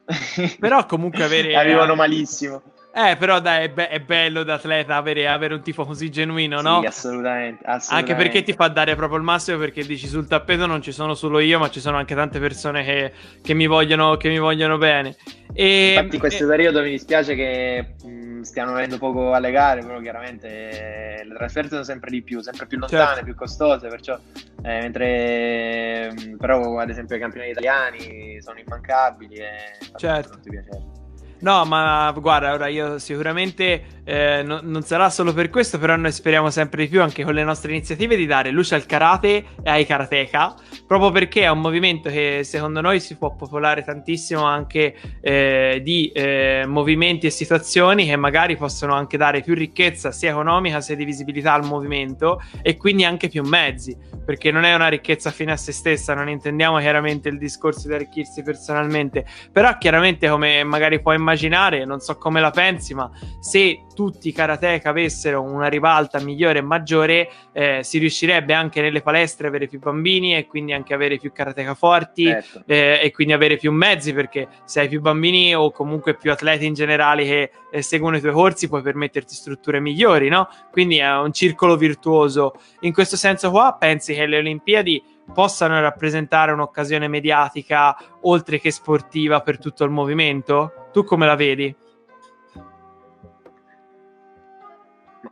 Però 0.59 0.85
comunque 0.85 1.23
avere... 1.23 1.53
Arrivano 1.55 1.95
malissimo. 1.95 2.61
Eh, 2.95 3.15
però 3.17 3.39
dai, 3.39 3.63
è, 3.63 3.69
be- 3.69 3.87
è 3.87 3.99
bello 3.99 4.43
da 4.43 4.53
atleta 4.53 4.95
avere, 4.95 5.27
avere, 5.27 5.55
un 5.55 5.63
tifo 5.63 5.83
così 5.83 6.11
genuino, 6.11 6.61
no? 6.61 6.81
Sì, 6.81 6.85
assolutamente, 6.85 7.65
assolutamente, 7.65 8.11
Anche 8.11 8.15
perché 8.15 8.43
ti 8.43 8.53
fa 8.53 8.67
dare 8.67 8.95
proprio 8.95 9.17
il 9.17 9.23
massimo, 9.23 9.57
perché 9.57 9.83
dici 9.83 10.05
sul 10.05 10.27
tappeto 10.27 10.67
non 10.67 10.79
ci 10.79 10.91
sono 10.91 11.15
solo 11.15 11.39
io, 11.39 11.57
ma 11.57 11.71
ci 11.71 11.79
sono 11.79 11.97
anche 11.97 12.13
tante 12.13 12.39
persone 12.39 12.83
che, 12.83 13.11
che, 13.41 13.55
mi, 13.55 13.65
vogliono, 13.65 14.15
che 14.17 14.29
mi 14.29 14.37
vogliono 14.37 14.77
bene. 14.77 15.15
E, 15.53 15.93
Infatti 15.95 16.15
in 16.15 16.19
questo 16.19 16.43
e... 16.43 16.47
periodo 16.47 16.83
mi 16.83 16.91
dispiace 16.91 17.33
che 17.33 17.95
mh, 18.03 18.41
stiano 18.41 18.73
venendo 18.73 18.99
poco 18.99 19.33
alle 19.33 19.49
gare, 19.49 19.81
però 19.81 19.99
chiaramente 19.99 21.23
le 21.27 21.33
trasferte 21.35 21.69
sono 21.69 21.83
sempre 21.83 22.11
di 22.11 22.21
più, 22.21 22.41
sempre 22.41 22.67
più 22.67 22.77
lontane, 22.77 23.05
certo. 23.05 23.23
più 23.23 23.33
costose, 23.33 23.87
perciò 23.87 24.19
eh, 24.61 24.81
mentre 24.81 26.13
però 26.37 26.77
ad 26.77 26.91
esempio 26.91 27.15
i 27.15 27.19
campioni 27.19 27.49
italiani 27.49 28.39
sono 28.39 28.59
immancabili 28.59 29.33
e 29.33 29.49
certo. 29.95 30.33
molto 30.33 30.49
piacere. 30.51 31.01
No, 31.43 31.65
ma 31.65 32.09
guarda, 32.17 32.53
ora 32.53 32.67
io 32.67 32.97
sicuramente 32.99 34.01
eh, 34.05 34.43
no, 34.43 34.61
non 34.63 34.81
sarà 34.83 35.09
solo 35.09 35.33
per 35.33 35.49
questo, 35.49 35.77
però 35.77 35.97
noi 35.97 36.13
speriamo 36.13 36.49
sempre 36.49 36.83
di 36.83 36.89
più 36.89 37.01
anche 37.01 37.25
con 37.25 37.33
le 37.33 37.43
nostre 37.43 37.71
iniziative 37.71 38.15
di 38.15 38.25
dare 38.25 38.49
luce 38.49 38.75
al 38.75 38.85
karate 38.85 39.43
e 39.61 39.69
ai 39.69 39.85
karateka, 39.85 40.55
proprio 40.87 41.11
perché 41.11 41.41
è 41.41 41.49
un 41.49 41.59
movimento 41.59 42.09
che 42.09 42.43
secondo 42.45 42.79
noi 42.79 43.01
si 43.01 43.17
può 43.17 43.35
popolare 43.35 43.83
tantissimo 43.83 44.43
anche 44.43 44.95
eh, 45.19 45.81
di 45.83 46.13
eh, 46.13 46.63
movimenti 46.65 47.27
e 47.27 47.29
situazioni 47.29 48.05
che 48.05 48.15
magari 48.15 48.55
possono 48.55 48.93
anche 48.93 49.17
dare 49.17 49.41
più 49.41 49.53
ricchezza 49.53 50.13
sia 50.13 50.29
economica 50.29 50.79
sia 50.79 50.95
di 50.95 51.03
visibilità 51.03 51.51
al 51.51 51.65
movimento 51.65 52.41
e 52.61 52.77
quindi 52.77 53.03
anche 53.03 53.27
più 53.27 53.43
mezzi, 53.43 53.97
perché 54.25 54.49
non 54.49 54.63
è 54.63 54.73
una 54.73 54.87
ricchezza 54.87 55.29
fine 55.29 55.51
a 55.51 55.57
se 55.57 55.73
stessa, 55.73 56.13
non 56.13 56.29
intendiamo 56.29 56.79
chiaramente 56.79 57.27
il 57.27 57.37
discorso 57.37 57.89
di 57.89 57.95
arricchirsi 57.95 58.43
personalmente, 58.43 59.25
però 59.51 59.77
chiaramente 59.77 60.29
come 60.29 60.63
magari 60.63 61.01
puoi 61.01 61.15
immaginare 61.15 61.31
immaginare, 61.33 61.85
non 61.85 61.99
so 61.99 62.17
come 62.17 62.39
la 62.39 62.51
pensi, 62.51 62.93
ma 62.93 63.09
se 63.39 63.83
tutti 63.93 64.29
i 64.29 64.31
karateka 64.31 64.89
avessero 64.89 65.41
una 65.41 65.67
ribalta 65.67 66.19
migliore 66.19 66.59
e 66.59 66.61
maggiore, 66.61 67.29
eh, 67.51 67.79
si 67.83 67.97
riuscirebbe 67.97 68.53
anche 68.53 68.81
nelle 68.81 69.01
palestre 69.01 69.47
a 69.47 69.49
avere 69.49 69.67
più 69.67 69.79
bambini 69.79 70.35
e 70.35 70.47
quindi 70.47 70.73
anche 70.73 70.93
avere 70.93 71.17
più 71.17 71.31
karateka 71.31 71.73
forti 71.73 72.25
certo. 72.25 72.63
eh, 72.65 72.99
e 73.01 73.11
quindi 73.11 73.33
avere 73.33 73.57
più 73.57 73.71
mezzi, 73.71 74.13
perché 74.13 74.47
se 74.65 74.81
hai 74.81 74.87
più 74.87 75.01
bambini 75.01 75.55
o 75.55 75.71
comunque 75.71 76.15
più 76.15 76.31
atleti 76.31 76.65
in 76.65 76.73
generale 76.73 77.23
che 77.23 77.51
eh, 77.71 77.81
seguono 77.81 78.17
i 78.17 78.19
tuoi 78.19 78.33
corsi, 78.33 78.67
puoi 78.67 78.81
permetterti 78.81 79.33
strutture 79.33 79.79
migliori, 79.79 80.29
no? 80.29 80.47
Quindi 80.71 80.97
è 80.97 81.17
un 81.17 81.31
circolo 81.31 81.75
virtuoso. 81.75 82.53
In 82.81 82.93
questo 82.93 83.15
senso 83.15 83.51
qua, 83.51 83.75
pensi 83.79 84.13
che 84.13 84.25
le 84.25 84.37
Olimpiadi 84.37 85.03
possano 85.33 85.79
rappresentare 85.79 86.51
un'occasione 86.51 87.07
mediatica 87.07 87.95
oltre 88.21 88.59
che 88.59 88.71
sportiva 88.71 89.41
per 89.41 89.59
tutto 89.59 89.83
il 89.83 89.89
movimento? 89.89 90.89
Tu 90.91 91.03
come 91.03 91.25
la 91.25 91.35
vedi? 91.35 91.73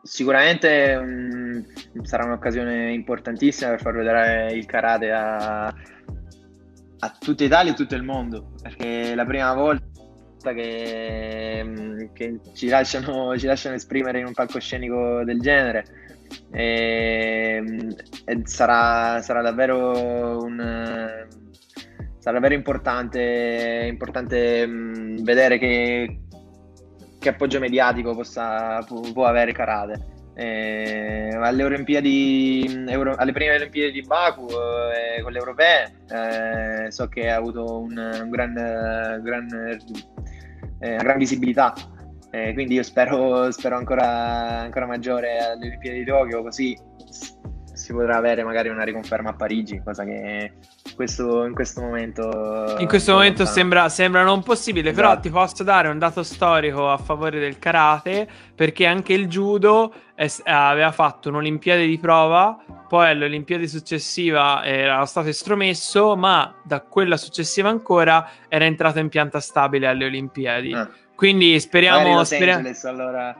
Sicuramente 0.03 0.99
mm, 0.99 1.59
sarà 2.03 2.25
un'occasione 2.25 2.91
importantissima 2.91 3.69
per 3.71 3.81
far 3.81 3.95
vedere 3.95 4.51
il 4.53 4.65
karate 4.65 5.11
a, 5.11 5.65
a 5.67 7.17
tutta 7.19 7.43
Italia 7.43 7.71
e 7.71 7.75
tutto 7.75 7.95
il 7.95 8.03
mondo, 8.03 8.53
perché 8.61 9.11
è 9.11 9.15
la 9.15 9.25
prima 9.25 9.53
volta 9.53 10.53
che, 10.53 11.61
mm, 11.63 11.99
che 12.13 12.39
ci, 12.53 12.67
lasciano, 12.67 13.37
ci 13.37 13.45
lasciano 13.45 13.75
esprimere 13.75 14.19
in 14.19 14.25
un 14.25 14.33
palcoscenico 14.33 15.23
del 15.23 15.39
genere. 15.39 15.85
E, 16.51 17.61
e 18.25 18.41
sarà, 18.45 19.21
sarà, 19.21 19.41
davvero 19.41 20.41
un 20.41 21.27
sarà 22.21 22.35
davvero 22.35 22.53
importante, 22.53 23.87
importante 23.89 24.67
vedere 25.21 25.57
che, 25.57 26.19
che, 27.21 27.29
appoggio 27.29 27.59
mediatico 27.59 28.15
possa, 28.15 28.83
può, 28.83 29.25
avere 29.25 29.53
Karate. 29.53 30.19
Eh, 30.33 31.29
alle 31.39 31.63
Olimpiadi, 31.63 32.85
Euro, 32.87 33.15
alle 33.15 33.31
prime 33.31 33.55
Olimpiadi 33.55 33.91
di 33.91 34.01
Baku 34.01 34.47
eh, 34.47 35.21
con 35.21 35.33
le 35.33 35.37
europee 35.37 35.91
eh, 36.09 36.89
so 36.89 37.09
che 37.09 37.29
ha 37.29 37.35
avuto 37.35 37.79
un, 37.79 37.97
un 37.97 38.29
gran, 38.29 38.53
gran, 38.53 39.77
eh, 40.79 40.93
una 40.93 41.03
gran 41.03 41.17
visibilità 41.17 41.73
eh, 42.33 42.53
quindi 42.53 42.75
io 42.75 42.83
spero, 42.83 43.51
spero 43.51 43.75
ancora, 43.75 44.59
ancora, 44.61 44.85
maggiore 44.85 45.37
alle 45.39 45.67
Olimpiadi 45.67 45.99
di 45.99 46.05
Tokyo, 46.05 46.41
così 46.41 46.79
si 47.73 47.91
potrà 47.91 48.15
avere 48.15 48.43
magari 48.43 48.69
una 48.69 48.83
riconferma 48.83 49.31
a 49.31 49.33
Parigi, 49.33 49.81
cosa 49.83 50.05
che 50.05 50.53
questo, 50.95 51.45
in 51.45 51.53
questo 51.53 51.81
momento... 51.81 52.75
In 52.79 52.87
questo 52.87 53.13
momento 53.13 53.45
sembra, 53.45 53.89
sembra, 53.89 54.23
non 54.23 54.43
possibile, 54.43 54.89
esatto. 54.89 55.07
però 55.07 55.19
ti 55.19 55.29
posso 55.29 55.63
dare 55.63 55.87
un 55.87 55.99
dato 55.99 56.23
storico 56.23 56.89
a 56.89 56.97
favore 56.97 57.39
del 57.39 57.59
karate, 57.59 58.27
perché 58.55 58.85
anche 58.85 59.13
il 59.13 59.27
judo 59.27 59.93
è, 60.15 60.27
aveva 60.43 60.91
fatto 60.91 61.29
un'Olimpiade 61.29 61.85
di 61.85 61.97
prova, 61.97 62.57
poi 62.87 63.09
all'Olimpiade 63.09 63.67
successiva 63.67 64.63
era 64.65 65.05
stato 65.05 65.29
estromesso, 65.29 66.15
ma 66.15 66.53
da 66.63 66.81
quella 66.81 67.17
successiva 67.17 67.69
ancora 67.69 68.29
era 68.47 68.65
entrato 68.65 68.99
in 68.99 69.09
pianta 69.09 69.39
stabile 69.39 69.87
alle 69.87 70.05
Olimpiadi. 70.05 70.73
Ah. 70.73 70.89
Quindi 71.15 71.59
speriamo. 71.59 72.23
Speriamo... 72.23 72.67
Allora. 72.85 73.35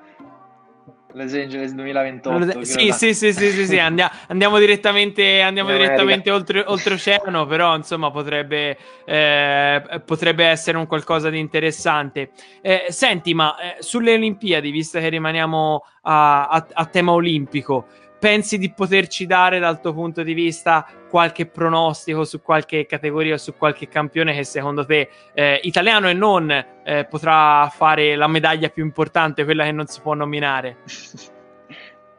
Los 1.14 1.34
Angeles 1.34 1.74
2028. 1.74 2.64
Sì, 2.64 2.91
sì, 2.91 3.14
sì, 3.14 3.34
sì, 3.34 3.51
sì, 3.51 3.66
sì, 3.66 3.78
andiamo, 3.80 4.12
andiamo 4.28 4.59
direttamente, 4.59 5.41
andiamo 5.41 5.72
direttamente 5.72 6.32
oltre, 6.32 6.64
oltreoceano, 6.66 7.45
però 7.45 7.76
insomma 7.76 8.12
potrebbe, 8.12 8.78
eh, 9.05 10.01
potrebbe 10.05 10.45
essere 10.45 10.78
un 10.78 10.88
qualcosa 10.88 11.30
di 11.30 11.39
interessante. 11.39 12.32
Eh, 12.62 12.86
senti, 12.89 13.34
ma 13.34 13.55
eh, 13.57 13.76
sulle 13.80 14.14
Olimpiadi, 14.14 14.72
visto 14.72 14.99
che 14.99 15.09
rimaniamo 15.09 15.84
a 16.03 16.89
tema 16.89 17.12
olimpico, 17.12 17.86
pensi 18.22 18.59
di 18.59 18.72
poterci 18.72 19.26
dare 19.26 19.57
dal 19.57 19.82
tuo 19.82 19.95
punto 19.95 20.22
di 20.22 20.36
vista 20.36 20.86
qualche 21.09 21.47
pronostico 21.47 22.24
su 22.24 22.39
qualche 22.39 22.86
categoria 22.86 23.34
o 23.34 23.38
su 23.38 23.55
qualche 23.57 23.88
campione 23.88 24.36
che 24.36 24.43
secondo 24.43 24.86
te 24.86 25.09
eh, 25.34 25.59
italiano 25.63 26.07
e 26.07 26.13
non 26.13 26.51
eh, 26.84 27.05
potrà 27.05 27.67
fare 27.76 28.15
la 28.15 28.28
medaglia 28.28 28.69
più 28.69 28.84
importante, 28.84 29.43
quella 29.43 29.63
che 29.63 29.72
non 29.72 29.88
si 29.88 29.99
può 30.01 30.13
nominare? 30.13 30.78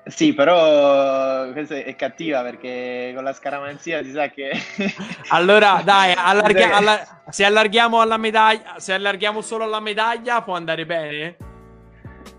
Sì, 0.05 0.35
però 0.35 1.53
questa 1.53 1.77
è 1.77 1.95
cattiva 1.95 2.43
perché 2.43 3.13
con 3.15 3.23
la 3.23 3.33
scaramanzia 3.33 4.03
si 4.03 4.11
sa 4.11 4.31
che... 4.31 4.51
allora, 5.31 5.81
dai, 5.85 6.13
allarghi- 6.19 6.61
alla- 6.61 7.23
se 7.31 7.45
allarghiamo 7.45 8.01
alla 8.01 8.17
medaglia, 8.17 8.75
se 8.79 8.95
allarghiamo 8.95 9.41
solo 9.41 9.63
alla 9.63 9.79
medaglia 9.79 10.43
può 10.43 10.57
andare 10.57 10.85
bene? 10.85 11.37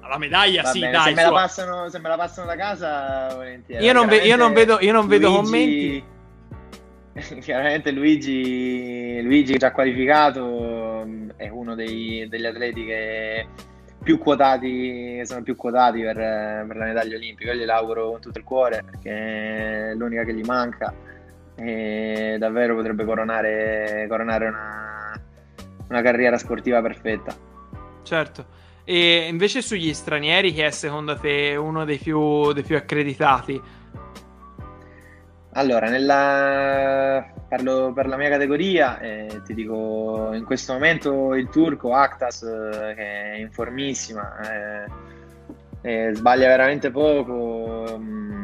La 0.02 0.18
medaglia, 0.18 0.62
Va 0.62 0.70
sì, 0.70 0.80
bene, 0.80 0.92
dai. 0.92 1.16
Se 1.16 1.24
me, 1.24 1.30
passano, 1.32 1.90
se 1.90 2.00
me, 2.00 2.10
la 2.10 2.18
passano, 2.18 2.48
da 2.48 2.56
casa, 2.56 3.34
volentieri. 3.34 3.84
Io 3.84 3.94
non, 3.94 4.08
ve- 4.08 4.18
io 4.18 4.36
non 4.36 4.54
vedo, 4.54 4.78
io 4.80 4.92
non 4.92 5.08
vedo 5.08 5.32
commenti. 5.32 6.04
Chiaramente 7.42 7.92
Luigi, 7.92 9.22
Luigi 9.22 9.58
già 9.58 9.72
qualificato 9.72 11.06
è 11.36 11.48
uno 11.50 11.76
dei, 11.76 12.28
degli 12.28 12.46
atleti 12.46 12.86
che 12.86 13.48
più 14.04 14.18
quotati, 14.18 15.26
sono 15.26 15.42
più 15.44 15.56
quotati 15.56 16.02
per, 16.02 16.16
per, 16.16 16.76
la 16.76 16.86
medaglia 16.86 17.16
olimpica. 17.16 17.52
Io 17.52 17.60
glielo 17.60 17.74
auguro 17.74 18.10
con 18.12 18.22
tutto 18.22 18.38
il 18.38 18.44
cuore 18.44 18.84
perché 18.84 19.92
è 19.92 19.94
l'unica 19.96 20.24
che 20.24 20.34
gli 20.34 20.44
manca 20.44 20.94
e 21.56 22.36
davvero 22.40 22.76
potrebbe 22.76 23.06
coronare, 23.06 24.06
coronare 24.10 24.48
una, 24.48 25.12
una 25.88 26.02
carriera 26.02 26.38
sportiva 26.38 26.82
perfetta. 26.82 27.36
Certo. 28.04 28.62
E 28.86 29.28
invece 29.30 29.62
sugli 29.62 29.94
stranieri, 29.94 30.54
che 30.54 30.66
è 30.66 30.72
secondo 30.72 31.18
te 31.18 31.56
uno 31.56 31.86
dei 31.86 31.98
più, 31.98 32.52
dei 32.52 32.64
più 32.64 32.76
accreditati? 32.76 33.62
Allora, 35.54 35.88
nella... 35.88 37.26
parlo 37.48 37.94
per 37.94 38.08
la 38.08 38.18
mia 38.18 38.30
categoria, 38.30 39.00
eh, 39.00 39.42
ti 39.46 39.54
dico 39.54 40.32
in 40.34 40.44
questo 40.44 40.74
momento 40.74 41.36
il 41.36 41.48
turco 41.50 41.94
Actas, 41.94 42.42
eh, 42.42 42.94
che 42.96 43.34
è 43.34 43.36
in 43.38 43.52
formissima, 43.52 44.86
eh, 45.82 46.08
eh 46.08 46.16
sbaglia 46.16 46.48
veramente 46.48 46.92
poco. 46.92 47.98
Mh, 47.98 48.04
mm, 48.04 48.44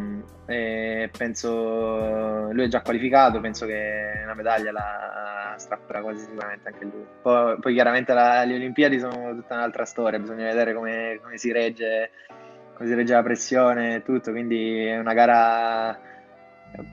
penso 1.18 2.52
lui 2.52 2.64
è 2.64 2.68
già 2.68 2.82
qualificato, 2.82 3.40
penso 3.40 3.66
che 3.66 4.22
una 4.24 4.34
medaglia 4.36 4.72
la 4.72 5.39
strapperà 5.60 6.02
quasi 6.02 6.24
sicuramente 6.24 6.70
anche 6.70 6.84
lui. 6.84 7.06
Poi, 7.22 7.58
poi 7.60 7.74
chiaramente 7.74 8.14
la, 8.14 8.44
le 8.44 8.56
Olimpiadi 8.56 9.00
sono 9.00 9.36
tutta 9.36 9.56
un'altra 9.56 9.86
storia, 9.86 10.20
bisogna 10.20 10.46
vedere 10.46 10.74
come, 10.74 11.20
come, 11.22 11.38
si 11.38 11.52
regge, 11.52 12.12
come 12.76 12.90
si 12.90 12.96
regge 12.96 13.14
la 13.14 13.24
pressione 13.24 13.96
e 13.96 14.04
tutto, 14.04 14.32
quindi 14.32 14.86
è 14.86 14.98
una 14.98 15.14
gara 15.14 16.00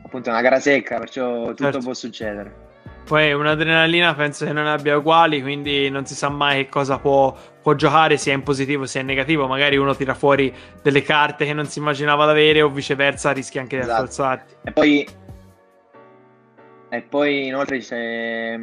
appunto 0.03 0.31
una 0.31 0.41
gara 0.41 0.59
secca, 0.59 0.99
perciò 0.99 1.49
tutto 1.49 1.65
certo. 1.65 1.79
può 1.79 1.95
succedere. 1.95 2.65
Poi 3.07 3.33
un'adrenalina 3.33 4.15
penso 4.15 4.45
che 4.45 4.53
non 4.53 4.67
abbia 4.67 4.97
uguali, 4.97 5.41
quindi 5.41 5.89
non 5.91 6.07
si 6.07 6.17
sa 6.17 6.29
mai 6.29 6.65
che 6.65 6.69
cosa 6.69 6.99
può, 6.99 7.33
può, 7.63 7.75
giocare, 7.75 8.17
sia 8.17 8.33
in 8.33 8.43
positivo 8.43 8.85
sia 8.85 9.01
in 9.01 9.07
negativo. 9.07 9.47
Magari 9.47 9.77
uno 9.77 9.95
tira 9.95 10.15
fuori 10.15 10.53
delle 10.83 11.03
carte 11.03 11.45
che 11.45 11.53
non 11.53 11.67
si 11.67 11.79
immaginava 11.79 12.25
di 12.25 12.31
avere, 12.33 12.63
o 12.63 12.69
viceversa, 12.69 13.31
rischia 13.31 13.61
anche 13.61 13.77
di 13.77 13.83
esatto. 13.83 14.43
E 14.65 14.73
poi, 14.73 15.07
e 16.97 17.03
poi 17.03 17.47
inoltre 17.47 17.79
c'è, 17.79 18.59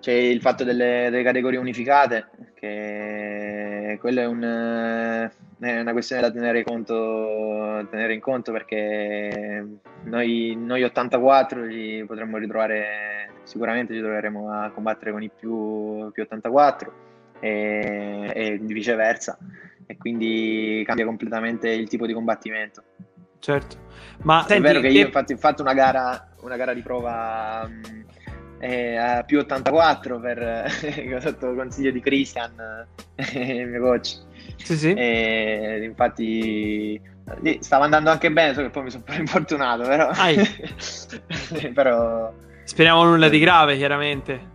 c'è 0.00 0.12
il 0.12 0.40
fatto 0.40 0.64
delle, 0.64 1.08
delle, 1.10 1.22
categorie 1.22 1.58
unificate, 1.58 2.28
che 2.54 3.96
quello 4.00 4.20
è, 4.20 4.26
un, 4.26 5.30
è 5.60 5.80
una 5.80 5.92
questione 5.92 6.22
da 6.22 6.30
tenere, 6.30 6.62
conto, 6.62 7.86
tenere, 7.90 8.14
in 8.14 8.20
conto 8.20 8.52
perché 8.52 9.66
noi, 10.04 10.56
noi 10.56 10.82
84 10.82 11.70
ci 11.70 12.04
potremmo 12.06 12.36
ritrovare 12.38 13.30
sicuramente 13.44 13.94
ci 13.94 14.00
troveremo 14.00 14.50
a 14.50 14.70
combattere 14.70 15.12
con 15.12 15.22
i 15.22 15.30
più, 15.30 16.10
più 16.12 16.22
84 16.24 16.92
e, 17.40 18.30
e 18.34 18.58
viceversa 18.58 19.38
e 19.86 19.96
quindi 19.96 20.82
cambia 20.84 21.04
completamente 21.04 21.68
il 21.70 21.88
tipo 21.88 22.06
di 22.06 22.12
combattimento. 22.12 22.82
Certo, 23.38 23.76
ma 24.22 24.44
è 24.44 24.48
senti, 24.48 24.62
vero 24.62 24.80
che 24.80 24.88
io 24.88 25.06
infatti 25.06 25.32
ho 25.32 25.36
fatto 25.36 25.62
una 25.62 25.74
gara, 25.74 26.34
una 26.46 26.56
gara 26.56 26.72
di 26.72 26.80
prova 26.80 27.68
um, 27.68 28.04
eh, 28.58 28.96
a 28.96 29.22
più 29.24 29.38
84 29.38 30.20
per 30.20 30.70
sotto 31.20 31.54
consiglio 31.54 31.90
di 31.90 32.00
Christian, 32.00 32.86
il 33.34 33.68
mio 33.68 33.80
coach. 33.80 34.24
Sì, 34.56 34.76
sì. 34.76 34.92
E, 34.94 35.80
infatti 35.84 37.00
stava 37.58 37.84
andando 37.84 38.10
anche 38.10 38.30
bene, 38.30 38.54
so 38.54 38.62
che 38.62 38.70
poi 38.70 38.84
mi 38.84 38.90
sono 38.90 39.02
un 39.06 39.14
po' 39.14 39.20
infortunato, 39.20 39.82
però... 39.82 40.10
però 41.74 42.32
Speriamo 42.64 43.04
nulla 43.04 43.28
di 43.28 43.38
grave, 43.38 43.76
chiaramente. 43.76 44.54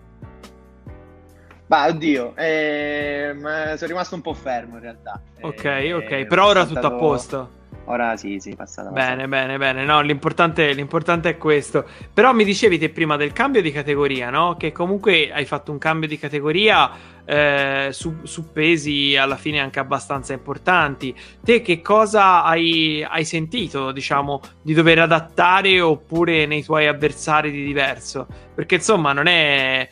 Ma 1.68 1.88
oddio, 1.88 2.36
eh, 2.36 3.34
sono 3.34 3.88
rimasto 3.88 4.16
un 4.16 4.22
po' 4.22 4.34
fermo 4.34 4.76
in 4.76 4.82
realtà. 4.82 5.22
Ok, 5.40 5.64
eh, 5.64 5.94
ok, 5.94 6.26
però 6.26 6.48
ora 6.48 6.66
tutto 6.66 6.88
a 6.88 6.92
posto. 6.92 7.60
Ora 7.92 8.18
sì, 8.18 8.40
sì, 8.40 8.56
passata. 8.56 8.90
Bene, 8.90 9.28
bene, 9.28 9.58
bene. 9.58 9.84
No, 9.84 10.02
l'importante, 10.02 10.72
l'importante, 10.74 11.30
è 11.30 11.38
questo. 11.38 11.86
Però 12.14 12.34
mi 12.34 12.44
dicevi 12.44 12.78
te 12.78 12.90
prima 12.90 13.18
del 13.18 13.34
cambio 13.34 13.62
di 13.62 13.72
categoria, 13.72 14.30
no? 14.30 14.56
Che 14.58 14.72
comunque 14.72 15.32
hai 15.32 15.46
fatto 15.46 15.72
un 15.72 15.78
cambio 15.78 16.08
di 16.08 16.18
categoria 16.18 16.92
eh, 17.26 17.90
su, 17.92 18.20
su, 18.24 18.52
pesi 18.52 19.16
alla 19.16 19.38
fine 19.38 19.60
anche 19.60 19.80
abbastanza 19.80 20.34
importanti. 20.34 21.16
Te 21.44 21.62
che 21.62 21.82
cosa 21.82 22.44
hai, 22.44 23.06
hai 23.08 23.26
sentito, 23.26 23.92
diciamo, 23.92 24.42
di 24.62 24.74
dover 24.74 25.00
adattare 25.00 25.80
oppure 25.82 26.46
nei 26.46 26.64
tuoi 26.64 26.88
avversari 26.88 27.52
di 27.52 27.64
diverso? 27.64 28.28
Perché 28.54 28.76
insomma 28.76 29.14
non 29.14 29.28
è 29.28 29.88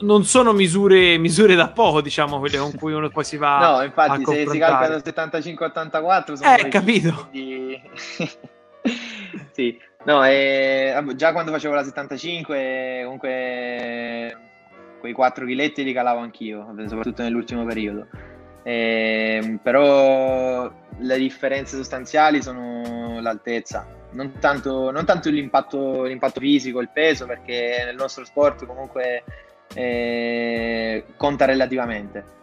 non 0.00 0.24
sono 0.24 0.52
misure, 0.52 1.18
misure, 1.18 1.54
da 1.54 1.68
poco, 1.68 2.00
diciamo, 2.00 2.38
quelle 2.38 2.58
con 2.58 2.74
cui 2.74 2.92
uno 2.92 3.08
poi 3.08 3.24
si 3.24 3.36
va. 3.36 3.58
No, 3.78 3.82
infatti, 3.82 4.24
se 4.24 4.46
si 4.48 4.58
calcola 4.58 4.88
da 4.88 4.96
75-84, 4.96 6.32
sono 6.34 6.56
eh, 6.56 6.68
capito. 6.68 7.28
Quindi... 7.30 7.80
sì, 9.52 9.78
no, 10.04 10.24
e, 10.24 11.04
già 11.14 11.32
quando 11.32 11.52
facevo 11.52 11.74
la 11.74 11.84
75, 11.84 13.00
comunque 13.04 14.36
quei 15.00 15.12
4 15.12 15.46
chiletti 15.46 15.84
li 15.84 15.92
calavo 15.92 16.20
anch'io, 16.20 16.66
soprattutto 16.86 17.22
nell'ultimo 17.22 17.64
periodo. 17.64 18.06
E, 18.62 19.40
ehm, 19.42 19.56
però 19.58 20.70
le 20.98 21.18
differenze 21.18 21.76
sostanziali 21.76 22.42
sono 22.42 23.20
l'altezza, 23.20 23.86
non 24.10 24.32
tanto, 24.40 24.90
non 24.90 25.04
tanto 25.04 25.30
l'impatto, 25.30 26.04
l'impatto 26.04 26.40
fisico, 26.40 26.80
il 26.80 26.90
peso, 26.92 27.26
perché 27.26 27.82
nel 27.84 27.96
nostro 27.96 28.24
sport 28.24 28.66
comunque 28.66 29.22
eh, 29.78 31.04
conta 31.16 31.44
relativamente. 31.44 32.36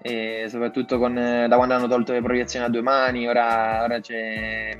E 0.00 0.46
soprattutto 0.48 0.98
con, 0.98 1.14
da 1.14 1.56
quando 1.56 1.74
hanno 1.74 1.86
tolto 1.86 2.12
le 2.12 2.22
proiezioni 2.22 2.64
a 2.64 2.68
due 2.68 2.80
mani, 2.82 3.28
ora, 3.28 3.84
ora 3.84 4.00
c'è 4.00 4.76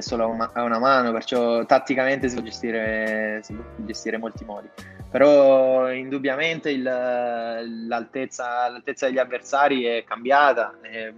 solo 0.00 0.36
a 0.52 0.62
una 0.62 0.78
mano, 0.78 1.12
perciò 1.12 1.64
tatticamente 1.64 2.28
si 2.28 2.34
può 2.34 2.44
gestire, 2.44 3.40
si 3.42 3.54
può 3.54 3.64
gestire 3.76 4.18
molti 4.18 4.44
modi. 4.44 4.68
Però 5.10 5.90
indubbiamente 5.92 6.70
il, 6.70 6.82
l'altezza, 6.82 8.68
l'altezza, 8.68 9.06
degli 9.06 9.18
avversari 9.18 9.84
è 9.84 10.04
cambiata. 10.04 10.78
È, 10.80 11.12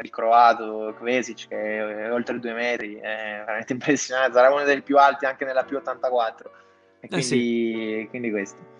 il 0.00 0.08
croato 0.08 0.94
Kvesic 0.98 1.48
che 1.48 2.04
è 2.06 2.10
oltre 2.10 2.38
due 2.38 2.54
metri, 2.54 2.94
è 2.94 3.42
veramente 3.44 3.74
impressionante, 3.76 4.32
sarà 4.32 4.50
uno 4.50 4.64
dei 4.64 4.80
più 4.80 4.96
alti 4.96 5.26
anche 5.26 5.44
nella 5.44 5.64
più 5.64 5.76
84. 5.76 6.50
E 7.00 7.08
quindi, 7.08 7.16
eh 7.16 7.28
sì. 7.28 8.06
quindi 8.08 8.30
questo. 8.30 8.71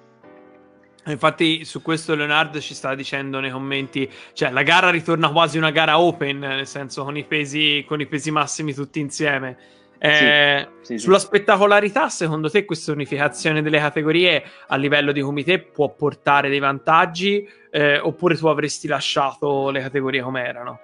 Infatti 1.06 1.64
su 1.64 1.82
questo 1.82 2.14
Leonardo 2.14 2.60
ci 2.60 2.74
sta 2.74 2.94
dicendo 2.94 3.40
nei 3.40 3.50
commenti, 3.50 4.08
cioè 4.34 4.50
la 4.50 4.62
gara 4.62 4.90
ritorna 4.90 5.30
quasi 5.30 5.58
una 5.58 5.70
gara 5.70 5.98
open, 5.98 6.38
nel 6.38 6.66
senso 6.66 7.02
con 7.02 7.16
i 7.16 7.24
pesi, 7.24 7.84
con 7.86 8.00
i 8.00 8.06
pesi 8.06 8.30
massimi 8.30 8.72
tutti 8.72 9.00
insieme. 9.00 9.56
Eh, 9.98 10.68
sì, 10.80 10.94
sì, 10.94 10.98
sulla 10.98 11.18
sì. 11.18 11.26
spettacolarità, 11.26 12.08
secondo 12.08 12.50
te 12.50 12.64
questa 12.64 12.90
unificazione 12.90 13.62
delle 13.62 13.78
categorie 13.78 14.42
a 14.66 14.76
livello 14.76 15.12
di 15.12 15.20
comité 15.20 15.60
può 15.60 15.90
portare 15.90 16.48
dei 16.48 16.58
vantaggi 16.58 17.48
eh, 17.70 17.98
oppure 17.98 18.36
tu 18.36 18.48
avresti 18.48 18.88
lasciato 18.88 19.70
le 19.70 19.80
categorie 19.80 20.20
come 20.22 20.44
erano? 20.44 20.80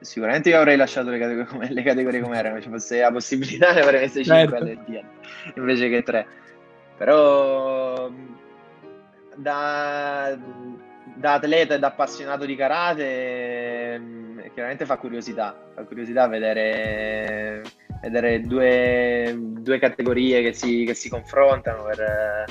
Sicuramente 0.00 0.48
io 0.48 0.58
avrei 0.58 0.76
lasciato 0.76 1.10
le 1.10 1.18
categorie 1.18 1.46
come, 1.46 1.72
le 1.72 1.82
categorie 1.82 2.20
come 2.20 2.36
erano, 2.36 2.56
se 2.56 2.62
ci 2.62 2.68
fosse 2.68 3.00
la 3.00 3.12
possibilità 3.12 3.70
ne 3.74 3.80
avrei 3.80 4.00
messe 4.00 4.24
5 4.24 4.58
certo. 4.58 5.60
invece 5.60 5.88
che 5.88 6.02
3. 6.02 6.26
Però 6.96 8.10
da, 9.36 10.36
da, 11.16 11.32
atleta 11.34 11.74
e 11.74 11.78
da 11.78 11.88
appassionato 11.88 12.44
di 12.44 12.56
karate 12.56 13.98
mm, 13.98 14.38
chiaramente 14.54 14.86
fa 14.86 14.96
curiosità, 14.96 15.56
fa 15.74 15.84
curiosità 15.84 16.28
vedere, 16.28 17.62
vedere 18.02 18.40
due, 18.42 19.34
due 19.36 19.78
categorie 19.78 20.42
che 20.42 20.52
si, 20.52 20.84
che 20.84 20.94
si 20.94 21.08
confrontano 21.08 21.84
per, 21.84 22.44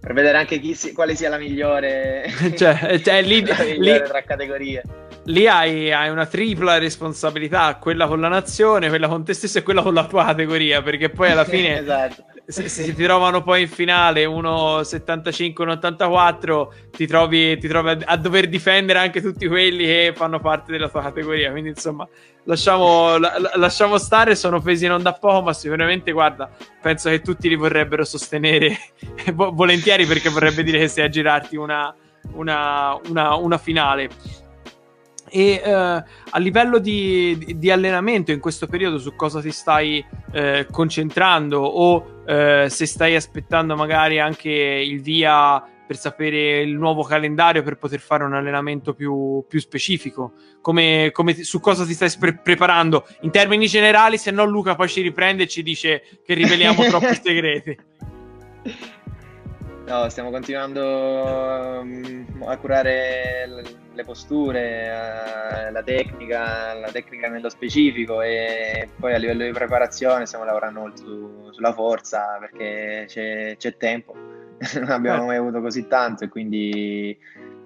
per 0.00 0.12
vedere 0.12 0.38
anche 0.38 0.60
si, 0.74 0.92
quale 0.92 1.14
sia 1.14 1.28
la 1.28 1.38
migliore, 1.38 2.24
cioè, 2.56 3.00
cioè 3.00 3.22
lì, 3.22 3.44
la 3.46 3.56
migliore 3.62 3.98
lì, 4.00 4.08
tra 4.08 4.22
categorie. 4.22 4.82
Lì 5.24 5.48
hai, 5.48 5.92
hai, 5.92 6.08
una 6.08 6.26
tripla 6.26 6.78
responsabilità, 6.78 7.74
quella 7.76 8.06
con 8.06 8.20
la 8.20 8.28
nazione, 8.28 8.88
quella 8.88 9.08
con 9.08 9.24
te 9.24 9.34
stesso 9.34 9.58
e 9.58 9.62
quella 9.62 9.82
con 9.82 9.94
la 9.94 10.06
tua 10.06 10.24
categoria, 10.24 10.82
perché 10.82 11.10
poi 11.10 11.30
alla 11.32 11.44
fine 11.44 11.80
esatto 11.80 12.24
se, 12.46 12.68
se, 12.68 12.84
si 12.84 12.94
trovano 12.94 13.42
poi 13.42 13.62
in 13.62 13.68
finale 13.68 14.24
uno 14.24 14.84
75, 14.84 15.64
un 15.64 15.70
84, 15.70 16.74
ti 16.92 17.06
trovi, 17.06 17.58
ti 17.58 17.66
trovi 17.66 17.90
a, 17.90 17.98
a, 18.04 18.16
dover 18.16 18.48
difendere 18.48 19.00
anche 19.00 19.20
tutti 19.20 19.48
quelli 19.48 19.84
che 19.84 20.12
fanno 20.14 20.38
parte 20.38 20.70
della 20.70 20.88
tua 20.88 21.02
categoria. 21.02 21.50
Quindi, 21.50 21.70
insomma, 21.70 22.06
lasciamo, 22.44 23.18
la, 23.18 23.32
lasciamo 23.54 23.98
stare. 23.98 24.36
Sono 24.36 24.60
pesi 24.60 24.86
non 24.86 25.02
da 25.02 25.14
poco, 25.14 25.42
ma 25.42 25.52
sicuramente, 25.52 26.12
guarda, 26.12 26.48
penso 26.80 27.10
che 27.10 27.20
tutti 27.20 27.48
li 27.48 27.56
vorrebbero 27.56 28.04
sostenere 28.04 28.78
volentieri 29.34 30.06
perché 30.06 30.28
vorrebbe 30.28 30.62
dire 30.62 30.78
che 30.78 30.88
sei 30.88 31.04
a 31.04 31.08
girarti 31.08 31.56
una, 31.56 31.92
una, 32.34 32.96
una, 33.08 33.34
una 33.34 33.58
finale. 33.58 34.08
E 35.36 35.60
eh, 35.62 35.70
a 35.70 36.38
livello 36.38 36.78
di, 36.78 37.56
di, 37.58 37.70
allenamento 37.70 38.32
in 38.32 38.40
questo 38.40 38.66
periodo 38.66 38.98
su 38.98 39.14
cosa 39.14 39.42
ti 39.42 39.50
stai 39.50 40.02
eh, 40.32 40.66
concentrando 40.70 41.60
o 41.60 42.22
eh, 42.26 42.68
se 42.70 42.86
stai 42.86 43.14
aspettando 43.14 43.76
magari 43.76 44.18
anche 44.18 44.50
il 44.50 45.02
via 45.02 45.62
per 45.86 45.98
sapere 45.98 46.62
il 46.62 46.74
nuovo 46.74 47.02
calendario 47.02 47.62
per 47.62 47.76
poter 47.76 48.00
fare 48.00 48.24
un 48.24 48.32
allenamento 48.32 48.94
più, 48.94 49.44
più 49.46 49.60
specifico? 49.60 50.32
Come, 50.62 51.10
come 51.12 51.34
su 51.34 51.60
cosa 51.60 51.84
ti 51.84 51.92
stai 51.92 52.10
pre- 52.18 52.38
preparando? 52.38 53.06
In 53.20 53.30
termini 53.30 53.66
generali, 53.66 54.16
se 54.16 54.30
no 54.30 54.46
Luca 54.46 54.74
poi 54.74 54.88
ci 54.88 55.02
riprende 55.02 55.42
e 55.42 55.48
ci 55.48 55.62
dice 55.62 56.02
che 56.24 56.32
riveliamo 56.32 56.82
troppi 56.88 57.14
segreti. 57.22 57.76
No, 59.86 60.08
stiamo 60.08 60.30
continuando 60.30 61.80
um, 61.80 62.26
a 62.44 62.58
curare 62.58 63.46
le 63.92 64.04
posture, 64.04 64.88
uh, 64.90 65.72
la 65.72 65.82
tecnica, 65.84 66.74
la 66.74 66.90
tecnica 66.90 67.28
nello 67.28 67.48
specifico 67.48 68.20
e 68.20 68.88
poi 68.98 69.14
a 69.14 69.16
livello 69.16 69.44
di 69.44 69.52
preparazione 69.52 70.26
stiamo 70.26 70.44
lavorando 70.44 70.80
molto 70.80 70.96
su, 70.96 71.52
sulla 71.52 71.72
forza 71.72 72.36
perché 72.40 73.04
c'è, 73.06 73.54
c'è 73.56 73.76
tempo, 73.76 74.12
non 74.74 74.90
abbiamo 74.90 75.22
eh. 75.22 75.26
mai 75.26 75.36
avuto 75.36 75.60
così 75.60 75.86
tanto 75.86 76.24
e 76.24 76.28
quindi, 76.30 77.16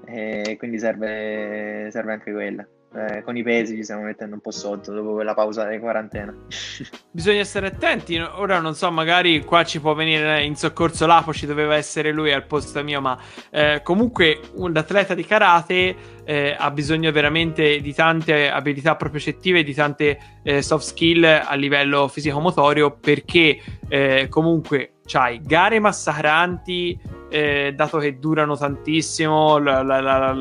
e 0.05 0.57
quindi 0.59 0.79
serve, 0.79 1.89
serve 1.91 2.13
anche 2.13 2.33
quella 2.33 2.67
eh, 2.93 3.23
con 3.23 3.37
i 3.37 3.43
pesi 3.43 3.77
ci 3.77 3.85
stiamo 3.85 4.03
mettendo 4.03 4.35
un 4.35 4.41
po' 4.41 4.51
sotto 4.51 4.93
dopo 4.93 5.13
quella 5.13 5.35
pausa 5.35 5.67
di 5.69 5.79
quarantena. 5.79 6.35
Bisogna 7.11 7.45
stare 7.45 7.69
attenti. 7.69 8.19
Ora 8.19 8.59
non 8.59 8.75
so, 8.75 8.91
magari 8.91 9.45
qua 9.45 9.65
ci 9.65 9.81
può 9.81 9.95
venire 9.95 10.43
in 10.43 10.57
soccorso 10.57 11.07
Lapo, 11.07 11.33
ci 11.33 11.47
doveva 11.47 11.77
essere 11.77 12.11
lui 12.11 12.33
al 12.33 12.47
posto 12.47 12.83
mio, 12.83 13.01
ma 13.01 13.17
eh, 13.51 13.81
comunque 13.85 14.41
un 14.55 14.77
atleta 14.77 15.15
di 15.15 15.25
karate 15.25 15.97
eh, 16.25 16.57
ha 16.59 16.71
bisogno 16.71 17.13
veramente 17.13 17.81
di 17.81 17.95
tante 17.95 18.51
abilità 18.51 18.97
propriocettive, 18.97 19.63
di 19.63 19.75
tante 19.75 20.19
eh, 20.43 20.63
soft 20.63 20.87
skill 20.87 21.25
a 21.25 21.55
livello 21.55 22.09
fisico-motorio, 22.09 22.91
perché 22.93 23.61
eh, 23.89 24.27
comunque 24.29 24.95
c'hai 25.05 25.41
gare 25.43 25.79
massacranti, 25.79 26.99
eh, 27.29 27.73
dato 27.75 27.99
che 27.99 28.19
durano 28.19 28.57
tantissimo, 28.57 29.59
la, 29.59 29.83
la, 29.83 30.01
la, 30.01 30.33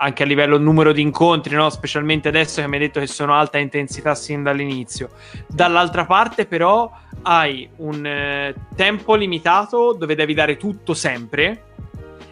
anche 0.00 0.22
a 0.22 0.26
livello 0.26 0.58
numero 0.58 0.92
di 0.92 1.02
incontri, 1.02 1.54
no? 1.54 1.68
specialmente 1.70 2.28
adesso 2.28 2.60
che 2.60 2.68
mi 2.68 2.74
hai 2.74 2.82
detto 2.82 3.00
che 3.00 3.06
sono 3.06 3.34
alta 3.34 3.58
intensità 3.58 4.14
sin 4.14 4.42
dall'inizio. 4.42 5.10
Dall'altra 5.46 6.04
parte, 6.04 6.46
però, 6.46 6.90
hai 7.22 7.68
un 7.76 8.06
eh, 8.06 8.54
tempo 8.76 9.14
limitato 9.14 9.92
dove 9.92 10.14
devi 10.14 10.34
dare 10.34 10.56
tutto 10.56 10.94
sempre. 10.94 11.64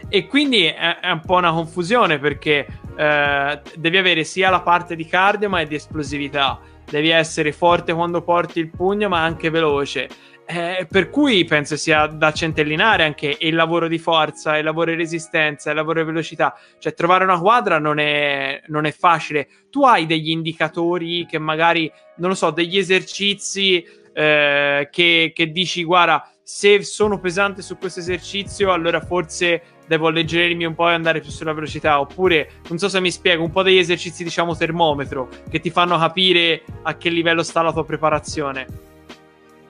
E 0.08 0.26
quindi 0.28 0.66
è, 0.66 1.00
è 1.00 1.10
un 1.10 1.20
po' 1.20 1.34
una 1.34 1.52
confusione 1.52 2.18
perché 2.20 2.66
eh, 2.96 3.60
devi 3.74 3.96
avere 3.96 4.22
sia 4.22 4.48
la 4.50 4.60
parte 4.60 4.94
di 4.94 5.04
cardio 5.04 5.48
ma 5.48 5.60
e 5.60 5.66
di 5.66 5.74
esplosività. 5.74 6.60
Devi 6.88 7.08
essere 7.08 7.50
forte 7.50 7.92
quando 7.92 8.22
porti 8.22 8.60
il 8.60 8.70
pugno, 8.70 9.08
ma 9.08 9.24
anche 9.24 9.50
veloce. 9.50 10.08
Eh, 10.49 10.86
per 10.88 11.11
cui 11.11 11.44
penso 11.44 11.76
sia 11.76 12.07
da 12.07 12.32
centellinare 12.32 13.03
anche 13.03 13.36
il 13.40 13.57
lavoro 13.57 13.88
di 13.88 13.99
forza, 13.99 14.57
il 14.57 14.62
lavoro 14.62 14.92
di 14.92 14.97
resistenza, 14.97 15.70
il 15.70 15.76
lavoro 15.76 16.01
di 16.01 16.07
velocità. 16.07 16.57
Cioè, 16.78 16.94
trovare 16.94 17.24
una 17.24 17.40
quadra 17.40 17.80
non 17.80 17.99
è, 17.99 18.62
non 18.68 18.84
è 18.84 18.92
facile. 18.92 19.49
Tu 19.70 19.84
hai 19.84 20.07
degli 20.07 20.30
indicatori 20.30 21.26
che 21.26 21.38
magari, 21.38 21.90
non 22.18 22.30
lo 22.30 22.36
so, 22.36 22.53
degli 22.53 22.78
esercizi 22.78 23.84
eh, 24.14 24.88
che, 24.92 25.32
che 25.34 25.51
dici, 25.51 25.82
guarda, 25.82 26.30
se 26.44 26.84
sono 26.84 27.18
pesante 27.18 27.61
su 27.61 27.76
questo 27.76 27.99
esercizio, 27.99 28.70
allora 28.70 29.01
forse 29.01 29.62
devo 29.88 30.07
alleggerirmi 30.07 30.64
un 30.64 30.76
po' 30.76 30.88
e 30.88 30.92
andare 30.92 31.20
più 31.20 31.30
sulla 31.30 31.55
velocità. 31.55 31.99
Oppure, 31.99 32.61
non 32.68 32.78
so 32.78 32.88
se 32.88 33.01
mi 33.01 33.11
spiego, 33.11 33.42
un 33.42 33.51
po' 33.51 33.64
degli 33.64 33.78
esercizi, 33.78 34.22
diciamo, 34.22 34.57
termometro, 34.57 35.28
che 35.51 35.59
ti 35.59 35.70
fanno 35.70 35.99
capire 35.99 36.62
a 36.82 36.97
che 36.97 37.09
livello 37.09 37.42
sta 37.42 37.62
la 37.62 37.72
tua 37.72 37.84
preparazione. 37.84 38.86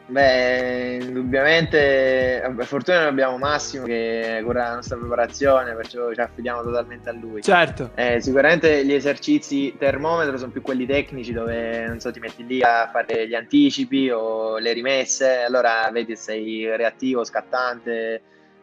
Beh, 0.09 0.99
indubbiamente, 1.03 2.41
per 2.55 2.65
fortuna 2.65 2.99
noi 2.99 3.09
abbiamo 3.09 3.39
Massimo 3.39 3.87
che 3.87 4.41
cura 4.45 4.69
la 4.69 4.75
nostra 4.77 4.97
preparazione, 4.97 5.75
perciò 5.75 6.13
ci 6.13 6.21
affidiamo 6.21 6.63
totalmente 6.63 7.09
a 7.09 7.13
lui. 7.13 7.43
Certo. 7.43 7.91
Eh, 7.97 8.21
sicuramente 8.21 8.85
gli 8.85 8.93
esercizi 8.93 9.75
termometro 9.77 10.39
sono 10.39 10.53
più 10.53 10.63
quelli 10.63 10.87
tecnici 10.87 11.33
dove, 11.33 11.87
non 11.87 11.99
so, 11.99 12.13
ti 12.13 12.21
metti 12.21 12.47
lì 12.47 12.63
a 12.63 12.89
fare 12.93 13.27
gli 13.27 13.35
anticipi 13.35 14.09
o 14.11 14.59
le 14.59 14.73
rimesse, 14.73 15.43
allora 15.43 15.89
vedi 15.91 16.15
se 16.15 16.23
sei 16.23 16.77
reattivo, 16.77 17.25
scattante, 17.25 18.23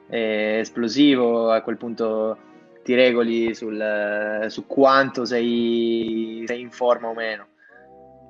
eh, 0.09 0.59
esplosivo, 0.61 1.51
a 1.51 1.59
quel 1.59 1.75
punto 1.75 2.37
ti 2.83 2.95
regoli 2.95 3.53
sul, 3.53 4.45
su 4.47 4.65
quanto 4.65 5.25
sei, 5.25 6.43
sei 6.47 6.61
in 6.61 6.71
forma 6.71 7.09
o 7.09 7.13
meno. 7.13 7.47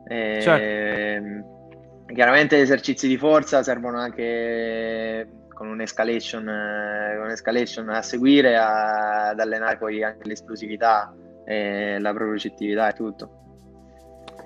Eh, 0.07 0.39
certo 0.41 1.61
Chiaramente 2.05 2.57
gli 2.57 2.61
esercizi 2.61 3.07
di 3.07 3.17
forza 3.17 3.63
servono 3.63 3.97
anche 3.97 5.27
con 5.53 5.67
un'escalation, 5.67 6.47
eh, 6.47 7.17
un'escalation 7.17 7.89
a 7.89 8.01
seguire 8.01 8.57
a, 8.57 9.29
ad 9.29 9.39
allenare 9.39 9.77
poi 9.77 10.03
anche 10.03 10.27
l'esplosività 10.27 11.13
e 11.45 11.99
la 11.99 12.13
propriocettività 12.13 12.89
e 12.89 12.93
tutto. 12.93 13.37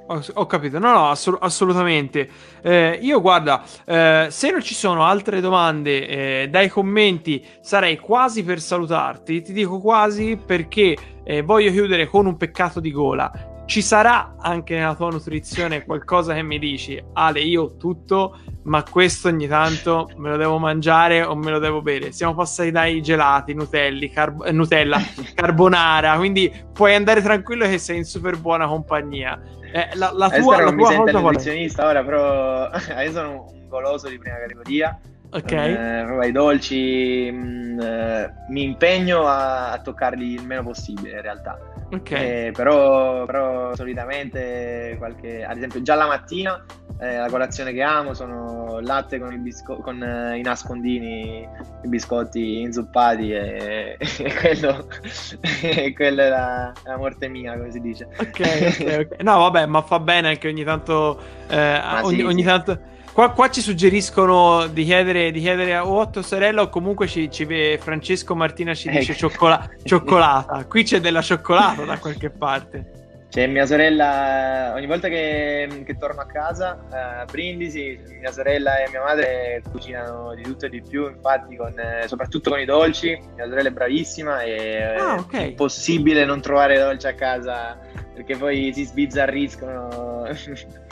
Ho, 0.10 0.46
capito, 0.46 0.80
no, 0.80 0.94
no, 0.94 1.10
assolut- 1.10 1.44
assolutamente. 1.44 2.30
Eh, 2.62 2.98
io 3.02 3.20
guarda, 3.20 3.62
eh, 3.84 4.28
se 4.30 4.52
non 4.52 4.62
ci 4.62 4.74
sono 4.74 5.04
altre 5.04 5.42
domande 5.42 6.08
eh, 6.08 6.48
dai 6.50 6.70
commenti, 6.70 7.46
sarei 7.60 7.98
quasi 7.98 8.46
per 8.46 8.62
salutarti. 8.62 9.42
Ti 9.42 9.52
dico 9.52 9.80
quasi 9.80 10.38
perché 10.38 10.96
eh, 11.26 11.42
voglio 11.42 11.72
chiudere 11.72 12.06
con 12.06 12.26
un 12.26 12.38
peccato 12.38 12.80
di 12.80 12.92
gola. 12.92 13.57
Ci 13.68 13.82
sarà 13.82 14.36
anche 14.40 14.76
nella 14.76 14.96
tua 14.96 15.10
nutrizione 15.10 15.84
qualcosa 15.84 16.34
che 16.34 16.42
mi 16.42 16.58
dici, 16.58 17.04
Ale, 17.12 17.42
io 17.42 17.76
tutto, 17.76 18.40
ma 18.64 18.82
questo 18.82 19.28
ogni 19.28 19.46
tanto 19.46 20.10
me 20.16 20.30
lo 20.30 20.38
devo 20.38 20.58
mangiare 20.58 21.22
o 21.22 21.36
me 21.36 21.52
lo 21.52 21.60
devo 21.60 21.82
bere. 21.82 22.14
Siamo 22.14 22.34
passati 22.34 22.72
dai 22.72 23.02
gelati, 23.02 23.54
Nutelli, 23.54 24.10
carb- 24.10 24.46
eh, 24.46 24.54
Nutella, 24.54 24.98
carbonara, 25.36 26.16
quindi 26.16 26.50
puoi 26.72 26.96
andare 26.96 27.22
tranquillo 27.22 27.66
che 27.66 27.78
sei 27.78 27.98
in 27.98 28.06
super 28.06 28.38
buona 28.38 28.68
compagnia. 28.68 29.38
Eh, 29.74 29.90
la, 29.96 30.14
la 30.14 30.30
tua, 30.30 30.64
la 30.64 30.72
tua 30.72 31.02
cosa 31.04 31.20
nutrizionista 31.20 31.88
ora, 31.88 32.06
però 32.06 32.70
io 33.04 33.12
sono 33.12 33.52
un 33.52 33.68
goloso 33.68 34.08
di 34.08 34.18
prima 34.18 34.38
categoria. 34.38 34.98
Ok. 35.30 35.52
Eh, 35.52 36.28
i 36.28 36.32
dolci 36.32 37.30
mh, 37.30 37.38
mm, 37.38 37.80
eh, 37.82 38.34
mi 38.48 38.64
impegno 38.64 39.28
a, 39.28 39.74
a 39.74 39.80
toccarli 39.82 40.36
il 40.36 40.46
meno 40.46 40.64
possibile 40.64 41.18
in 41.18 41.22
realtà 41.22 41.60
Okay. 41.90 42.48
Eh, 42.48 42.52
però, 42.52 43.26
però, 43.26 43.74
solitamente, 43.76 44.96
qualche, 44.98 45.44
ad 45.44 45.56
esempio, 45.58 45.82
già 45.82 45.96
la 45.96 46.08
mattina 46.08 46.66
eh, 47.00 47.18
la 47.18 47.30
colazione 47.30 47.74
che 47.74 47.82
amo 47.84 48.14
sono 48.14 48.80
latte 48.80 49.20
con, 49.20 49.32
i, 49.32 49.38
bisco- 49.38 49.78
con 49.78 50.02
eh, 50.02 50.40
i 50.40 50.42
nascondini, 50.42 51.48
i 51.84 51.88
biscotti 51.88 52.62
inzuppati 52.62 53.32
e, 53.32 53.98
e 54.00 54.34
quello, 54.34 54.88
e 55.62 55.94
quello 55.94 56.22
è, 56.24 56.30
la, 56.30 56.74
la, 56.84 56.98
morte 56.98 57.28
mia, 57.28 57.56
come 57.56 57.72
si 57.72 57.80
dice. 57.80 58.08
Ok, 58.18 58.40
ok, 58.40 59.08
ok. 59.12 59.22
No, 59.22 59.38
vabbè, 59.38 59.66
ma 59.68 59.82
fa 59.82 60.00
bene 60.00 60.30
anche 60.30 60.48
ogni 60.48 60.64
tanto. 60.64 61.20
Eh, 61.48 61.82
ogni, 62.02 62.18
sì, 62.18 62.24
ogni 62.24 62.42
sì. 62.42 62.48
tanto 62.48 62.96
Qua, 63.18 63.32
qua, 63.32 63.50
ci 63.50 63.62
suggeriscono 63.62 64.68
di 64.68 64.84
chiedere, 64.84 65.32
di 65.32 65.42
chiedere 65.42 65.74
a 65.74 65.88
Otto 65.88 66.22
sorella 66.22 66.62
o 66.62 66.70
comunque 66.70 67.08
ci, 67.08 67.32
ci 67.32 67.48
Francesco 67.80 68.36
Martina 68.36 68.76
ci 68.76 68.92
dice 68.92 69.14
ecco. 69.14 69.28
cioccola- 69.28 69.68
cioccolata. 69.84 70.64
Qui 70.66 70.84
c'è 70.84 71.00
della 71.00 71.24
cioccolata 71.24 71.84
da 71.84 71.98
qualche 71.98 72.30
parte. 72.30 73.26
C'è 73.32 73.48
mia 73.48 73.66
sorella, 73.66 74.72
ogni 74.76 74.86
volta 74.86 75.08
che, 75.08 75.82
che 75.84 75.98
torno 75.98 76.22
a 76.22 76.28
casa 76.28 76.86
a 76.92 77.26
Brindisi, 77.26 78.00
mia 78.20 78.32
sorella 78.32 78.84
e 78.84 78.90
mia 78.92 79.02
madre 79.02 79.64
cucinano 79.68 80.36
di 80.36 80.44
tutto 80.44 80.68
e 80.68 80.70
di 80.70 80.84
più, 80.88 81.10
infatti 81.10 81.56
con, 81.56 81.74
eh, 81.76 82.08
soprattutto 82.08 82.52
con 82.52 82.60
i 82.60 82.66
dolci, 82.66 83.20
mia 83.34 83.48
sorella 83.48 83.70
è 83.70 83.72
bravissima 83.72 84.42
e 84.42 84.94
ah, 84.96 85.16
okay. 85.16 85.42
è 85.42 85.46
impossibile 85.48 86.24
non 86.24 86.40
trovare 86.40 86.78
dolci 86.78 87.08
a 87.08 87.16
casa 87.16 87.80
perché 88.14 88.38
poi 88.38 88.72
si 88.76 88.86
sbizzarriscono. 88.86 90.28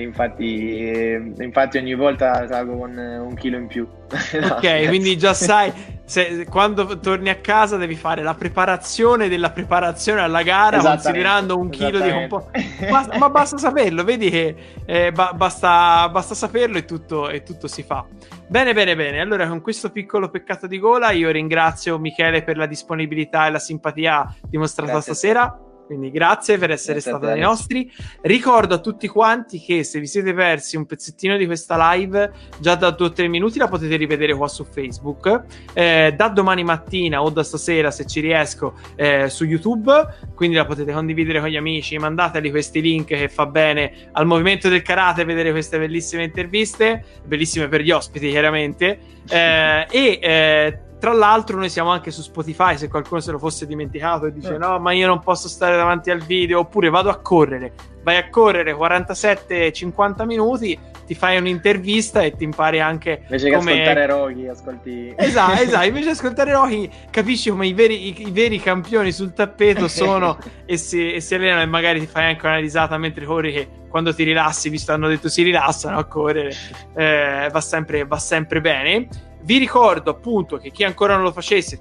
infatti, 0.00 1.32
infatti 1.38 1.78
ogni 1.78 1.94
volta 1.94 2.46
salgo 2.46 2.76
con 2.78 2.96
un 2.96 3.34
chilo 3.34 3.56
in 3.56 3.66
più. 3.66 3.86
no, 4.40 4.46
ok, 4.46 4.86
quindi 4.88 5.16
già 5.16 5.32
sai, 5.34 5.72
se, 6.04 6.46
quando 6.48 6.98
torni 7.00 7.28
a 7.30 7.36
casa 7.36 7.76
devi 7.76 7.94
fare 7.94 8.22
la 8.22 8.34
preparazione 8.34 9.28
della 9.28 9.50
preparazione 9.50 10.20
alla 10.20 10.42
gara 10.42 10.78
considerando 10.78 11.58
un 11.58 11.70
chilo 11.70 12.00
di 12.00 12.10
composto. 12.10 12.50
Basta, 12.88 13.18
ma 13.18 13.28
basta 13.30 13.58
saperlo, 13.58 14.04
vedi 14.04 14.30
che 14.30 14.54
eh, 14.84 15.12
ba- 15.12 15.32
basta, 15.34 16.08
basta, 16.10 16.34
saperlo 16.34 16.78
e 16.78 16.84
tutto, 16.84 17.28
e 17.28 17.42
tutto 17.42 17.66
si 17.66 17.82
fa. 17.82 18.04
Bene, 18.46 18.74
bene, 18.74 18.94
bene. 18.94 19.20
Allora, 19.20 19.48
con 19.48 19.60
questo 19.60 19.90
piccolo 19.90 20.28
peccato 20.28 20.66
di 20.66 20.78
gola, 20.78 21.10
io 21.10 21.30
ringrazio 21.30 21.98
Michele 21.98 22.42
per 22.42 22.56
la 22.56 22.66
disponibilità 22.66 23.46
e 23.46 23.50
la 23.50 23.58
simpatia 23.58 24.34
dimostrata 24.48 24.92
Grazie 24.92 25.14
stasera. 25.14 25.58
Quindi 25.86 26.10
grazie 26.10 26.56
per 26.58 26.70
essere 26.70 26.94
grazie 26.94 27.10
stato 27.12 27.26
dai 27.26 27.40
nostri. 27.40 27.90
Ricordo 28.22 28.74
a 28.74 28.78
tutti 28.78 29.06
quanti 29.06 29.60
che 29.60 29.84
se 29.84 30.00
vi 30.00 30.06
siete 30.06 30.32
persi 30.32 30.76
un 30.76 30.86
pezzettino 30.86 31.36
di 31.36 31.46
questa 31.46 31.92
live, 31.92 32.32
già 32.58 32.74
da 32.74 32.88
2-3 32.88 33.28
minuti 33.28 33.58
la 33.58 33.68
potete 33.68 33.96
rivedere 33.96 34.34
qua 34.34 34.48
su 34.48 34.64
Facebook. 34.64 35.44
Eh, 35.72 36.14
da 36.16 36.28
domani 36.28 36.64
mattina 36.64 37.22
o 37.22 37.30
da 37.30 37.42
stasera, 37.42 37.90
se 37.90 38.06
ci 38.06 38.20
riesco, 38.20 38.74
eh, 38.96 39.28
su 39.28 39.44
YouTube. 39.44 39.92
Quindi 40.34 40.56
la 40.56 40.64
potete 40.64 40.92
condividere 40.92 41.40
con 41.40 41.48
gli 41.48 41.56
amici. 41.56 41.98
Mandateli 41.98 42.50
questi 42.50 42.80
link 42.80 43.06
che 43.06 43.28
fa 43.28 43.46
bene 43.46 44.08
al 44.12 44.26
movimento 44.26 44.68
del 44.68 44.82
karate 44.82 45.24
vedere 45.24 45.50
queste 45.50 45.78
bellissime 45.78 46.24
interviste. 46.24 47.04
Bellissime 47.24 47.68
per 47.68 47.82
gli 47.82 47.90
ospiti, 47.90 48.30
chiaramente. 48.30 48.98
Eh, 49.28 49.86
e 49.90 50.18
eh, 50.22 50.78
tra 51.04 51.12
l'altro, 51.12 51.58
noi 51.58 51.68
siamo 51.68 51.90
anche 51.90 52.10
su 52.10 52.22
Spotify. 52.22 52.78
Se 52.78 52.88
qualcuno 52.88 53.20
se 53.20 53.30
lo 53.30 53.38
fosse 53.38 53.66
dimenticato 53.66 54.24
e 54.24 54.32
dice: 54.32 54.54
eh. 54.54 54.58
No, 54.58 54.78
ma 54.78 54.92
io 54.92 55.06
non 55.06 55.20
posso 55.20 55.48
stare 55.48 55.76
davanti 55.76 56.10
al 56.10 56.20
video, 56.20 56.60
oppure 56.60 56.88
vado 56.88 57.10
a 57.10 57.18
correre. 57.18 57.72
Vai 58.02 58.16
a 58.16 58.30
correre 58.30 58.74
47-50 58.74 60.24
minuti, 60.24 60.78
ti 61.06 61.14
fai 61.14 61.36
un'intervista 61.36 62.22
e 62.22 62.34
ti 62.34 62.44
impari 62.44 62.80
anche. 62.80 63.20
Invece 63.24 63.52
come... 63.52 63.72
che 63.74 63.80
ascoltare 63.82 64.06
Rocky, 64.06 64.48
ascolti. 64.48 65.14
Esatto, 65.14 65.60
esatto. 65.60 65.86
Invece 65.86 66.04
di 66.06 66.10
ascoltare 66.12 66.52
Rocky, 66.52 66.90
capisci 67.10 67.50
come 67.50 67.66
i 67.66 67.74
veri, 67.74 68.08
i, 68.08 68.26
i 68.26 68.30
veri 68.30 68.58
campioni 68.58 69.12
sul 69.12 69.34
tappeto 69.34 69.88
sono 69.88 70.38
e, 70.64 70.78
si, 70.78 71.12
e 71.12 71.20
si 71.20 71.34
allenano, 71.34 71.60
e 71.60 71.66
magari 71.66 72.00
ti 72.00 72.06
fai 72.06 72.30
anche 72.30 72.46
una 72.46 72.56
risata 72.56 72.96
mentre 72.96 73.26
corri. 73.26 73.52
Che 73.52 73.68
quando 73.90 74.14
ti 74.14 74.24
rilassi, 74.24 74.70
visto 74.70 74.92
hanno 74.92 75.08
detto 75.08 75.28
si 75.28 75.42
rilassano 75.42 75.98
a 75.98 76.04
correre, 76.04 76.54
eh, 76.96 77.50
va, 77.52 77.60
sempre, 77.60 78.06
va 78.06 78.18
sempre 78.18 78.62
bene. 78.62 79.06
Vi 79.44 79.58
ricordo 79.58 80.10
appunto 80.10 80.56
che 80.56 80.70
chi 80.70 80.84
ancora 80.84 81.14
non 81.14 81.24
lo 81.24 81.32
facesse, 81.32 81.78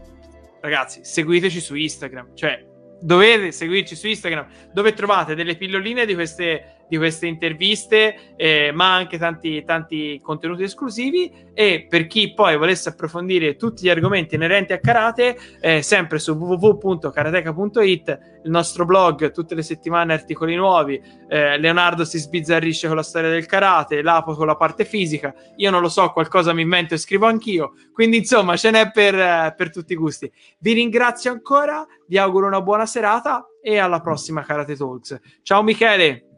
ragazzi, 0.59 0.99
seguiteci 1.03 1.61
su 1.61 1.76
Instagram, 1.76 2.36
cioè 2.36 2.61
dovete 2.99 3.51
seguirci 3.53 3.95
su 3.95 4.07
Instagram 4.07 4.47
dove 4.74 4.93
trovate 4.93 5.34
delle 5.34 5.55
pilloline 5.55 6.05
di 6.05 6.14
queste 6.14 6.83
di 6.94 6.98
queste 6.98 7.26
interviste, 7.26 8.36
eh, 8.36 8.72
ma 8.72 8.94
anche 8.94 9.18
tanti, 9.18 9.64
tanti 9.64 10.20
contenuti 10.22 10.62
esclusivi. 10.62 11.32
E 11.56 11.88
per 11.89 12.06
chi 12.06 12.34
poi 12.34 12.56
volesse 12.56 12.89
approfondire 12.89 13.56
tutti 13.56 13.84
gli 13.84 13.89
argomenti 13.89 14.36
inerenti 14.36 14.74
a 14.74 14.80
karate, 14.80 15.38
eh, 15.60 15.82
sempre 15.82 16.20
su 16.20 16.34
www.karateka.it, 16.34 18.20
il 18.44 18.52
nostro 18.52 18.86
blog, 18.86 19.32
tutte 19.32 19.56
le 19.56 19.64
settimane 19.64 20.14
articoli 20.14 20.56
nuovi. 20.56 21.02
Eh, 21.28 21.58
Leonardo 21.58 22.06
si 22.06 22.20
sbizzarrisce 22.20 22.88
con 22.88 22.96
la 22.96 23.04
storia 23.04 23.30
del 23.30 23.48
karate, 23.48 24.04
Lapo 24.04 24.36
con 24.36 24.46
la 24.46 24.56
parte 24.56 24.86
fisica. 24.86 25.34
Io 25.56 25.72
non 25.72 25.82
lo 25.82 25.89
so, 25.89 26.12
qualcosa 26.12 26.54
mi 26.54 26.62
invento 26.62 26.94
e 26.94 26.98
scrivo 26.98 27.26
anch'io. 27.26 27.74
Quindi, 27.91 28.18
insomma, 28.18 28.56
ce 28.56 28.70
n'è 28.70 28.91
per, 28.91 29.56
per 29.56 29.72
tutti 29.72 29.94
i 29.94 29.96
gusti. 29.96 30.32
Vi 30.60 30.74
ringrazio 30.74 31.32
ancora, 31.32 31.86
vi 32.08 32.20
auguro 32.20 32.46
una 32.46 32.62
buona 32.62 32.86
serata 32.86 33.48
e 33.64 33.78
alla 33.78 34.02
prossima 34.02 34.44
Karate 34.44 34.76
Talks. 34.76 35.20
Ciao 35.41 35.64
Michele! 35.64 36.33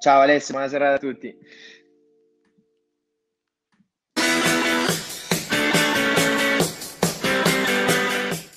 Ciao 0.00 0.22
Alessio, 0.22 0.54
buonasera 0.54 0.94
a 0.94 0.98
tutti. 0.98 1.36